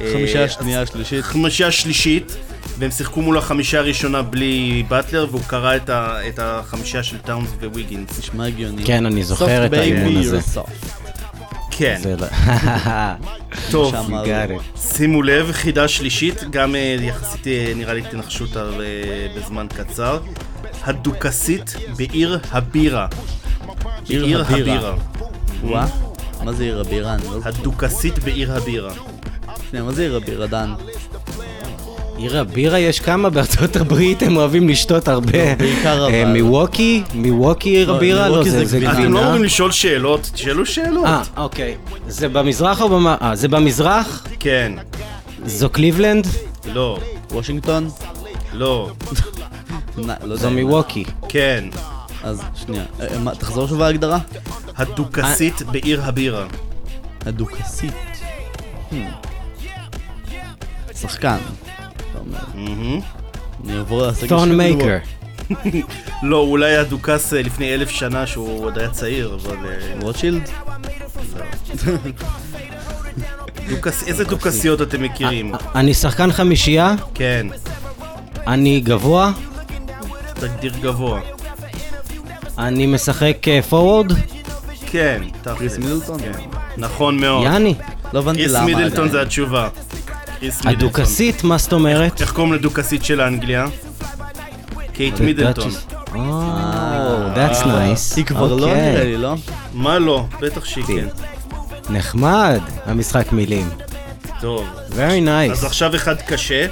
אה, 0.00 0.12
חמישה 0.12 0.44
השנייה 0.44 0.82
השלישית. 0.82 1.24
חמישייה 1.24 1.68
השלישית, 1.68 2.36
והם 2.78 2.90
שיחקו 2.90 3.22
מול 3.22 3.38
החמישייה 3.38 3.82
הראשונה 3.82 4.22
בלי 4.22 4.84
באטלר, 4.88 5.26
והוא 5.30 5.42
קרא 5.46 5.76
את, 5.76 5.90
ה, 5.90 6.28
את 6.28 6.38
החמישייה 6.42 7.02
של 7.02 7.18
טאונס 7.18 7.50
וויגינס. 7.62 8.18
נשמע 8.18 8.46
הגיוני. 8.46 8.84
כן, 8.84 9.06
אני 9.06 9.22
זוכר 9.22 9.66
את 9.66 9.72
האימון 9.72 10.16
baby, 10.16 10.18
הזה. 10.18 10.60
כן, 11.78 11.98
זה 12.02 12.16
לא... 12.16 12.26
טוב. 13.72 13.94
שימו 14.76 15.22
לב, 15.22 15.52
חידה 15.52 15.88
שלישית, 15.88 16.44
גם 16.50 16.74
אה, 16.74 16.96
יחסית 17.00 17.46
אה, 17.46 17.72
נראה 17.76 17.94
לי 17.94 18.02
תנחשו 18.02 18.44
אותה 18.44 18.64
אה, 18.64 19.26
בזמן 19.36 19.66
קצר. 19.76 20.18
הדוכסית 20.84 21.76
בעיר 21.96 22.38
הבירה. 22.50 23.06
עיר 24.08 24.44
הבירה. 24.48 24.94
וואה? 25.62 25.86
מה 26.44 26.52
זה 26.52 26.62
עיר 26.64 26.80
הבירה? 26.80 27.16
לא. 27.24 27.40
הדוכסית 27.44 28.18
בעיר 28.18 28.56
הבירה. 28.56 28.92
מה 29.72 29.92
זה 29.92 30.02
עיר 30.02 30.16
הבירה, 30.16 30.46
דן? 30.46 30.74
עיר 32.18 32.40
הבירה 32.40 32.78
יש 32.78 33.00
כמה 33.00 33.30
בארצות 33.30 33.76
הברית, 33.76 34.22
הם 34.22 34.36
אוהבים 34.36 34.68
לשתות 34.68 35.08
הרבה. 35.08 35.54
בעיקר 35.54 36.04
אה, 36.04 36.22
אבל. 36.22 36.32
מיווקי? 36.32 37.02
מיווקי 37.14 37.68
עיר 37.68 37.90
לא, 37.90 37.96
הבירה? 37.96 38.28
לא, 38.28 38.34
מיווקי 38.34 38.50
זה 38.50 38.64
גבינה. 38.64 38.92
אתם 38.92 39.12
לא. 39.12 39.24
אומרים 39.24 39.44
לשאול 39.44 39.72
שאלות, 39.72 40.30
תשאלו 40.34 40.66
שאלות. 40.66 41.06
אה, 41.06 41.22
אוקיי. 41.36 41.76
זה 42.08 42.28
במזרח 42.28 42.82
או 42.82 42.88
במ... 42.88 43.06
אה, 43.06 43.30
זה 43.34 43.48
במזרח? 43.48 44.26
כן, 44.40 44.72
זו 45.44 45.70
קליבלנד? 45.70 46.26
לא, 46.74 46.98
וושינגטון? 47.30 47.88
לא, 48.52 48.90
לא. 50.22 50.36
זו 50.36 50.50
מיווקי. 50.50 51.04
כן. 51.28 51.64
אז 52.22 52.40
שנייה, 52.54 52.84
אה, 53.00 53.18
מה, 53.18 53.34
תחזור 53.34 53.68
שוב 53.68 53.82
ההגדרה? 53.82 54.18
הדוכסית 54.76 55.62
בעיר 55.62 56.02
הבירה. 56.04 56.46
הדוכסית. 57.26 57.92
Hmm. 58.90 58.94
שחקן. 61.00 61.38
אומר. 62.28 62.70
מהמם. 62.74 63.00
אני 63.64 63.76
אעבור 63.78 64.06
לסגל 64.06 64.28
טון 64.28 64.48
של 64.48 64.54
מייקר. 64.54 64.96
לא, 66.22 66.36
אולי 66.36 66.76
הדוכס 66.76 67.34
אה, 67.34 67.42
לפני 67.42 67.74
אלף 67.74 67.90
שנה 67.90 68.26
שהוא 68.26 68.64
עוד 68.64 68.78
היה 68.78 68.90
צעיר, 68.90 69.38
אבל... 69.42 69.56
אה, 69.68 69.94
רוטשילד? 70.00 70.42
דוכס, 73.68 74.08
איזה 74.08 74.24
דוכסיות 74.24 74.82
אתם 74.82 75.02
מכירים? 75.02 75.54
אני 75.74 75.94
שחקן 75.94 76.32
חמישייה, 76.32 76.94
כן, 77.14 77.46
אני 78.46 78.80
גבוה, 78.80 79.32
תגדיר 80.34 80.72
גבוה. 80.80 81.20
אני 82.58 82.86
משחק 82.86 83.36
פורוורד, 83.68 84.12
כן, 84.86 85.22
קריס 85.44 85.72
תכלס. 85.72 85.78
מידלטון? 85.78 86.20
כן. 86.20 86.32
נכון 86.76 87.20
מאוד. 87.20 87.44
יאני. 87.44 87.74
לא 88.12 88.18
הבנתי 88.18 88.38
קריס 88.38 88.52
למה. 88.52 88.64
מידלטון 88.64 88.90
עדיין. 88.90 89.08
זה 89.08 89.22
התשובה. 89.22 89.68
הדוכסית, 90.64 91.44
מה 91.44 91.58
זאת 91.58 91.72
אומרת? 91.72 92.20
איך 92.20 92.32
קוראים 92.32 92.52
לדוכסית 92.52 93.04
של 93.04 93.20
האנגליה? 93.20 93.66
קייט 94.92 95.20
מידלטון. 95.20 95.70
Oh, 96.08 96.16
that's 97.36 97.62
nice. 97.64 98.16
היא 98.16 98.24
כבר 98.24 98.54
לא 98.54 98.66
אוקיי. 98.68 98.92
נראה 98.92 99.04
לי, 99.04 99.16
לא? 99.16 99.34
מה 99.72 99.98
לא? 99.98 100.24
בטח 100.40 100.64
שהיא 100.64 100.84
כן. 100.84 101.06
נחמד, 101.90 102.60
המשחק 102.86 103.32
מילים. 103.32 103.68
טוב. 104.40 104.66
Very 104.90 105.28
אז 105.52 105.62
nice. 105.62 105.66
עכשיו 105.66 105.94
אחד 105.96 106.14
קשה, 106.22 106.66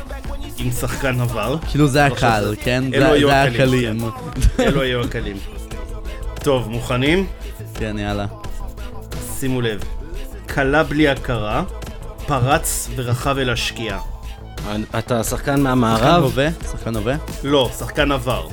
עם 0.58 0.70
שחקן 0.70 1.20
עבר. 1.20 1.56
כאילו 1.70 1.86
זה 1.88 1.98
היה 1.98 2.06
עכשיו 2.06 2.30
קל, 2.40 2.44
זה- 2.48 2.56
כן? 2.56 2.84
אלו 2.94 3.06
זה 3.06 3.12
היו 3.12 3.30
הקלים, 3.30 3.56
קלים. 3.56 4.10
אלו 4.60 4.80
היו 4.82 5.00
הקלים. 5.00 5.36
טוב, 6.42 6.68
מוכנים? 6.70 7.26
כן, 7.74 7.96
יאללה. 7.98 8.26
שימו 9.40 9.60
לב. 9.60 9.80
כלה 10.54 10.82
בלי 10.82 11.08
הכרה, 11.08 11.62
פרץ 12.26 12.88
ורכב 12.96 13.38
אל 13.38 13.50
השקיעה. 13.50 13.98
אתה 14.98 15.24
שחקן 15.24 15.24
שחקן 15.24 15.60
מהמערב? 15.60 16.22
הווה? 16.22 16.48
שחקן 16.72 16.96
הווה? 16.96 17.16
לא, 17.44 17.70
שחקן 17.78 18.12
עבר. 18.12 18.48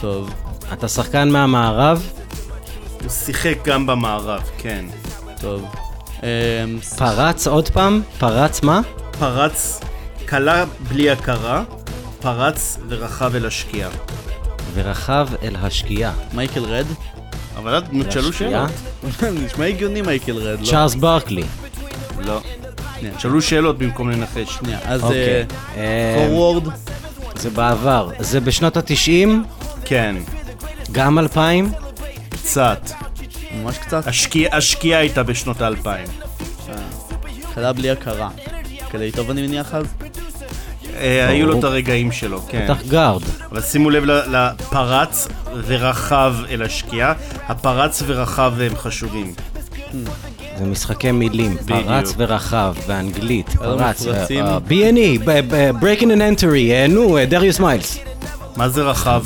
טוב. 0.00 0.30
אתה 0.72 0.88
שחקן 0.88 1.28
מהמערב? 1.28 2.10
הוא 3.02 3.10
שיחק 3.10 3.58
גם 3.64 3.86
במערב, 3.86 4.42
כן. 4.58 4.84
טוב. 5.40 5.74
אמ, 6.22 6.26
פרץ 6.98 7.46
עוד 7.46 7.68
פעם? 7.68 8.02
פרץ 8.18 8.62
מה? 8.62 8.80
פרץ, 9.18 9.80
כלה 10.28 10.64
בלי 10.88 11.10
הכרה, 11.10 11.62
פרץ 12.20 12.78
ורכב 12.88 13.34
אל 13.34 13.46
השקיעה. 13.46 13.90
ורכב 14.74 15.28
אל 15.42 15.56
השקיעה. 15.56 16.12
מייקל 16.34 16.64
רד? 16.64 16.86
אבל 17.56 17.78
את 17.78 17.84
תשאלו 18.08 18.28
השקיעה? 18.28 18.66
שאלות. 19.20 19.34
נשמע 19.44 19.64
הגיוני 19.64 20.02
מייקל 20.02 20.36
רד, 20.36 20.60
לא? 20.60 20.66
צ'ארלס 20.66 20.94
ברקלי. 20.94 21.44
לא. 22.18 22.40
שנייה, 23.00 23.14
תשאלו 23.14 23.42
שאלות 23.42 23.78
במקום 23.78 24.10
לנחש. 24.10 24.54
שנייה. 24.58 24.78
אז 24.84 25.02
אוקיי. 25.02 25.44
אה, 25.76 26.26
פורוורד? 26.28 26.64
זה 27.34 27.50
בעבר. 27.50 28.10
זה 28.18 28.40
בשנות 28.40 28.76
התשעים? 28.76 29.44
כן, 29.84 30.16
גם 30.92 31.18
אלפיים? 31.18 31.72
קצת. 32.28 32.90
ממש 33.62 33.78
קצת. 33.78 34.06
השקיעה 34.08 34.56
השקיעה 34.56 35.00
הייתה 35.00 35.22
בשנות 35.22 35.60
האלפיים. 35.60 36.06
קלה 37.54 37.72
בלי 37.72 37.90
הכרה. 37.90 38.28
כדי 38.90 39.12
טוב 39.12 39.30
אני 39.30 39.42
מניח 39.46 39.74
אז? 39.74 39.84
אה, 40.96 41.28
היו 41.28 41.46
לו 41.46 41.58
את 41.58 41.64
הרגעים 41.64 42.12
שלו, 42.12 42.40
כן. 42.48 42.64
בטח 42.64 42.82
גארד. 42.88 43.22
אבל 43.50 43.60
שימו 43.62 43.90
לב 43.90 44.04
ל- 44.04 44.36
לפרץ 44.36 45.28
ורחב 45.66 46.34
אל 46.50 46.62
השקיעה. 46.62 47.12
הפרץ 47.48 48.02
ורחב 48.06 48.52
הם 48.60 48.76
חשובים. 48.76 49.34
זה 50.60 50.66
משחקי 50.66 51.12
מילים. 51.12 51.56
פרץ 51.66 52.14
ורחב, 52.16 52.74
באנגלית. 52.86 53.56
אלו 53.62 53.78
פרץ. 53.78 54.06
אה, 54.06 54.26
אה, 54.40 54.58
B&E, 54.68 55.24
Breaking 55.80 56.04
and 56.04 56.40
Entry, 56.40 56.70
אה, 56.70 56.86
נו, 56.88 57.18
דריוס 57.28 57.60
מיילס. 57.60 57.98
מה 58.56 58.68
זה 58.68 58.82
רכב? 58.82 59.24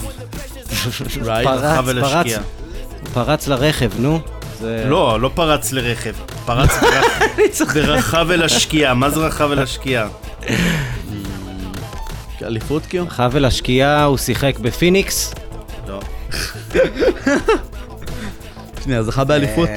פרץ, 3.14 3.48
לרכב, 3.48 3.90
נו. 3.98 4.20
לא, 4.62 5.20
לא 5.20 5.30
פרץ 5.34 5.72
לרכב. 5.72 6.12
פרץ 6.44 6.70
ורכב 7.74 8.30
אל 8.30 8.42
השקיעה. 8.42 8.94
מה 8.94 9.10
זה 9.10 9.20
רכב 9.20 9.50
אל 9.52 9.58
השקיעה? 9.58 10.08
אליפות 12.42 12.86
כאילו? 12.86 13.04
רכב 13.04 13.36
אל 13.36 13.44
השקיעה, 13.44 14.04
הוא 14.04 14.16
שיחק 14.16 14.58
בפיניקס. 14.58 15.34
לא. 15.88 16.00
שנייה, 18.84 19.02
זכה 19.02 19.24
באליפות? 19.24 19.68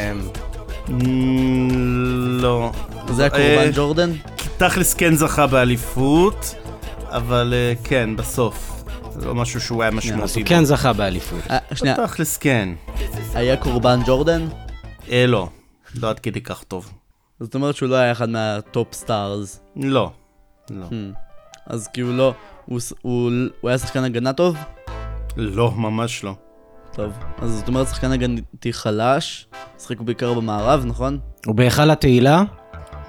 לא. 2.42 2.72
זה 3.10 3.22
היה 3.24 3.32
אה, 3.34 3.56
קורבן 3.56 3.72
ג'ורדן? 3.76 4.12
תכלס 4.58 4.94
כן 4.94 5.16
זכה 5.16 5.48
באליפות, 5.48 6.56
אבל 7.10 7.54
אה, 7.54 7.74
כן, 7.84 8.16
בסוף. 8.16 8.84
זה 9.12 9.26
לא 9.28 9.36
משהו 9.36 9.62
שהוא 9.62 9.82
היה 9.84 9.92
משמעותי. 9.92 10.40
הוא 10.40 10.48
כן 10.48 10.66
זכה 10.66 10.94
באליפות. 10.94 11.40
אה, 11.50 11.58
שנייה, 11.76 11.96
תכלס 11.96 12.38
כן. 12.38 12.70
היה 13.34 13.58
קורבן 13.58 14.00
ג'ורדן? 14.06 14.48
אה, 15.12 15.26
לא. 15.28 15.50
לא 15.96 16.10
עד 16.10 16.20
כדי 16.20 16.42
כך 16.42 16.64
טוב. 16.64 16.90
זאת 17.40 17.56
אומרת 17.56 17.76
שהוא 17.76 17.90
לא 17.90 17.96
היה 17.96 18.12
אחד 18.12 18.30
מה 18.30 18.55
top 18.55 18.94
stars. 18.94 19.60
לא. 19.76 20.12
לא. 20.70 20.86
Hmm. 20.90 21.16
אז 21.68 21.88
כאילו 21.94 22.18
לא, 22.18 22.34
הוא 22.66 22.80
ס- 22.80 22.94
הוא 23.02 23.32
הוא 23.62 23.70
היה 23.70 23.78
שחקן 23.78 24.04
הגנה 24.04 24.34
טוב? 24.34 24.56
לא, 25.38 25.72
ממש 25.72 26.24
לא. 26.24 26.36
טוב. 26.98 27.14
אז 27.42 27.52
זאת 27.52 27.68
אומרת 27.68 27.88
שחקן 27.88 28.12
הגנתי 28.12 28.74
חלש, 28.74 29.48
משחק 29.78 30.02
בעיקר 30.02 30.34
במערב, 30.34 30.84
נכון? 30.86 31.20
הוא 31.46 31.56
בהיכל 31.56 31.92
התהילה? 31.92 32.44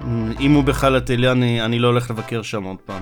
אמ, 0.01 0.33
אם 0.39 0.53
הוא 0.53 0.63
בכלל 0.63 0.95
התהילה, 0.95 1.31
אני 1.31 1.65
אני 1.65 1.79
לא 1.79 1.87
הולך 1.87 2.09
לבקר 2.09 2.41
שם 2.41 2.63
עוד 2.63 2.77
פעם. 2.85 3.01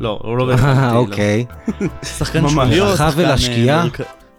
לא, 0.00 0.20
הוא 0.24 0.36
לא 0.36 0.46
בהכרח 0.46 0.64
התהילה. 0.78 0.96
אוקיי. 0.96 1.44
שחקן. 2.18 2.48
שולי 2.48 2.80
או 2.80 2.96
שחקן... 2.96 3.24
אה, 3.68 3.84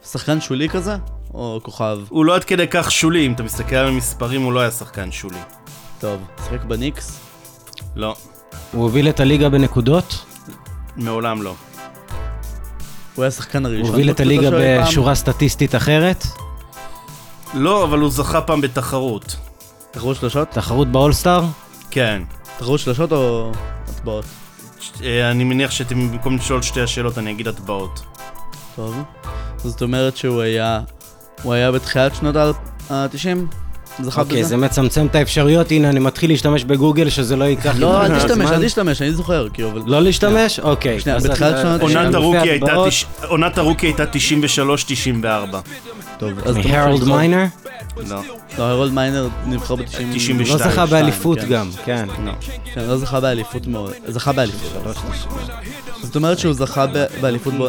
שחקן 0.05 0.41
שולי 0.41 0.69
כזה? 0.69 0.95
או 1.33 1.59
כוכב? 1.63 1.97
הוא 2.09 2.25
לא 2.25 2.35
עד 2.35 2.43
כדי 2.43 2.67
כך 2.71 2.91
שולי, 2.91 3.27
אם 3.27 3.33
אתה 3.33 3.43
מסתכל 3.43 3.75
על 3.75 3.87
המספרים, 3.87 4.41
הוא 4.41 4.53
לא 4.53 4.59
היה 4.59 4.71
שחקן 4.71 5.11
שולי. 5.11 5.39
טוב, 5.99 6.21
משחק 6.39 6.63
בניקס? 6.63 7.19
לא, 7.95 8.15
הוא 8.71 8.83
הוביל 8.83 9.09
את 9.09 9.19
הליגה 9.19 9.49
בנקודות? 9.49 10.25
מעולם 10.95 11.41
לא. 11.41 11.55
הוא 13.15 13.23
היה 13.23 13.27
השחקן 13.27 13.65
הראשון. 13.65 13.81
הוא 13.81 13.89
הוביל 13.89 14.09
את 14.09 14.19
הליגה? 14.19 14.49
בשורה 14.51 15.15
סטטיסטית 15.15 15.75
אחרת? 15.75 16.25
לא, 17.53 17.83
אבל 17.83 17.99
הוא 17.99 18.09
זכה 18.09 18.41
פעם 18.41 18.61
בתחרות. 18.61 19.35
תחרות 19.91 20.15
שלושות? 20.15 20.49
תחרות 20.49 20.87
באולסטאר? 20.87 21.43
כן. 21.91 22.21
תחרות 22.57 22.79
שלושות 22.79 23.11
או 23.11 23.51
הטבעות? 23.87 24.25
אה, 25.03 25.31
אני 25.31 25.43
מניח 25.43 25.71
שאתם 25.71 26.11
במקום 26.11 26.35
לשאול 26.35 26.61
שתי 26.61 26.81
השאלות, 26.81 27.17
אני 27.17 27.31
אגיד 27.31 27.47
הטבעות. 27.47 28.01
טוב. 28.75 29.03
זאת 29.57 29.81
אומרת 29.81 30.17
שהוא 30.17 30.41
היה... 30.41 30.79
הוא 31.43 31.53
היה 31.53 31.71
בתחילת 31.71 32.15
שנות 32.15 32.35
ה-90? 32.35 33.55
זכה 34.01 34.21
אוקיי, 34.21 34.39
בזה? 34.39 34.49
זה 34.49 34.57
מצמצם 34.57 35.05
את 35.05 35.15
האפשרויות, 35.15 35.71
הנה 35.71 35.89
אני 35.89 35.99
מתחיל 35.99 36.29
להשתמש 36.31 36.63
בגוגל 36.63 37.09
שזה 37.09 37.35
לא 37.35 37.43
ייקח... 37.45 37.73
לא, 37.77 38.01
לי 38.03 38.13
אל. 38.13 38.19
תשתמש, 38.19 38.51
אל 38.51 38.65
תשתמש, 38.65 39.01
אני 39.01 39.13
זוכר, 39.13 39.47
כאילו, 39.53 39.71
אבל... 39.71 39.81
לא 39.85 40.01
להשתמש? 40.01 40.59
אוקיי. 40.59 40.99
שנייה, 40.99 41.19
בתחילת 41.19 41.55
שנות 41.61 41.81
עונת 41.81 42.13
הרוקי 42.15 42.49
הייתה 42.49 42.65
הטבעות 42.65 42.87
תש- 42.89 43.05
עונת 43.27 43.57
הרוקי 43.57 43.85
הייתה 43.87 44.03
93-94. 44.03 45.25
טוב, 46.19 46.31
אז... 46.45 46.57
מהרולד 46.57 47.03
מיינר? 47.07 47.45
לא, 48.09 48.17
לא, 48.57 48.63
הרולד 48.63 48.93
מיינר 48.93 49.27
נבחר 49.45 49.75
ב-90... 49.75 50.15
92. 50.15 50.47
לא 50.49 50.57
זכה 50.57 50.85
באליפות 50.85 51.39
כן. 51.39 51.47
גם, 51.49 51.69
כן. 51.85 52.05
לא. 52.25 52.31
כן, 52.73 52.81
לא 52.87 52.97
זכה 52.97 53.19
באליפות 53.19 53.67
מאוד. 53.67 53.93
זכה 54.07 54.31
באליפות. 54.31 54.83
זאת 56.01 56.15
אומרת 56.15 56.39
שהוא 56.39 56.53
זכה 56.53 56.85
באליפות 57.21 57.53
בו- 57.53 57.67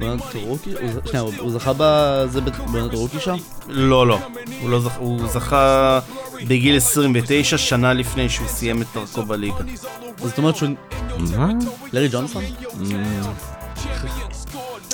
בעונת 0.00 0.22
רוקי? 0.46 0.70
שנייה, 1.04 1.20
הוא- 1.20 1.50
זכה 1.50 1.72
בזה 1.76 2.40
ב- 2.40 2.72
בעונת 2.72 2.94
רוקי 2.94 3.20
שם? 3.20 3.36
לא, 3.68 4.06
לא. 4.06 4.18
הוא, 4.60 4.70
לא 4.70 4.80
זכ... 4.80 4.90
הוא 4.98 5.28
זכה 5.28 5.98
בגיל 6.46 6.76
29, 6.76 7.58
שנה 7.58 7.92
לפני 7.92 8.28
שהוא 8.28 8.48
סיים 8.48 8.82
את 8.82 8.86
דרכו 8.94 9.22
בליגה. 9.22 9.54
אז 10.22 10.28
זאת 10.28 10.38
אומרת 10.38 10.56
שהוא... 10.56 10.68
מה? 11.36 11.48
לארי 11.92 12.08
ג'ונסון? 12.12 12.42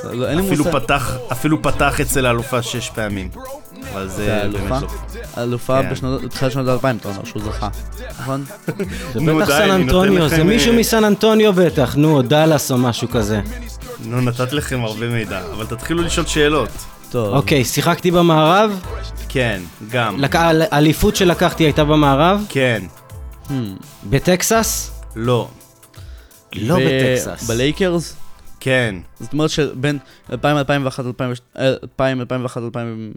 לא, 0.04 0.28
אין 0.28 0.38
לי 0.38 0.46
אפילו 0.46 0.64
מושג. 0.64 0.78
פתח, 0.78 1.16
אפילו 1.32 1.62
פתח 1.62 2.00
אצל 2.00 2.26
האלופה 2.26 2.62
שש 2.62 2.90
פעמים. 2.90 3.28
אבל 3.92 4.08
זה 4.08 4.26
באמת 4.52 4.72
האלופה? 4.72 4.80
לא. 5.36 5.42
אלופה 5.42 5.82
כן. 5.82 5.90
בשנות- 5.90 6.22
בתחילת 6.24 6.52
שנות 6.52 6.68
האלפיים, 6.68 6.96
אתה 6.96 7.08
אומר 7.08 7.24
שהוא 7.24 7.42
זכה. 7.42 7.68
נכון? 8.20 8.44
זה 9.14 9.20
בטח 9.20 9.46
סן 9.48 9.70
אנטוניו, 9.70 10.28
זה 10.28 10.34
לכם, 10.36 10.46
מישהו 10.46 10.72
אה, 10.72 10.78
מסן 10.78 11.04
אנטוניו 11.04 11.52
בטח, 11.52 11.94
נו, 11.96 12.22
דאלאס 12.22 12.70
או 12.70 12.78
משהו 12.78 13.08
כזה. 13.08 13.40
נו, 14.04 14.20
נתת 14.20 14.52
לכם 14.52 14.84
הרבה 14.84 15.08
מידע, 15.08 15.40
אבל 15.52 15.66
תתחילו 15.66 16.02
לשאול 16.02 16.26
שאלות. 16.26 16.68
טוב. 17.10 17.34
אוקיי, 17.34 17.64
שיחקתי 17.64 18.10
במערב, 18.10 18.80
כן, 19.28 19.62
גם. 19.90 20.20
לק- 20.20 20.34
האליפות 20.70 21.16
שלקחתי 21.16 21.64
הייתה 21.64 21.84
במערב, 21.84 22.44
כן. 22.48 22.82
Hmm. 23.48 23.50
בטקסס? 24.04 24.90
לא. 25.16 25.48
לא 26.56 26.74
ו- 26.74 26.78
בטקסס. 26.78 27.46
בלייקרס? 27.50 28.16
כן. 28.60 28.94
זאת 29.20 29.32
אומרת 29.32 29.50
שבין 29.50 29.98
2000, 30.32 30.56
2001, 30.56 31.04
2000, 31.06 31.30
2001, 32.20 32.62
2000... 32.62 33.12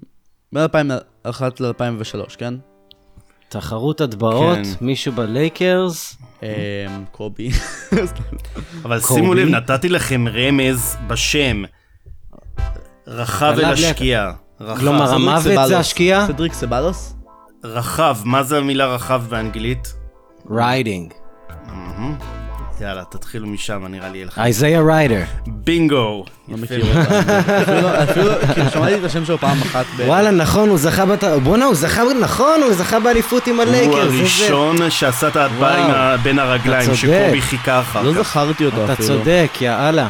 בין 0.53 0.63
2001 0.63 1.61
ל-2003, 1.61 2.35
כן? 2.37 2.53
תחרות 3.49 4.01
הטבעות, 4.01 4.57
כן. 4.57 4.85
מישהו 4.85 5.13
בלייקרס? 5.13 6.17
אמ, 6.43 6.47
קובי. 7.11 7.49
אבל 8.85 9.01
קובי? 9.01 9.19
שימו 9.21 9.33
לב, 9.33 9.47
נתתי 9.49 9.89
לכם 9.89 10.25
רמז 10.27 10.97
בשם. 11.07 11.63
רחב 13.07 13.53
ולהשקיע. 13.57 14.31
רחב. 14.61 14.79
כלומר, 14.79 15.13
המוות. 15.13 15.67
זה 15.67 15.79
השקיעה? 15.79 16.27
סדריק 16.27 16.53
סבלוס? 16.53 17.15
רחב, 17.63 18.17
מה 18.25 18.43
זה 18.43 18.57
המילה 18.57 18.85
רחב 18.85 19.23
באנגלית? 19.29 19.93
ריידינג. 20.51 21.13
מהמם. 21.67 22.38
יאללה, 22.81 23.03
תתחילו 23.03 23.47
משם, 23.47 23.85
נראה 23.89 24.09
לי 24.09 24.17
יהיה 24.17 24.27
לך. 24.27 24.41
איזיה 24.45 24.81
ריידר. 24.81 25.21
בינגו. 25.47 26.25
לא 26.49 26.57
מכיר. 26.57 26.85
אותה. 26.97 27.01
אפילו- 27.63 28.03
אפילו, 28.03 28.31
כאילו, 28.53 28.69
שמעתי 28.69 28.95
את 28.95 29.03
השם 29.03 29.25
שלו 29.25 29.37
פעם 29.37 29.61
אחת. 29.61 29.85
וואלה, 30.05 30.31
נכון, 30.31 30.69
הוא 30.69 30.77
זכה 30.77 31.05
בת... 31.05 31.23
בואנה, 31.43 31.65
הוא 31.65 31.75
זכה, 31.75 32.01
נכון, 32.21 32.61
הוא 32.63 32.73
זכה 32.73 32.99
באליפות 32.99 33.47
עם 33.47 33.55
הוא 33.55 33.63
הלייקרס. 33.63 33.97
איזה- 34.05 34.17
הראשון 34.19 34.89
שעשה 34.89 35.27
את 35.27 35.35
ההטבעה 35.35 35.71
וואו. 35.77 35.85
עם 35.85 35.91
ה- 35.95 36.17
בין 36.23 36.39
הרגליים, 36.39 36.87
אתה. 36.89 36.95
שקובי 36.97 37.41
חיכה 37.41 37.79
אחר 37.79 38.01
לא 38.01 38.11
כך. 38.13 38.19
זכרתי 38.19 38.65
אותו 38.65 38.83
אתה 38.85 38.93
אפילו. 38.93 39.07
צודק, 39.07 39.49
יאללה. 39.61 40.07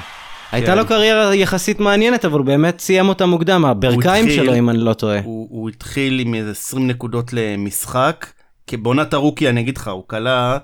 הייתה 0.51 0.72
כן. 0.72 0.78
לו 0.78 0.86
קריירה 0.88 1.36
יחסית 1.36 1.80
מעניינת, 1.80 2.26
אבל 2.26 2.38
הוא 2.39 2.45
באמת 2.45 2.80
סיים 2.80 3.09
אותה 3.09 3.26
מוקדם, 3.26 3.65
הברכיים 3.65 4.30
שלו, 4.30 4.55
אם 4.55 4.70
אני 4.70 4.78
לא 4.78 4.93
טועה. 4.93 5.20
הוא, 5.24 5.47
הוא 5.51 5.70
התחיל 5.70 6.20
עם 6.20 6.34
איזה 6.34 6.51
20 6.51 6.88
נקודות 6.88 7.34
למשחק, 7.34 8.26
כי 8.67 8.78
בעונת 8.78 9.13
הרוקי, 9.13 9.49
אני 9.49 9.61
אגיד 9.61 9.78
לך, 9.78 9.88
הוא 9.88 10.03
כלה, 10.07 10.57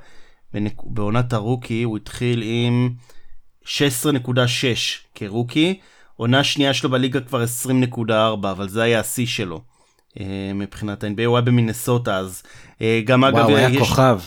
בנק... 0.55 0.73
בעונת 0.85 1.33
הרוקי 1.33 1.83
הוא 1.83 1.97
התחיל 1.97 2.43
עם 2.45 2.89
16.6 3.65 3.67
כרוקי, 5.15 5.79
עונה 6.17 6.43
שנייה 6.43 6.73
שלו 6.73 6.89
בליגה 6.89 7.19
כבר 7.21 7.43
20.4, 8.03 8.11
אבל 8.51 8.69
זה 8.69 8.83
היה 8.83 8.99
השיא 8.99 9.25
שלו. 9.25 9.61
אה, 10.19 10.25
מבחינת 10.55 11.03
ה-NBA, 11.03 11.25
הוא 11.25 11.37
היה 11.37 11.41
במינסוטה 11.41 12.17
אז. 12.17 12.43
אה, 12.81 13.01
גם 13.05 13.23
אגב, 13.23 13.35
וואו, 13.35 13.49
הוא 13.49 13.57
היה 13.57 13.69
יש- 13.69 13.77
כוכב. 13.77 14.19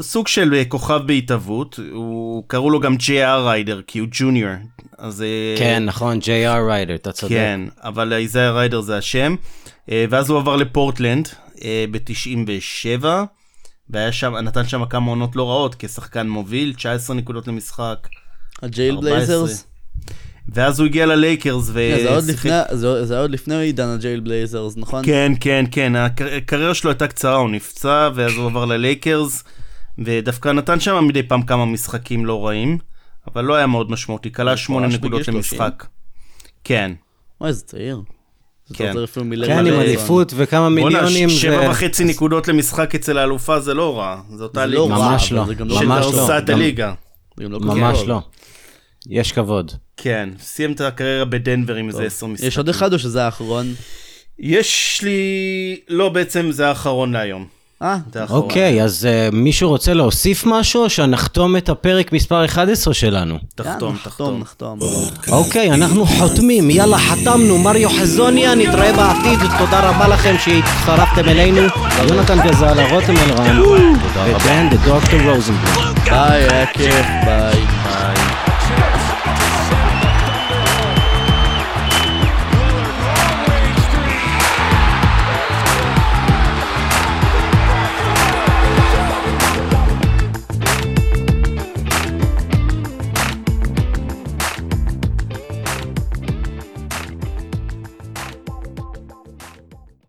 סוג 0.00 0.28
של 0.28 0.54
אה, 0.54 0.64
כוכב 0.64 1.00
בהתהוות, 1.06 1.78
הוא 1.92 2.44
קראו 2.46 2.70
לו 2.70 2.80
גם 2.80 2.94
JR 2.94 3.38
ריידר, 3.44 3.80
כי 3.86 3.98
הוא 3.98 4.08
ג'וניור. 4.10 4.50
אז... 4.98 5.24
כן, 5.58 5.84
נכון, 5.84 6.18
J.R. 6.18 6.68
ריידר, 6.68 6.94
אתה 6.94 7.12
צודק. 7.12 7.32
כן, 7.32 7.60
אבל 7.82 8.12
איזיה 8.12 8.50
ריידר 8.50 8.80
זה 8.80 8.96
השם. 8.98 9.34
ואז 9.88 10.30
הוא 10.30 10.38
עבר 10.38 10.56
לפורטלנד 10.56 11.28
ב-97, 11.90 13.04
והיה 13.92 14.12
שם, 14.12 14.36
נתן 14.36 14.64
שם 14.68 14.84
כמה 14.84 15.10
עונות 15.10 15.36
לא 15.36 15.48
רעות 15.50 15.76
כשחקן 15.78 16.28
מוביל, 16.28 16.72
19 16.74 17.16
נקודות 17.16 17.48
למשחק. 17.48 18.08
ה 18.62 18.68
Jail 18.68 18.94
14. 18.94 19.10
Blazers? 19.14 19.66
ואז 20.54 20.80
הוא 20.80 20.86
הגיע 20.86 21.06
ללייקרס 21.06 21.68
ו... 21.72 21.72
כן, 21.96 22.20
זה 22.20 22.76
זה 22.76 23.04
זה 23.04 23.14
היה 23.14 23.20
עוד 23.22 23.30
לפני 23.30 23.54
עידן 23.54 23.88
ה 23.88 23.94
Jail 23.94 24.20
Blazers, 24.20 24.76
נכון? 24.76 25.04
כן, 25.06 25.32
כן, 25.40 25.64
כן, 25.70 25.96
הקר- 25.96 26.34
הקריירה 26.36 26.74
שלו 26.74 26.90
הייתה 26.90 27.06
קצרה, 27.08 27.34
הוא 27.36 27.50
נפצע, 27.50 28.10
ואז 28.14 28.32
הוא 28.32 28.46
עבר 28.46 28.64
ללייקרס, 28.64 29.44
ודווקא 29.98 30.48
נתן 30.48 30.80
שם 30.80 31.04
מדי 31.08 31.22
פעם 31.22 31.42
כמה 31.42 31.64
משחקים 31.66 32.26
לא 32.26 32.46
רעים, 32.46 32.78
אבל 33.26 33.44
לא 33.44 33.54
היה 33.54 33.66
מאוד 33.66 33.90
משמעותי, 33.90 34.32
כלה 34.32 34.56
שמונה 34.56 34.86
פרש 34.86 34.94
נקודות 34.94 35.20
בגיל 35.20 35.32
30? 35.32 35.58
למשחק. 35.60 35.86
כן. 36.64 36.92
וואי, 37.40 37.48
איזה 37.48 37.62
צעיר. 37.62 38.02
זה 38.70 38.76
כן. 38.76 38.92
כן, 39.46 39.66
עם. 39.66 39.80
אליפות 39.80 40.32
וכמה 40.36 40.60
בואנה, 40.80 41.02
מיליונים. 41.02 41.28
ש- 41.28 41.42
שבע 41.42 41.60
זה- 41.60 41.70
וחצי 41.70 42.04
נקודות 42.04 42.48
למשחק 42.48 42.94
אצל 42.94 43.18
האלופה 43.18 43.60
זה 43.60 43.74
לא 43.74 43.98
רע, 43.98 44.20
אותה 44.40 44.60
זה 44.60 44.66
ליגה. 44.66 44.78
לא 44.80 44.90
רע, 44.90 45.10
ממש 45.10 45.32
לא, 45.32 45.44
לא 45.66 45.82
ממש. 45.82 46.06
לא. 46.06 46.12
שעושה 46.12 46.38
את 46.38 46.48
הליגה. 46.48 46.92
ממש 47.38 47.98
לא. 48.06 48.20
יש 49.08 49.32
כבוד. 49.32 49.72
כן, 49.96 50.28
סיים 50.40 50.72
את 50.72 50.80
הקריירה 50.80 51.24
בדנבר 51.24 51.74
עם 51.74 51.88
איזה 51.88 52.02
עשר 52.04 52.26
משחקים. 52.26 52.48
יש 52.48 52.58
עוד 52.58 52.68
אחד 52.68 52.92
או 52.92 52.98
שזה 52.98 53.24
האחרון? 53.24 53.74
יש 54.38 55.00
לי... 55.02 55.20
לא, 55.88 56.08
בעצם 56.08 56.50
זה 56.50 56.68
האחרון 56.68 57.12
להיום. 57.12 57.46
אה. 57.82 57.96
אוקיי, 58.30 58.82
אז 58.82 59.06
אה, 59.06 59.28
מישהו 59.32 59.68
רוצה 59.68 59.94
להוסיף 59.94 60.44
משהו, 60.46 60.82
או 60.84 60.90
שנחתום 60.90 61.56
את 61.56 61.68
הפרק 61.68 62.12
מספר 62.12 62.44
11 62.44 62.94
שלנו? 62.94 63.38
תחתום, 63.54 63.96
תחתום. 64.04 64.40
נחתום. 64.40 64.78
אוקיי, 65.30 65.72
אנחנו 65.72 66.06
חותמים, 66.06 66.70
יאללה, 66.70 66.98
חתמנו, 66.98 67.58
מריו 67.58 67.90
חזוניה, 67.90 68.54
נתראה 68.54 68.92
בעתיד, 68.92 69.38
תודה 69.58 69.90
רבה 69.90 70.08
לכם 70.08 70.34
שהצטרפתם 70.38 71.28
אלינו, 71.28 71.60
יונתן 72.08 72.48
גזל, 72.48 72.80
רותם 72.90 73.16
אלרן, 73.16 73.60
ובן, 74.30 74.68
The 74.70 74.88
Dr. 74.88 75.22
רוזנבלום. 75.26 75.94
ביי, 76.04 76.48
היה 76.48 76.66
כיף, 76.66 77.06
ביי. 77.24 77.64
ביי. 77.84 78.19